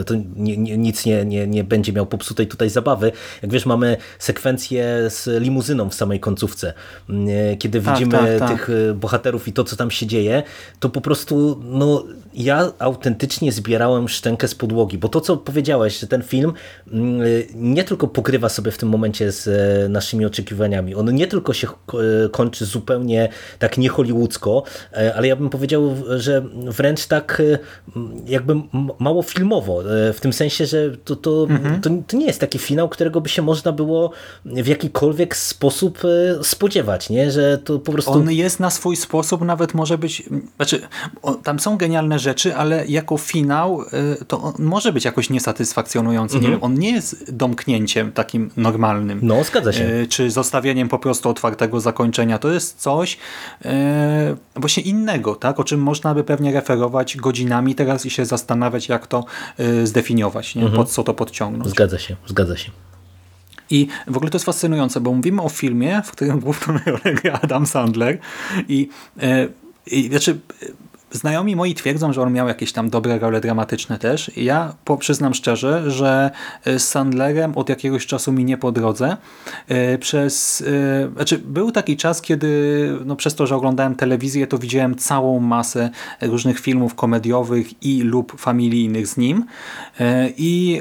to 0.07 0.15
nie, 0.37 0.57
nie, 0.57 0.79
nic 0.79 1.07
nie, 1.07 1.25
nie, 1.25 1.47
nie 1.47 1.65
będzie 1.65 1.93
miał 1.93 2.07
popsutej 2.07 2.47
tutaj 2.47 2.71
zabawy. 2.71 3.12
Jak 3.43 3.53
wiesz, 3.53 3.67
mamy 3.67 3.97
sekwencję 4.19 4.87
z 5.09 5.43
limuzyną 5.43 5.89
w 5.89 5.95
samej 5.95 6.21
końcówce. 6.21 6.73
Kiedy 7.59 7.81
tak, 7.83 7.95
widzimy 7.95 8.19
tak, 8.19 8.39
tak. 8.39 8.51
tych 8.51 8.71
y, 8.71 8.95
bohaterów 8.95 9.49
i 9.49 9.53
to, 9.53 9.65
co 9.65 9.77
tam 9.77 9.91
się 9.91 10.07
dzieje, 10.07 10.43
to 10.81 10.89
po 10.89 11.01
prostu 11.01 11.61
no, 11.65 12.05
ja 12.37 12.72
autentycznie 12.79 13.53
zbierałem 13.53 14.09
szczękę 14.09 14.49
z 14.49 14.55
podłogi, 14.55 14.99
bo 14.99 15.09
to, 15.09 15.20
co 15.20 15.37
powiedziałeś, 15.37 15.99
że 15.99 16.07
ten 16.07 16.22
film 16.22 16.53
y, 16.88 17.49
nie 17.55 17.85
tylko 17.85 18.09
pokrywa 18.09 18.49
sobie 18.49 18.70
w 18.70 18.79
tym 18.79 18.88
momencie 18.88 19.33
z 19.33 19.46
y, 19.46 19.88
naszymi 19.88 20.27
oczekiwaniami, 20.27 20.94
on 20.94 21.14
nie 21.14 21.27
tylko 21.27 21.53
się 21.53 21.69
kończy 22.33 22.65
zupełnie 22.65 23.29
tak 23.58 23.79
nie 23.79 23.88
hollywoodzko, 23.88 24.63
ale 25.17 25.29
ja 25.29 25.37
bym 25.37 25.50
powiedział, 25.50 25.96
że 26.17 26.42
wręcz 26.67 27.06
tak 27.06 27.42
jakby 28.27 28.54
mało 28.98 29.23
filmowo 29.23 29.77
E, 29.85 30.13
w 30.13 30.21
tym 30.21 30.33
sensie, 30.33 30.67
że 30.67 30.96
to, 31.04 31.17
to, 31.17 31.46
mhm. 31.50 31.81
to, 31.81 31.90
to, 32.06 32.17
nie 32.17 32.27
jest 32.27 32.40
taki 32.40 32.58
finał, 32.58 32.88
którego 32.88 33.21
by 33.21 33.29
się 33.29 33.42
można 33.42 33.73
było 33.73 34.11
w 34.44 34.67
jakikolwiek 34.67 35.37
sposób 35.37 35.98
e, 36.04 36.44
spodziewać, 36.44 37.11
nie? 37.11 37.31
że 37.31 37.58
to 37.58 37.79
po 37.79 37.92
prostu... 37.92 38.13
On 38.13 38.31
jest 38.31 38.61
na 38.61 38.71
swój 38.71 38.96
sposób, 38.96 39.40
nawet 39.40 39.75
może 39.75 39.98
być, 39.98 40.23
znaczy 40.56 40.81
tam 41.42 41.58
są 41.58 41.77
genialne 41.77 42.19
rzeczy, 42.19 42.25
ale 42.56 42.87
jako 42.87 43.16
finał 43.18 43.83
e, 43.83 44.24
to 44.24 44.42
on 44.42 44.52
może 44.58 44.92
być 44.92 45.04
jakoś 45.04 45.31
niesatysfakcjonujący. 45.31 46.35
Mhm. 46.35 46.44
Nie 46.44 46.56
wiem, 46.56 46.64
on 46.64 46.74
nie 46.74 46.90
jest 46.90 47.35
domknięciem 47.35 48.12
takim 48.12 48.50
normalnym. 48.56 49.18
No, 49.22 49.44
zgadza 49.44 49.72
się. 49.72 50.06
Czy 50.08 50.31
zostawieniem 50.31 50.88
po 50.88 50.98
prostu 50.98 51.29
otwartego 51.29 51.81
zakończenia. 51.81 52.38
To 52.38 52.52
jest 52.52 52.81
coś 52.81 53.18
e, 53.64 54.37
właśnie 54.54 54.83
innego, 54.83 55.35
tak? 55.35 55.60
o 55.60 55.64
czym 55.64 55.81
można 55.81 56.14
by 56.14 56.24
pewnie 56.24 56.52
referować 56.52 57.16
godzinami 57.16 57.74
teraz 57.74 58.06
i 58.06 58.10
się 58.10 58.24
zastanawiać, 58.24 58.88
jak 58.88 59.06
to 59.06 59.24
Y, 59.60 59.87
zdefiniować, 59.87 60.54
nie? 60.54 60.62
Mhm. 60.62 60.77
pod 60.77 60.90
co 60.90 61.04
to 61.04 61.14
podciągnąć. 61.14 61.70
Zgadza 61.70 61.98
się, 61.98 62.16
zgadza 62.27 62.56
się. 62.56 62.70
I 63.70 63.88
w 64.06 64.16
ogóle 64.16 64.31
to 64.31 64.37
jest 64.37 64.46
fascynujące, 64.46 65.00
bo 65.00 65.12
mówimy 65.12 65.42
o 65.42 65.48
filmie, 65.48 66.02
w 66.04 66.10
którym 66.10 66.40
główną 66.40 66.79
rolę 66.87 67.14
gra 67.22 67.38
Adam 67.42 67.66
Sandler 67.66 68.18
i, 68.68 68.88
y, 69.22 69.48
i 69.87 70.08
znaczy 70.08 70.38
Znajomi 71.11 71.57
moi 71.57 71.75
twierdzą, 71.75 72.13
że 72.13 72.23
on 72.23 72.33
miał 72.33 72.48
jakieś 72.48 72.73
tam 72.73 72.90
dobre 72.90 73.19
role 73.19 73.40
dramatyczne 73.40 73.98
też. 73.98 74.31
Ja 74.37 74.75
przyznam 74.98 75.35
szczerze, 75.35 75.90
że 75.90 76.31
e, 76.65 76.79
z 76.79 76.88
Sandlerem 76.88 77.59
od 77.59 77.69
jakiegoś 77.69 78.07
czasu 78.07 78.33
mi 78.33 78.44
nie 78.44 78.59
po 78.59 78.73
drodze. 78.73 79.17
E, 79.69 79.98
przez, 79.98 80.65
e, 80.67 81.11
znaczy 81.15 81.38
był 81.38 81.73
taki 81.73 81.96
czas, 81.96 82.23
kiedy 82.23 82.48
no 83.04 83.17
przez 83.17 83.35
to, 83.35 83.46
że 83.46 83.57
oglądałem 83.57 83.94
telewizję, 83.94 84.46
to 84.46 84.59
widziałem 84.59 84.96
całą 84.96 85.40
masę 85.40 85.90
różnych 86.21 86.61
filmów 86.61 86.94
komediowych 86.94 87.83
i 87.83 88.02
lub 88.02 88.40
familijnych 88.40 89.07
z 89.07 89.17
nim. 89.17 89.44
I 90.37 90.81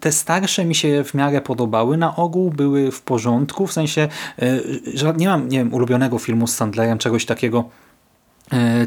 te 0.00 0.12
starsze 0.12 0.64
mi 0.64 0.74
się 0.74 1.04
w 1.04 1.14
miarę 1.14 1.40
podobały. 1.40 1.96
Na 1.96 2.16
ogół 2.16 2.50
były 2.50 2.90
w 2.90 3.02
porządku, 3.02 3.66
w 3.66 3.72
sensie, 3.72 4.08
że 4.94 5.14
nie 5.16 5.28
mam 5.28 5.48
nie 5.48 5.58
wiem, 5.58 5.74
ulubionego 5.74 6.18
filmu 6.18 6.46
z 6.46 6.54
Sandlerem, 6.54 6.98
czegoś 6.98 7.26
takiego 7.26 7.64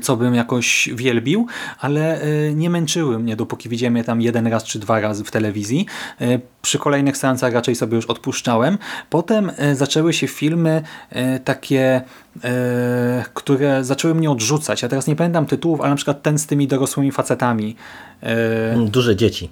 co 0.02 0.18
bym 0.18 0.36
jakoś 0.36 0.90
wielbił, 0.94 1.48
ale 1.80 2.22
e, 2.22 2.54
nie 2.54 2.70
męczyły 2.70 3.20
mnie, 3.20 3.36
dopóki 3.36 3.70
widziałem 3.70 3.98
je 3.98 4.04
tam 4.04 4.22
jeden 4.22 4.48
raz 4.48 4.64
czy 4.64 4.80
dwa 4.80 5.00
razy 5.00 5.24
w 5.24 5.32
telewizji. 5.32 5.86
E, 6.22 6.40
przy 6.62 6.80
kolejnych 6.80 7.18
seansach 7.18 7.54
raczej 7.54 7.76
sobie 7.76 7.96
już 7.96 8.06
odpuszczałem. 8.06 8.78
Potem 9.10 9.52
zaczęły 9.74 10.14
się 10.14 10.28
filmy 10.28 10.82
takie, 11.44 12.02
które 13.34 13.84
zaczęły 13.84 14.16
mnie 14.16 14.32
odrzucać. 14.32 14.82
Ja 14.82 14.90
teraz 14.90 15.08
nie 15.08 15.16
pamiętam 15.16 15.46
tytułów, 15.46 15.82
ale 15.82 15.90
na 15.90 15.96
przykład 15.96 16.22
ten 16.22 16.40
z 16.40 16.46
tymi 16.46 16.68
dorosłymi 16.68 17.12
facetami. 17.12 17.76
Duże 18.88 19.16
dzieci. 19.16 19.50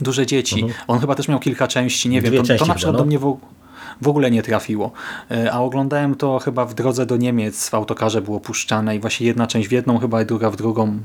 Duże 0.00 0.26
dzieci. 0.26 0.60
Mhm. 0.62 0.80
On 0.88 0.98
chyba 0.98 1.14
też 1.14 1.28
miał 1.28 1.40
kilka 1.40 1.68
części, 1.68 2.08
nie 2.08 2.20
Dwie 2.20 2.30
wiem. 2.30 2.44
To, 2.46 2.56
to 2.56 2.66
na 2.66 2.74
przykład 2.74 2.92
no? 2.92 2.98
do 2.98 3.04
mnie 3.04 3.18
w 3.18 3.26
ogóle 3.26 3.61
w 4.02 4.08
ogóle 4.08 4.30
nie 4.30 4.42
trafiło. 4.42 4.92
E, 5.30 5.52
a 5.52 5.60
oglądałem 5.60 6.14
to 6.14 6.38
chyba 6.38 6.64
w 6.64 6.74
drodze 6.74 7.06
do 7.06 7.16
Niemiec 7.16 7.68
w 7.68 7.74
autokarze 7.74 8.22
było 8.22 8.40
puszczane 8.40 8.96
i 8.96 9.00
właśnie 9.00 9.26
jedna 9.26 9.46
część 9.46 9.68
w 9.68 9.72
jedną 9.72 9.98
chyba 9.98 10.22
i 10.22 10.26
druga 10.26 10.50
w 10.50 10.56
drugą. 10.56 10.98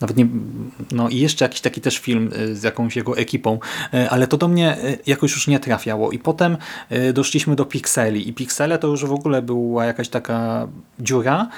Nawet 0.00 0.16
nie, 0.16 0.26
no 0.92 1.08
i 1.08 1.18
jeszcze 1.18 1.44
jakiś 1.44 1.60
taki 1.60 1.80
też 1.80 1.98
film 1.98 2.30
y, 2.38 2.56
z 2.56 2.62
jakąś 2.62 2.96
jego 2.96 3.16
ekipą, 3.16 3.58
y, 3.94 4.10
ale 4.10 4.26
to 4.26 4.36
do 4.36 4.48
mnie 4.48 4.76
jakoś 5.06 5.32
już 5.32 5.46
nie 5.46 5.60
trafiało. 5.60 6.10
I 6.10 6.18
potem 6.18 6.56
doszliśmy 7.14 7.56
do 7.56 7.64
Pixeli. 7.64 8.28
I 8.28 8.32
Pixele 8.32 8.78
to 8.78 8.88
już 8.88 9.04
w 9.04 9.12
ogóle 9.12 9.42
była 9.42 9.84
jakaś 9.84 10.08
taka 10.08 10.68
dziura. 11.00 11.48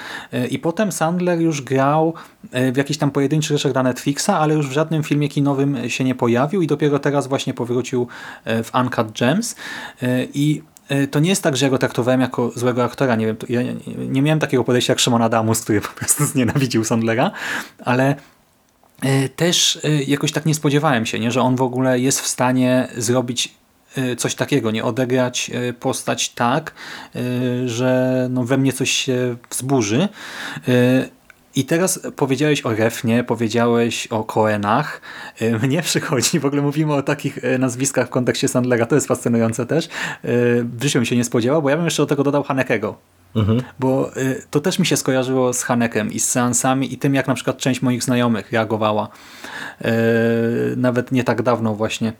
I 0.51 0.59
potem 0.59 0.91
Sandler 0.91 1.39
już 1.39 1.61
grał 1.61 2.13
w 2.73 2.77
jakichś 2.77 2.99
tam 2.99 3.11
pojedynczych 3.11 3.57
rzeczach 3.57 3.71
dla 3.71 3.83
Netflixa, 3.83 4.29
ale 4.29 4.53
już 4.53 4.67
w 4.67 4.71
żadnym 4.71 5.03
filmie 5.03 5.29
kinowym 5.29 5.89
się 5.89 6.03
nie 6.03 6.15
pojawił 6.15 6.61
i 6.61 6.67
dopiero 6.67 6.99
teraz 6.99 7.27
właśnie 7.27 7.53
powrócił 7.53 8.07
w 8.45 8.71
Uncut 8.75 9.11
Gems. 9.19 9.55
I 10.33 10.61
to 11.11 11.19
nie 11.19 11.29
jest 11.29 11.43
tak, 11.43 11.57
że 11.57 11.65
ja 11.65 11.69
go 11.69 11.77
traktowałem 11.77 12.21
jako 12.21 12.51
złego 12.55 12.83
aktora. 12.83 13.15
Nie 13.15 13.25
wiem, 13.25 13.37
ja 13.49 13.61
nie 13.97 14.21
miałem 14.21 14.39
takiego 14.39 14.63
podejścia 14.63 14.93
jak 14.93 14.99
Szymon 14.99 15.21
Adamus, 15.21 15.61
który 15.61 15.81
po 15.91 15.99
prostu 15.99 16.25
znienawidził 16.25 16.83
Sandlera, 16.83 17.31
ale 17.85 18.15
e, 19.01 19.29
też 19.29 19.79
e, 19.83 20.03
jakoś 20.03 20.31
tak 20.31 20.45
nie 20.45 20.55
spodziewałem 20.55 21.05
się, 21.05 21.19
nie, 21.19 21.31
że 21.31 21.41
on 21.41 21.55
w 21.55 21.61
ogóle 21.61 21.99
jest 21.99 22.21
w 22.21 22.27
stanie 22.27 22.87
zrobić 22.97 23.53
e, 23.97 24.15
coś 24.15 24.35
takiego, 24.35 24.71
nie 24.71 24.83
odegrać 24.83 25.51
postać 25.79 26.29
tak, 26.29 26.73
że 27.65 28.27
no 28.29 28.43
we 28.43 28.57
mnie 28.57 28.73
coś 28.73 28.91
się 28.91 29.35
wzburzy 29.49 30.07
i 31.59 31.65
teraz 31.65 31.99
powiedziałeś 32.15 32.65
o 32.65 32.75
Refnie, 32.75 33.23
powiedziałeś 33.23 34.07
o 34.07 34.23
Coenach. 34.23 35.01
Y, 35.41 35.59
mnie 35.59 35.81
przychodzi, 35.81 36.39
w 36.39 36.45
ogóle 36.45 36.61
mówimy 36.61 36.93
o 36.93 37.03
takich 37.03 37.43
y, 37.43 37.59
nazwiskach 37.59 38.07
w 38.07 38.09
kontekście 38.09 38.47
Sandlera, 38.47 38.85
to 38.85 38.95
jest 38.95 39.07
fascynujące 39.07 39.65
też. 39.65 39.85
Y, 39.85 39.89
w 40.63 40.83
życiu 40.83 40.99
mi 40.99 41.05
się 41.05 41.15
nie 41.15 41.23
spodziewał, 41.23 41.61
bo 41.61 41.69
ja 41.69 41.75
bym 41.75 41.85
jeszcze 41.85 42.03
do 42.03 42.07
tego 42.07 42.23
dodał 42.23 42.43
Hanekego. 42.43 42.95
Mhm. 43.35 43.61
Bo 43.79 44.11
to 44.51 44.59
też 44.59 44.79
mi 44.79 44.85
się 44.85 44.97
skojarzyło 44.97 45.53
z 45.53 45.63
Hanekem 45.63 46.11
i 46.11 46.19
z 46.19 46.29
seansami 46.29 46.93
i 46.93 46.97
tym, 46.97 47.15
jak 47.15 47.27
na 47.27 47.33
przykład 47.33 47.57
część 47.57 47.81
moich 47.81 48.03
znajomych 48.03 48.51
reagowała. 48.51 49.07
Nawet 50.77 51.11
nie 51.11 51.23
tak 51.23 51.41
dawno 51.41 51.75
właśnie 51.75 52.13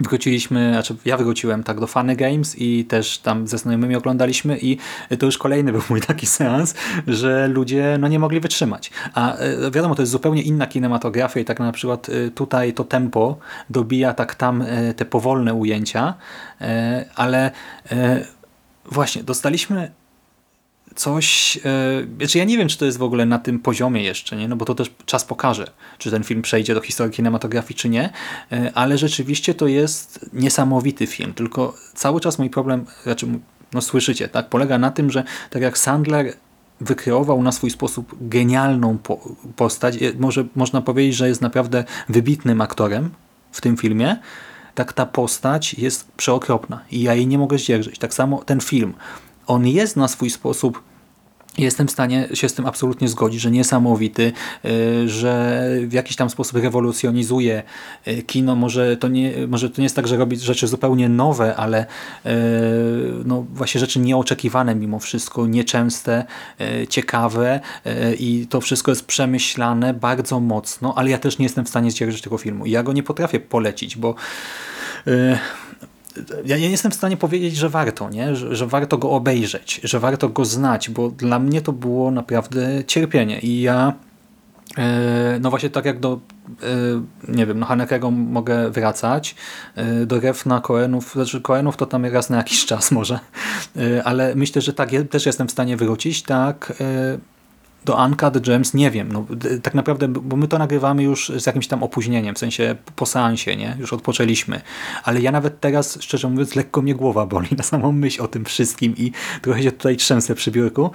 wróciliśmy, 0.00 0.70
znaczy 0.72 0.96
ja 1.04 1.16
wróciłem 1.16 1.64
tak 1.64 1.80
do 1.80 1.86
Funny 1.86 2.16
Games 2.16 2.58
i 2.58 2.84
też 2.84 3.18
tam 3.18 3.48
ze 3.48 3.58
znajomymi 3.58 3.96
oglądaliśmy 3.96 4.58
i 4.58 4.78
to 5.18 5.26
już 5.26 5.38
kolejny 5.38 5.72
był 5.72 5.82
mój 5.90 6.00
taki 6.00 6.26
seans, 6.26 6.74
że 7.06 7.48
ludzie 7.48 7.96
no 8.00 8.08
nie 8.08 8.18
mogli 8.18 8.40
wytrzymać. 8.40 8.90
A 9.14 9.36
e, 9.36 9.70
wiadomo, 9.70 9.94
to 9.94 10.02
jest 10.02 10.12
zupełnie 10.12 10.42
inna 10.42 10.66
kinematografia 10.66 11.40
i 11.40 11.44
tak 11.44 11.60
na 11.60 11.72
przykład 11.72 12.08
e, 12.08 12.30
tutaj 12.30 12.72
to 12.72 12.84
tempo 12.84 13.36
dobija 13.70 14.14
tak 14.14 14.34
tam 14.34 14.62
e, 14.62 14.94
te 14.94 15.04
powolne 15.04 15.54
ujęcia, 15.54 16.14
ale 17.14 17.50
właśnie 18.84 19.22
dostaliśmy 19.22 19.90
coś, 20.96 21.58
e, 21.64 22.06
znaczy 22.18 22.38
ja 22.38 22.44
nie 22.44 22.58
wiem, 22.58 22.68
czy 22.68 22.78
to 22.78 22.84
jest 22.84 22.98
w 22.98 23.02
ogóle 23.02 23.26
na 23.26 23.38
tym 23.38 23.58
poziomie 23.58 24.02
jeszcze, 24.02 24.36
nie? 24.36 24.48
no 24.48 24.56
bo 24.56 24.64
to 24.64 24.74
też 24.74 24.90
czas 25.06 25.24
pokaże, 25.24 25.70
czy 25.98 26.10
ten 26.10 26.24
film 26.24 26.42
przejdzie 26.42 26.74
do 26.74 26.80
historii 26.80 27.12
kinematografii, 27.12 27.78
czy 27.78 27.88
nie, 27.88 28.10
e, 28.52 28.72
ale 28.74 28.98
rzeczywiście 28.98 29.54
to 29.54 29.66
jest 29.66 30.30
niesamowity 30.32 31.06
film, 31.06 31.34
tylko 31.34 31.74
cały 31.94 32.20
czas 32.20 32.38
mój 32.38 32.50
problem, 32.50 32.84
znaczy, 33.02 33.26
no 33.72 33.80
słyszycie, 33.80 34.28
tak, 34.28 34.48
polega 34.48 34.78
na 34.78 34.90
tym, 34.90 35.10
że 35.10 35.24
tak 35.50 35.62
jak 35.62 35.78
Sandler 35.78 36.32
wykreował 36.80 37.42
na 37.42 37.52
swój 37.52 37.70
sposób 37.70 38.16
genialną 38.20 38.98
po 38.98 39.20
postać, 39.56 40.02
e, 40.02 40.12
może 40.18 40.44
można 40.54 40.80
powiedzieć, 40.80 41.16
że 41.16 41.28
jest 41.28 41.40
naprawdę 41.40 41.84
wybitnym 42.08 42.60
aktorem 42.60 43.10
w 43.52 43.60
tym 43.60 43.76
filmie, 43.76 44.16
tak 44.74 44.92
ta 44.92 45.06
postać 45.06 45.74
jest 45.74 46.12
przeokropna 46.12 46.80
i 46.90 47.02
ja 47.02 47.14
jej 47.14 47.26
nie 47.26 47.38
mogę 47.38 47.58
zdzierżyć. 47.58 47.98
Tak 47.98 48.14
samo 48.14 48.44
ten 48.44 48.60
film 48.60 48.94
on 49.46 49.66
jest 49.66 49.96
na 49.96 50.08
swój 50.08 50.30
sposób 50.30 50.82
Jestem 51.58 51.88
w 51.88 51.90
stanie 51.90 52.28
się 52.34 52.48
z 52.48 52.54
tym 52.54 52.66
absolutnie 52.66 53.08
zgodzić, 53.08 53.40
że 53.40 53.50
niesamowity, 53.50 54.32
y, 54.64 55.08
że 55.08 55.62
w 55.86 55.92
jakiś 55.92 56.16
tam 56.16 56.30
sposób 56.30 56.56
rewolucjonizuje 56.56 57.62
y, 58.08 58.22
kino. 58.22 58.56
Może 58.56 58.96
to 58.96 59.08
nie, 59.08 59.46
może 59.48 59.70
to 59.70 59.80
nie 59.80 59.84
jest 59.84 59.96
tak, 59.96 60.08
że 60.08 60.16
robi 60.16 60.36
rzeczy 60.36 60.66
zupełnie 60.66 61.08
nowe, 61.08 61.56
ale 61.56 61.86
y, 62.26 62.28
no 63.24 63.46
właśnie 63.54 63.80
rzeczy 63.80 64.00
nieoczekiwane 64.00 64.74
mimo 64.74 64.98
wszystko, 64.98 65.46
nieczęste, 65.46 66.24
ciekawe 66.88 67.60
i 68.18 68.46
to 68.50 68.60
wszystko 68.60 68.90
jest 68.90 69.06
przemyślane 69.06 69.94
bardzo 69.94 70.40
mocno, 70.40 70.94
ale 70.96 71.10
ja 71.10 71.18
też 71.18 71.38
nie 71.38 71.44
jestem 71.44 71.64
w 71.64 71.68
stanie 71.68 71.90
zdzierżyć 71.90 72.22
tego 72.22 72.38
filmu. 72.38 72.66
Ja 72.66 72.82
go 72.82 72.92
nie 72.92 73.02
potrafię 73.02 73.40
polecić, 73.40 73.96
bo 73.96 74.14
ja 76.44 76.58
nie 76.58 76.70
jestem 76.70 76.90
w 76.90 76.94
stanie 76.94 77.16
powiedzieć, 77.16 77.56
że 77.56 77.68
warto, 77.68 78.10
nie? 78.10 78.36
Że, 78.36 78.56
że, 78.56 78.66
warto 78.66 78.98
go 78.98 79.10
obejrzeć, 79.10 79.80
że 79.84 80.00
warto 80.00 80.28
go 80.28 80.44
znać, 80.44 80.90
bo 80.90 81.08
dla 81.10 81.38
mnie 81.38 81.60
to 81.60 81.72
było 81.72 82.10
naprawdę 82.10 82.84
cierpienie 82.86 83.38
i 83.38 83.60
ja 83.60 83.92
e, 84.78 85.38
no 85.40 85.50
właśnie 85.50 85.70
tak 85.70 85.84
jak 85.84 86.00
do 86.00 86.20
e, 86.62 87.32
nie 87.32 87.46
wiem, 87.46 87.58
no 87.58 87.66
Hanekego 87.66 88.10
mogę 88.10 88.70
wracać, 88.70 89.34
e, 89.74 90.06
do 90.06 90.20
Refna, 90.20 90.60
Koenów, 90.60 91.12
znaczy 91.12 91.40
Koenów 91.40 91.76
to 91.76 91.86
tam 91.86 92.04
raz 92.04 92.30
na 92.30 92.36
jakiś 92.36 92.66
czas 92.70 92.90
może, 92.90 93.18
ale 94.04 94.34
myślę, 94.34 94.62
że 94.62 94.72
tak, 94.72 94.90
też 95.10 95.26
jestem 95.26 95.48
w 95.48 95.52
stanie 95.52 95.76
wrócić, 95.76 96.22
tak 96.22 96.72
do 97.86 98.04
Uncut 98.04 98.38
Gems 98.38 98.74
nie 98.74 98.90
wiem. 98.90 99.12
No, 99.12 99.26
tak 99.62 99.74
naprawdę, 99.74 100.08
bo 100.08 100.36
my 100.36 100.48
to 100.48 100.58
nagrywamy 100.58 101.02
już 101.02 101.32
z 101.36 101.46
jakimś 101.46 101.68
tam 101.68 101.82
opóźnieniem, 101.82 102.34
w 102.34 102.38
sensie 102.38 102.76
po 102.96 103.06
seansie, 103.06 103.56
nie? 103.56 103.76
Już 103.78 103.92
odpoczęliśmy. 103.92 104.60
Ale 105.04 105.20
ja 105.20 105.32
nawet 105.32 105.60
teraz, 105.60 105.98
szczerze 106.00 106.28
mówiąc, 106.28 106.56
lekko 106.56 106.82
mnie 106.82 106.94
głowa 106.94 107.26
boli 107.26 107.48
na 107.56 107.62
samą 107.62 107.92
myśl 107.92 108.22
o 108.22 108.28
tym 108.28 108.44
wszystkim 108.44 108.94
i 108.96 109.12
trochę 109.42 109.62
się 109.62 109.72
tutaj 109.72 109.96
trzęsę 109.96 110.34
przy 110.34 110.50
biurku. 110.50 110.90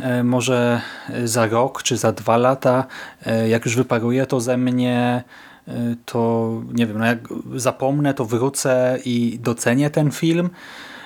E, 0.00 0.24
może 0.24 0.80
za 1.24 1.46
rok 1.46 1.82
czy 1.82 1.96
za 1.96 2.12
dwa 2.12 2.36
lata, 2.36 2.86
e, 3.26 3.48
jak 3.48 3.64
już 3.64 3.76
wyparuje 3.76 4.26
to 4.26 4.40
ze 4.40 4.56
mnie 4.56 5.24
e, 5.68 5.72
to 6.04 6.50
nie 6.72 6.86
wiem, 6.86 6.98
no 6.98 7.06
jak 7.06 7.18
zapomnę, 7.56 8.14
to 8.14 8.24
wrócę 8.24 8.98
i 9.04 9.38
docenię 9.42 9.90
ten 9.90 10.10
film. 10.10 10.50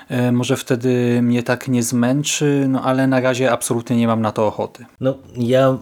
E, 0.09 0.33
może 0.33 0.57
wtedy 0.57 1.23
mnie 1.23 1.43
tak 1.43 1.69
nie 1.69 1.83
zmęczy, 1.83 2.67
no 2.69 2.83
ale 2.83 3.07
na 3.07 3.21
razie 3.21 3.51
absolutnie 3.51 3.97
nie 3.97 4.07
mam 4.07 4.23
na 4.23 4.33
to 4.33 4.47
ochoty. 4.47 4.85
No 5.01 5.19
ja 5.37 5.69
e, 5.69 5.77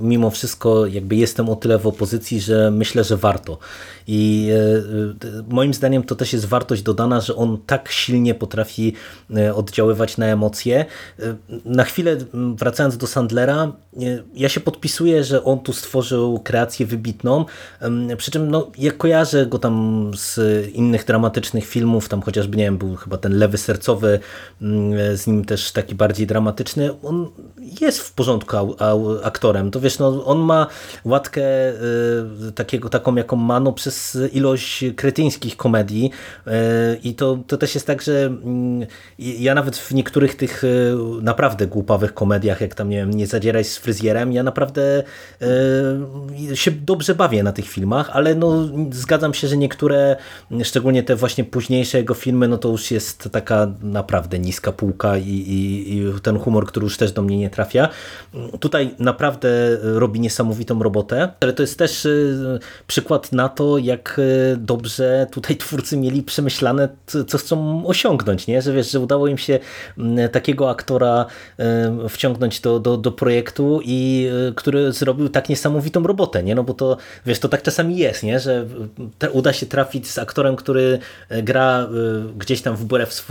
mimo 0.00 0.30
wszystko 0.30 0.86
jakby 0.86 1.16
jestem 1.16 1.48
o 1.48 1.56
tyle 1.56 1.78
w 1.78 1.86
opozycji, 1.86 2.40
że 2.40 2.70
myślę, 2.70 3.04
że 3.04 3.16
warto. 3.16 3.58
I 4.06 4.50
e, 4.52 5.54
moim 5.54 5.74
zdaniem 5.74 6.02
to 6.02 6.14
też 6.14 6.32
jest 6.32 6.44
wartość 6.44 6.82
dodana, 6.82 7.20
że 7.20 7.36
on 7.36 7.58
tak 7.66 7.88
silnie 7.90 8.34
potrafi 8.34 8.92
oddziaływać 9.54 10.18
na 10.18 10.26
emocje. 10.26 10.84
Na 11.64 11.84
chwilę 11.84 12.16
wracając 12.34 12.96
do 12.96 13.06
Sandlera, 13.06 13.72
ja 14.34 14.48
się 14.48 14.60
podpisuję, 14.60 15.24
że 15.24 15.44
on 15.44 15.60
tu 15.60 15.72
stworzył 15.72 16.38
kreację 16.38 16.86
wybitną, 16.86 17.44
przy 18.16 18.30
czym 18.30 18.50
no, 18.50 18.70
ja 18.78 18.92
kojarzę 18.92 19.46
go 19.46 19.58
tam 19.58 20.10
z 20.16 20.40
innych 20.74 21.04
dramatycznych 21.04 21.66
filmów, 21.66 22.08
tam 22.08 22.22
chociażby, 22.22 22.56
nie 22.56 22.64
wiem, 22.64 22.78
był 22.78 22.96
chyba 22.96 23.16
ten 23.16 23.38
lewy 23.44 23.58
sercowy, 23.58 24.20
mm, 24.62 25.16
z 25.16 25.26
nim 25.26 25.44
też 25.44 25.72
taki 25.72 25.94
bardziej 25.94 26.26
dramatyczny. 26.26 26.90
On 27.02 27.30
jest 27.80 28.00
w 28.00 28.12
porządku 28.12 28.56
aktorem. 29.22 29.70
To 29.70 29.80
wiesz, 29.80 29.98
no, 29.98 30.24
on 30.24 30.38
ma 30.38 30.66
łatkę 31.04 31.42
y, 32.48 32.52
takiego, 32.54 32.88
taką 32.88 33.14
jaką 33.14 33.36
ma 33.36 33.60
no, 33.60 33.72
przez 33.72 34.18
ilość 34.32 34.84
kretyńskich 34.96 35.56
komedii 35.56 36.10
y, 36.46 36.50
i 37.02 37.14
to, 37.14 37.38
to 37.46 37.56
też 37.56 37.74
jest 37.74 37.86
tak, 37.86 38.02
że 38.02 38.26
mm, 38.26 38.86
ja 39.18 39.54
nawet 39.54 39.76
w 39.76 39.94
niektórych 39.94 40.36
tych 40.36 40.64
y, 40.64 40.94
naprawdę 41.22 41.66
głupawych 41.66 42.14
komediach, 42.14 42.60
jak 42.60 42.74
tam 42.74 42.88
nie 42.88 42.96
wiem, 42.96 43.10
nie 43.10 43.26
zadzieraj 43.26 43.64
z 43.64 43.78
fryzjerem, 43.78 44.32
ja 44.32 44.42
naprawdę 44.42 45.02
się 46.54 46.70
dobrze 46.70 47.14
bawię 47.14 47.42
na 47.42 47.52
tych 47.52 47.68
filmach, 47.68 48.10
ale 48.12 48.34
no, 48.34 48.68
zgadzam 48.92 49.34
się, 49.34 49.48
że 49.48 49.56
niektóre, 49.56 50.16
szczególnie 50.62 51.02
te 51.02 51.16
właśnie 51.16 51.44
późniejsze 51.44 51.98
jego 51.98 52.14
filmy, 52.14 52.48
no 52.48 52.58
to 52.58 52.68
już 52.68 52.90
jest 52.90 53.28
taka 53.34 53.66
naprawdę 53.82 54.38
niska 54.38 54.72
półka 54.72 55.16
i, 55.16 55.28
i, 55.28 55.94
i 55.96 56.20
ten 56.22 56.38
humor, 56.38 56.66
który 56.66 56.84
już 56.84 56.96
też 56.96 57.12
do 57.12 57.22
mnie 57.22 57.38
nie 57.38 57.50
trafia. 57.50 57.88
Tutaj 58.60 58.94
naprawdę 58.98 59.48
robi 59.82 60.20
niesamowitą 60.20 60.82
robotę, 60.82 61.28
ale 61.40 61.52
to 61.52 61.62
jest 61.62 61.78
też 61.78 62.04
y, 62.04 62.58
przykład 62.86 63.32
na 63.32 63.48
to, 63.48 63.78
jak 63.78 64.18
y, 64.18 64.56
dobrze 64.56 65.26
tutaj 65.30 65.56
twórcy 65.56 65.96
mieli 65.96 66.22
przemyślane, 66.22 66.88
co 67.26 67.38
chcą 67.38 67.86
osiągnąć, 67.86 68.46
nie? 68.46 68.62
że 68.62 68.72
wiesz, 68.72 68.90
że 68.90 69.00
udało 69.00 69.28
im 69.28 69.38
się 69.38 69.58
mm, 69.98 70.28
takiego 70.28 70.70
aktora 70.70 71.26
y, 72.04 72.08
wciągnąć 72.08 72.60
do, 72.60 72.80
do, 72.80 72.96
do 72.96 73.12
projektu 73.12 73.80
i 73.84 74.28
który 74.56 74.92
zrobił 74.92 75.28
tak 75.28 75.48
niesamowitą 75.48 76.02
robotę, 76.02 76.42
nie? 76.42 76.54
no 76.54 76.64
bo 76.64 76.74
to 76.74 76.96
wiesz, 77.26 77.38
to 77.38 77.48
tak 77.48 77.62
czasami 77.62 77.96
jest, 77.96 78.22
nie? 78.22 78.40
że 78.40 78.66
uda 79.32 79.52
się 79.52 79.66
trafić 79.66 80.10
z 80.10 80.18
aktorem, 80.18 80.56
który 80.56 80.98
gra 81.42 81.88
gdzieś 82.38 82.62
tam 82.62 82.76
wbrew 82.76 83.12
swojemu 83.12 83.23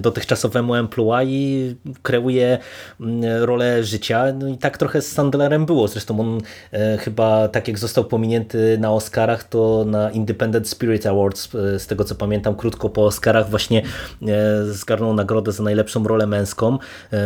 dotychczasowemu 0.00 0.74
emploi 0.74 1.26
i 1.30 1.76
kreuje 2.02 2.58
mm, 3.00 3.44
rolę 3.44 3.84
życia. 3.84 4.24
No 4.32 4.48
i 4.48 4.58
tak 4.58 4.78
trochę 4.78 5.02
z 5.02 5.12
Sandlerem 5.12 5.66
było. 5.66 5.88
Zresztą 5.88 6.20
on 6.20 6.40
e, 6.72 6.98
chyba 6.98 7.48
tak 7.48 7.68
jak 7.68 7.78
został 7.78 8.04
pominięty 8.04 8.78
na 8.80 8.92
Oscarach, 8.92 9.44
to 9.44 9.84
na 9.86 10.10
Independent 10.10 10.68
Spirit 10.68 11.06
Awards, 11.06 11.54
e, 11.54 11.78
z 11.78 11.86
tego 11.86 12.04
co 12.04 12.14
pamiętam, 12.14 12.54
krótko 12.54 12.90
po 12.90 13.04
Oscarach 13.04 13.50
właśnie 13.50 13.82
e, 13.82 14.64
zgarnął 14.64 15.14
nagrodę 15.14 15.52
za 15.52 15.62
najlepszą 15.62 16.04
rolę 16.04 16.26
męską. 16.26 16.78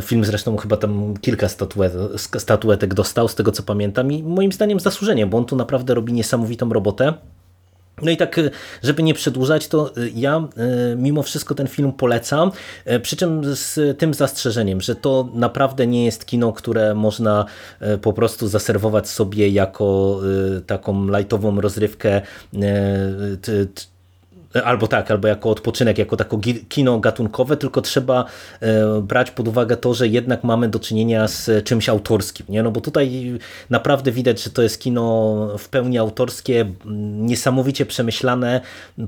Film 0.03 0.25
zresztą 0.25 0.57
chyba 0.57 0.77
tam 0.77 1.15
kilka 1.21 1.49
statuet, 1.49 1.93
statuetek 2.39 2.95
dostał, 2.95 3.29
z 3.29 3.35
tego 3.35 3.53
co 3.53 3.63
pamiętam 3.63 4.13
i 4.13 4.23
moim 4.23 4.53
zdaniem 4.53 4.81
zasłużenie, 4.81 5.27
bo 5.27 5.39
on 5.39 5.45
tu 5.45 5.57
naprawdę 5.57 5.95
robi 5.95 6.13
niesamowitą 6.13 6.73
robotę. 6.73 7.15
No 8.03 8.11
i 8.11 8.17
tak, 8.17 8.41
żeby 8.83 9.03
nie 9.03 9.15
przedłużać, 9.15 9.69
to 9.69 9.97
y, 9.97 10.13
ja 10.15 10.49
y, 10.93 10.97
mimo 10.97 11.23
wszystko 11.23 11.55
ten 11.55 11.67
film 11.67 11.93
polecam, 11.93 12.51
przy 13.03 13.17
czym 13.17 13.55
z 13.55 13.99
tym 13.99 14.15
zastrzeżeniem, 14.15 14.81
że 14.81 14.97
to 14.97 15.29
naprawdę 15.35 15.87
nie 15.87 16.05
jest 16.05 16.27
kino, 16.27 16.53
które 16.53 16.95
można 16.95 17.45
po 18.03 18.13
prostu 18.13 18.49
zaserwować 18.49 19.09
sobie 19.09 19.49
jako 19.49 20.21
taką 20.67 21.07
lightową 21.07 21.61
rozrywkę 21.61 22.23
albo 24.65 24.87
tak, 24.87 25.11
albo 25.11 25.29
jako 25.29 25.51
odpoczynek, 25.51 25.99
jako 25.99 26.17
tako 26.17 26.41
kino 26.69 27.01
gatunkowe, 27.01 27.57
tylko 27.57 27.81
trzeba 27.81 28.25
e, 28.61 29.01
brać 29.03 29.31
pod 29.31 29.49
uwagę 29.49 29.77
to, 29.77 29.95
że 29.95 30.09
jednak 30.09 30.45
mamy 30.45 30.69
do 30.69 30.79
czynienia 30.79 31.29
z 31.29 31.65
czymś 31.65 31.89
autorskim, 31.89 32.47
nie? 32.49 32.63
No 32.63 32.71
bo 32.71 32.81
tutaj 32.81 33.39
naprawdę 33.71 34.13
widać, 34.13 34.43
że 34.43 34.51
to 34.51 34.63
jest 34.63 34.81
kino 34.81 35.49
w 35.59 35.69
pełni 35.69 35.99
autorskie, 35.99 36.67
niesamowicie 37.19 37.87
przemyślane 37.87 38.61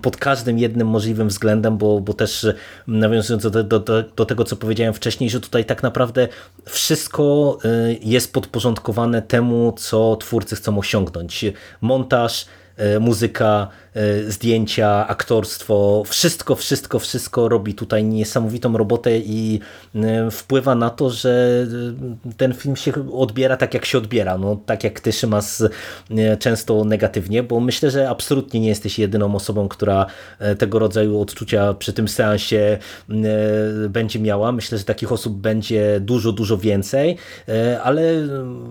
pod 0.03 0.17
każdym 0.17 0.59
jednym 0.59 0.89
możliwym 0.89 1.29
względem, 1.29 1.79
bo, 1.79 2.01
bo 2.01 2.15
też 2.15 2.47
nawiązując 2.87 3.43
do, 3.43 3.65
do, 3.65 3.81
do, 4.17 4.27
tego, 4.27 4.45
co 4.45 4.57
powiedziałem 4.57 4.95
wcześniej, 4.95 5.31
że 5.31 5.41
tutaj 5.41 5.65
tak 5.65 5.83
naprawdę 5.83 6.29
wszystko 6.65 7.59
e, 7.65 7.69
jest 8.03 8.33
podporządkowane 8.33 9.23
temu, 9.23 9.75
co 9.79 10.17
twórcy 10.17 10.57
chcą 10.57 10.79
osiągnąć. 10.79 11.45
Montaż, 11.81 12.47
e, 12.77 12.99
muzyka, 12.99 13.69
E, 13.69 13.86
zdjęcia, 14.29 15.09
aktorstwo, 15.09 16.03
wszystko, 16.07 16.55
wszystko, 16.55 16.99
wszystko 16.99 17.49
robi 17.49 17.75
tutaj 17.75 18.05
niesamowitą 18.05 18.77
robotę 18.77 19.19
i 19.19 19.61
e, 19.95 20.31
wpływa 20.31 20.75
na 20.75 20.91
to, 20.91 21.11
że 21.11 21.67
e, 22.27 22.33
ten 22.37 22.55
film 22.55 22.77
się 22.77 22.93
odbiera 23.13 23.57
tak, 23.57 23.75
jak 23.75 23.85
się 23.85 23.99
odbiera. 23.99 24.39
No, 24.39 24.57
tak 24.67 24.85
jak 24.85 25.01
ty, 25.01 25.13
Szymas, 25.13 25.65
często 26.39 26.85
negatywnie, 26.85 27.43
bo 27.43 27.61
myślę, 27.61 27.91
że 27.91 28.11
absolutnie 28.11 28.61
nie 28.61 28.69
jesteś 28.69 28.99
jedyną 28.99 29.35
osobą, 29.35 29.69
która 29.69 30.07
tego 30.59 30.79
rodzaju 30.79 31.21
odczucia 31.21 31.75
przy 31.75 31.93
tym 31.93 32.09
seansie 32.09 32.79
będzie 33.89 34.19
miała. 34.19 34.53
Myślę, 34.53 34.79
że 34.79 34.85
takich 34.85 35.13
osób 35.13 35.37
będzie 35.37 36.01
dużo, 36.01 36.33
dużo 36.33 36.59
więcej, 36.59 37.17
ale 37.83 38.03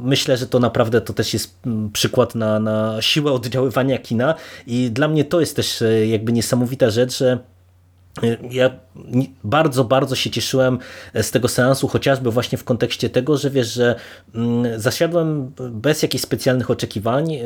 myślę, 0.03 0.37
że 0.37 0.47
to 0.47 0.59
naprawdę 0.59 1.01
to 1.01 1.13
też 1.13 1.33
jest 1.33 1.57
przykład 1.93 2.35
na, 2.35 2.59
na 2.59 3.01
siłę 3.01 3.31
oddziaływania 3.31 3.97
kina 3.97 4.35
i 4.67 4.91
dla 4.91 5.07
mnie 5.07 5.14
mnie 5.15 5.25
to 5.25 5.39
jest 5.39 5.55
też 5.55 5.81
e, 5.81 6.07
jakby 6.07 6.31
niesamowita 6.31 6.89
rzecz, 6.89 7.17
że 7.17 7.39
ja 8.51 8.69
bardzo, 9.43 9.83
bardzo 9.83 10.15
się 10.15 10.29
cieszyłem 10.29 10.79
z 11.13 11.31
tego 11.31 11.47
seansu, 11.47 11.87
chociażby 11.87 12.31
właśnie 12.31 12.57
w 12.57 12.63
kontekście 12.63 13.09
tego, 13.09 13.37
że 13.37 13.49
wiesz, 13.49 13.73
że 13.73 13.95
mm, 14.35 14.79
zasiadłem 14.79 15.51
bez 15.71 16.01
jakichś 16.01 16.23
specjalnych 16.23 16.71
oczekiwań 16.71 17.33
e, 17.33 17.39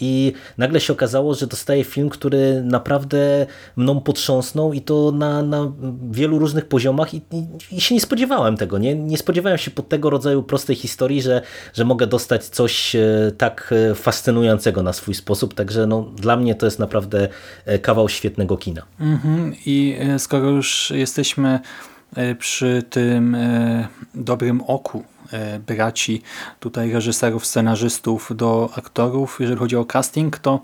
i 0.00 0.32
nagle 0.58 0.80
się 0.80 0.92
okazało, 0.92 1.34
że 1.34 1.46
dostaję 1.46 1.84
film, 1.84 2.08
który 2.08 2.62
naprawdę 2.62 3.46
mną 3.76 4.00
potrząsnął 4.00 4.72
i 4.72 4.80
to 4.80 5.12
na, 5.12 5.42
na 5.42 5.72
wielu 6.10 6.38
różnych 6.38 6.66
poziomach 6.66 7.14
i, 7.14 7.16
i, 7.16 7.76
i 7.76 7.80
się 7.80 7.94
nie 7.94 8.00
spodziewałem 8.00 8.56
tego. 8.56 8.78
Nie? 8.78 8.94
nie 8.94 9.18
spodziewałem 9.18 9.58
się 9.58 9.70
pod 9.70 9.88
tego 9.88 10.10
rodzaju 10.10 10.42
prostej 10.42 10.76
historii, 10.76 11.22
że, 11.22 11.42
że 11.74 11.84
mogę 11.84 12.06
dostać 12.06 12.44
coś 12.44 12.96
e, 12.96 13.32
tak 13.38 13.74
e, 13.90 13.94
fascynującego 13.94 14.82
na 14.82 14.92
swój 14.92 15.14
sposób, 15.14 15.54
także 15.54 15.86
no, 15.86 16.02
dla 16.16 16.36
mnie 16.36 16.54
to 16.54 16.66
jest 16.66 16.78
naprawdę 16.78 17.28
kawał 17.82 18.08
świetnego 18.08 18.56
kina. 18.56 18.82
Mm 19.00 19.18
-hmm. 19.18 19.56
I 19.66 19.96
skoro 20.18 20.50
już 20.50 20.92
jesteśmy 20.94 21.60
e, 22.16 22.34
przy 22.34 22.82
tym 22.90 23.34
e, 23.34 23.88
dobrym 24.14 24.60
oku 24.66 25.04
e, 25.32 25.58
braci 25.58 26.22
tutaj 26.60 26.92
reżyserów, 26.92 27.46
scenarzystów 27.46 28.30
do 28.36 28.70
aktorów, 28.76 29.36
jeżeli 29.40 29.58
chodzi 29.58 29.76
o 29.76 29.84
casting, 29.84 30.38
to 30.38 30.60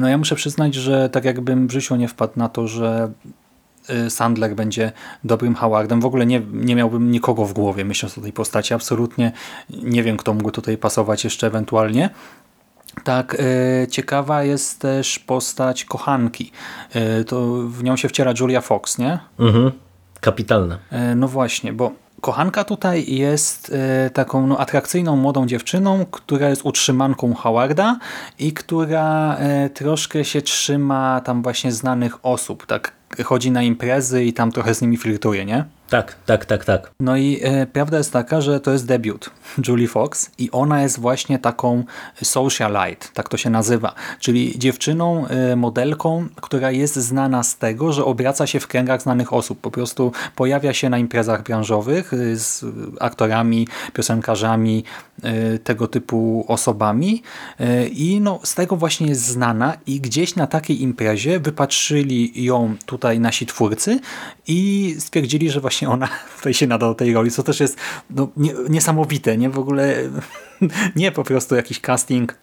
no 0.00 0.08
ja 0.08 0.18
muszę 0.18 0.34
przyznać, 0.34 0.74
że 0.74 1.08
tak 1.10 1.24
jakbym 1.24 1.68
w 1.68 1.72
życiu 1.72 1.96
nie 1.96 2.08
wpadł 2.08 2.32
na 2.36 2.48
to, 2.48 2.68
że 2.68 3.10
Sandler 4.08 4.54
będzie 4.54 4.92
dobrym 5.24 5.54
Howardem. 5.54 6.00
W 6.00 6.04
ogóle 6.04 6.26
nie, 6.26 6.42
nie 6.52 6.76
miałbym 6.76 7.10
nikogo 7.10 7.44
w 7.44 7.52
głowie 7.52 7.84
myśląc 7.84 8.18
o 8.18 8.20
tej 8.20 8.32
postaci. 8.32 8.74
Absolutnie 8.74 9.32
nie 9.70 10.02
wiem, 10.02 10.16
kto 10.16 10.34
mógł 10.34 10.50
tutaj 10.50 10.76
pasować 10.76 11.24
jeszcze 11.24 11.46
ewentualnie. 11.46 12.10
Tak, 13.04 13.36
e, 13.82 13.86
ciekawa 13.88 14.44
jest 14.44 14.80
też 14.80 15.18
postać 15.18 15.84
kochanki. 15.84 16.52
E, 16.92 17.24
to 17.24 17.46
w 17.68 17.82
nią 17.82 17.96
się 17.96 18.08
wciera 18.08 18.32
Julia 18.40 18.60
Fox, 18.60 18.98
nie? 18.98 19.18
Mhm, 19.38 19.72
kapitalna. 20.20 20.78
E, 20.90 21.14
no 21.14 21.28
właśnie, 21.28 21.72
bo 21.72 21.92
kochanka 22.20 22.64
tutaj 22.64 23.14
jest 23.14 23.74
taką 24.14 24.46
no, 24.46 24.58
atrakcyjną 24.58 25.16
młodą 25.16 25.46
dziewczyną, 25.46 26.06
która 26.10 26.48
jest 26.48 26.62
utrzymanką 26.64 27.34
Howarda 27.34 27.98
i 28.38 28.52
która 28.52 29.38
troszkę 29.74 30.24
się 30.24 30.42
trzyma 30.42 31.20
tam 31.24 31.42
właśnie 31.42 31.72
znanych 31.72 32.26
osób, 32.26 32.66
tak 32.66 32.92
chodzi 33.24 33.50
na 33.50 33.62
imprezy 33.62 34.24
i 34.24 34.32
tam 34.32 34.52
trochę 34.52 34.74
z 34.74 34.82
nimi 34.82 34.96
flirtuje, 34.96 35.44
nie? 35.44 35.64
Tak, 35.90 36.16
tak, 36.26 36.44
tak, 36.44 36.64
tak. 36.64 36.90
No 37.00 37.16
i 37.16 37.40
e, 37.42 37.66
prawda 37.66 37.98
jest 37.98 38.12
taka, 38.12 38.40
że 38.40 38.60
to 38.60 38.72
jest 38.72 38.86
debiut 38.86 39.30
Julie 39.68 39.88
Fox 39.88 40.30
i 40.38 40.50
ona 40.50 40.82
jest 40.82 41.00
właśnie 41.00 41.38
taką 41.38 41.84
socialite, 42.22 43.06
tak 43.14 43.28
to 43.28 43.36
się 43.36 43.50
nazywa, 43.50 43.94
czyli 44.20 44.58
dziewczyną, 44.58 45.26
e, 45.26 45.56
modelką, 45.56 46.28
która 46.36 46.70
jest 46.70 46.94
znana 46.96 47.42
z 47.42 47.58
tego, 47.58 47.92
że 47.92 48.04
obraca 48.04 48.46
się 48.46 48.60
w 48.60 48.66
kręgach 48.66 49.02
znanych 49.02 49.32
osób. 49.32 49.60
Po 49.60 49.70
prostu 49.70 50.12
pojawia 50.36 50.74
się 50.74 50.90
na 50.90 50.98
imprezach 50.98 51.42
branżowych 51.42 52.12
e, 52.12 52.36
z 52.36 52.64
aktorami, 53.00 53.68
piosenkarzami, 53.92 54.84
e, 55.22 55.58
tego 55.58 55.86
typu 55.86 56.44
osobami 56.48 57.22
e, 57.60 57.86
i 57.86 58.20
no, 58.20 58.40
z 58.44 58.54
tego 58.54 58.76
właśnie 58.76 59.06
jest 59.06 59.26
znana 59.26 59.76
i 59.86 60.00
gdzieś 60.00 60.36
na 60.36 60.46
takiej 60.46 60.82
imprezie 60.82 61.40
wypatrzyli 61.40 62.44
ją 62.44 62.76
tutaj 62.86 62.99
nasi 63.20 63.46
twórcy 63.46 64.00
i 64.46 64.96
stwierdzili, 64.98 65.50
że 65.50 65.60
właśnie 65.60 65.88
ona 65.88 66.08
tutaj 66.36 66.54
się 66.54 66.66
nada 66.66 66.86
do 66.86 66.94
tej 66.94 67.14
roli, 67.14 67.30
co 67.30 67.42
też 67.42 67.60
jest 67.60 67.76
no, 68.10 68.28
nie, 68.36 68.52
niesamowite, 68.68 69.36
nie? 69.36 69.50
W 69.50 69.58
ogóle 69.58 69.94
nie 70.96 71.12
po 71.12 71.24
prostu 71.24 71.54
jakiś 71.54 71.80
casting 71.80 72.38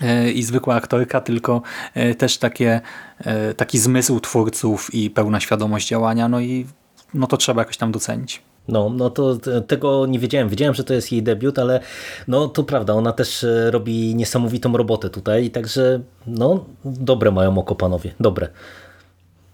e, 0.00 0.30
i 0.30 0.42
zwykła 0.42 0.74
aktorka, 0.74 1.20
tylko 1.20 1.62
e, 1.94 2.14
też 2.14 2.38
takie, 2.38 2.80
e, 3.18 3.54
taki 3.54 3.78
zmysł 3.78 4.20
twórców 4.20 4.94
i 4.94 5.10
pełna 5.10 5.40
świadomość 5.40 5.88
działania, 5.88 6.28
no 6.28 6.40
i 6.40 6.66
no 7.14 7.26
to 7.26 7.36
trzeba 7.36 7.60
jakoś 7.60 7.76
tam 7.76 7.92
docenić. 7.92 8.42
No, 8.68 8.90
no 8.90 9.10
to 9.10 9.36
tego 9.66 10.06
nie 10.06 10.18
wiedziałem. 10.18 10.48
Wiedziałem, 10.48 10.74
że 10.74 10.84
to 10.84 10.94
jest 10.94 11.12
jej 11.12 11.22
debiut, 11.22 11.58
ale 11.58 11.80
no 12.28 12.48
to 12.48 12.64
prawda, 12.64 12.94
ona 12.94 13.12
też 13.12 13.46
robi 13.70 14.14
niesamowitą 14.14 14.76
robotę 14.76 15.10
tutaj, 15.10 15.50
także 15.50 16.00
no 16.26 16.64
dobre 16.84 17.30
mają 17.30 17.58
oko 17.58 17.74
panowie, 17.74 18.14
dobre. 18.20 18.48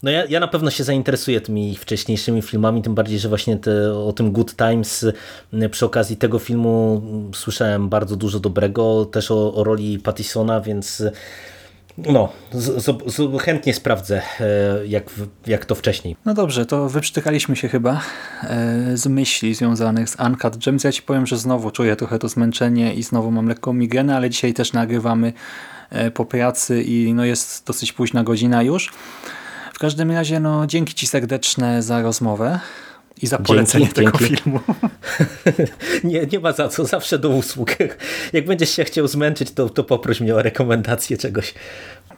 No 0.02 0.10
ja, 0.10 0.24
ja 0.24 0.40
na 0.40 0.48
pewno 0.48 0.70
się 0.70 0.84
zainteresuję 0.84 1.40
tymi 1.40 1.76
wcześniejszymi 1.76 2.42
filmami, 2.42 2.82
tym 2.82 2.94
bardziej, 2.94 3.18
że 3.18 3.28
właśnie 3.28 3.56
te, 3.56 3.94
o 3.94 4.12
tym 4.12 4.32
Good 4.32 4.56
Times 4.56 5.06
przy 5.70 5.86
okazji 5.86 6.16
tego 6.16 6.38
filmu 6.38 7.02
słyszałem 7.34 7.88
bardzo 7.88 8.16
dużo 8.16 8.40
dobrego, 8.40 9.04
też 9.04 9.30
o, 9.30 9.54
o 9.54 9.64
roli 9.64 9.98
Pattisona, 9.98 10.60
więc 10.60 11.02
no, 11.98 12.28
z, 12.52 12.84
z, 12.84 13.14
z, 13.14 13.42
chętnie 13.42 13.74
sprawdzę, 13.74 14.22
e, 14.40 14.86
jak, 14.86 15.10
jak 15.46 15.64
to 15.64 15.74
wcześniej. 15.74 16.16
No 16.24 16.34
dobrze, 16.34 16.66
to 16.66 16.88
wyprztykaliśmy 16.88 17.56
się 17.56 17.68
chyba 17.68 18.00
e, 18.42 18.96
z 18.96 19.06
myśli 19.06 19.54
związanych 19.54 20.08
z 20.08 20.16
Uncut 20.20 20.56
Gems. 20.56 20.84
Ja 20.84 20.92
ci 20.92 21.02
powiem, 21.02 21.26
że 21.26 21.36
znowu 21.38 21.70
czuję 21.70 21.96
trochę 21.96 22.18
to 22.18 22.28
zmęczenie 22.28 22.94
i 22.94 23.02
znowu 23.02 23.30
mam 23.30 23.48
lekką 23.48 23.72
migrenę, 23.72 24.16
ale 24.16 24.30
dzisiaj 24.30 24.54
też 24.54 24.72
nagrywamy 24.72 25.32
e, 25.90 26.10
po 26.10 26.24
pracy 26.24 26.82
i 26.82 27.14
no 27.14 27.24
jest 27.24 27.66
dosyć 27.66 27.92
późna 27.92 28.24
godzina 28.24 28.62
już. 28.62 28.92
W 29.76 29.78
każdym 29.78 30.10
razie 30.10 30.40
no 30.40 30.66
dzięki 30.66 30.94
ci 30.94 31.06
serdeczne 31.06 31.82
za 31.82 32.02
rozmowę 32.02 32.60
i 33.22 33.26
za 33.26 33.38
polecenie 33.38 33.88
tego 33.88 34.18
dzięki. 34.18 34.36
filmu. 34.36 34.60
Nie, 36.04 36.26
nie 36.32 36.40
ma 36.40 36.52
za 36.52 36.68
co, 36.68 36.84
zawsze 36.84 37.18
do 37.18 37.28
usług. 37.28 37.70
Jak 38.32 38.46
będziesz 38.46 38.70
się 38.70 38.84
chciał 38.84 39.08
zmęczyć, 39.08 39.50
to, 39.50 39.68
to 39.68 39.84
poproś 39.84 40.20
mnie 40.20 40.34
o 40.34 40.42
rekomendację 40.42 41.16
czegoś. 41.16 41.54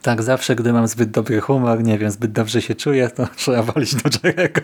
Tak, 0.01 0.23
zawsze 0.23 0.55
gdy 0.55 0.73
mam 0.73 0.87
zbyt 0.87 1.11
dobry 1.11 1.41
humor, 1.41 1.83
nie 1.83 1.97
wiem, 1.97 2.11
zbyt 2.11 2.31
dobrze 2.31 2.61
się 2.61 2.75
czuję, 2.75 3.09
to 3.09 3.27
trzeba 3.37 3.63
walić 3.63 3.95
do 3.95 4.09
Jerego. 4.23 4.61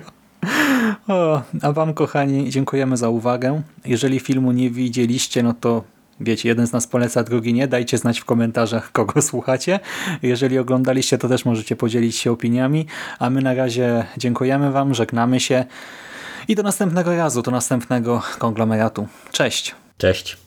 O, 1.08 1.41
a 1.62 1.72
wam 1.72 1.93
kochani 1.93 2.50
dziękujemy 2.50 2.98
za 2.98 3.10
uwagę. 3.10 3.62
Jeżeli 3.86 4.20
filmu 4.20 4.52
nie 4.52 4.70
widzieliście, 4.70 5.43
no 5.43 5.54
to 5.54 5.84
wiecie, 6.20 6.49
jeden 6.49 6.68
z 6.68 6.72
nas 6.72 6.88
poleca, 6.88 7.24
drugi 7.24 7.53
nie. 7.53 7.68
Dajcie 7.68 7.97
znać 7.97 8.20
w 8.20 8.26
komentarzach, 8.26 8.91
kogo 8.91 9.22
słuchacie. 9.32 9.80
Jeżeli 10.22 10.59
oglądaliście, 10.59 11.18
to 11.18 11.30
też 11.30 11.45
możecie 11.45 11.76
podzielić 11.76 12.16
się 12.16 12.32
opiniami. 12.32 12.86
A 13.20 13.30
my 13.30 13.41
na 13.41 13.53
razie 13.53 14.05
dziękujemy 14.18 14.72
wam, 14.72 14.93
żegnamy 14.93 15.39
się 15.39 15.66
i 16.47 16.55
do 16.55 16.63
następnego 16.63 17.16
razu, 17.16 17.41
do 17.41 17.51
następnego 17.51 18.22
konglomeratu. 18.39 19.07
Cześć! 19.32 19.76
Cześć. 19.97 20.38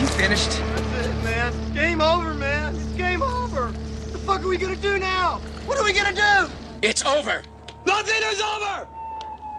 You 0.00 0.06
finished? 0.06 0.50
That's 0.94 1.06
it, 1.06 1.24
man. 1.24 1.52
Game 1.74 2.00
over, 2.00 2.34
man. 2.34 2.74
It's 2.74 2.96
game 2.96 3.22
over. 3.22 3.62
What 3.62 4.12
the 4.12 4.18
fuck 4.18 4.40
are 4.42 4.48
we 4.48 4.56
gonna 4.56 4.76
do 4.76 4.98
now? 4.98 5.40
What 5.66 5.78
are 5.78 5.84
we 5.84 5.92
gonna 5.92 6.12
do? 6.12 6.48
It's 6.82 7.04
over. 7.04 7.42
Nothing 7.86 8.22
is 8.32 8.40
over! 8.40 8.97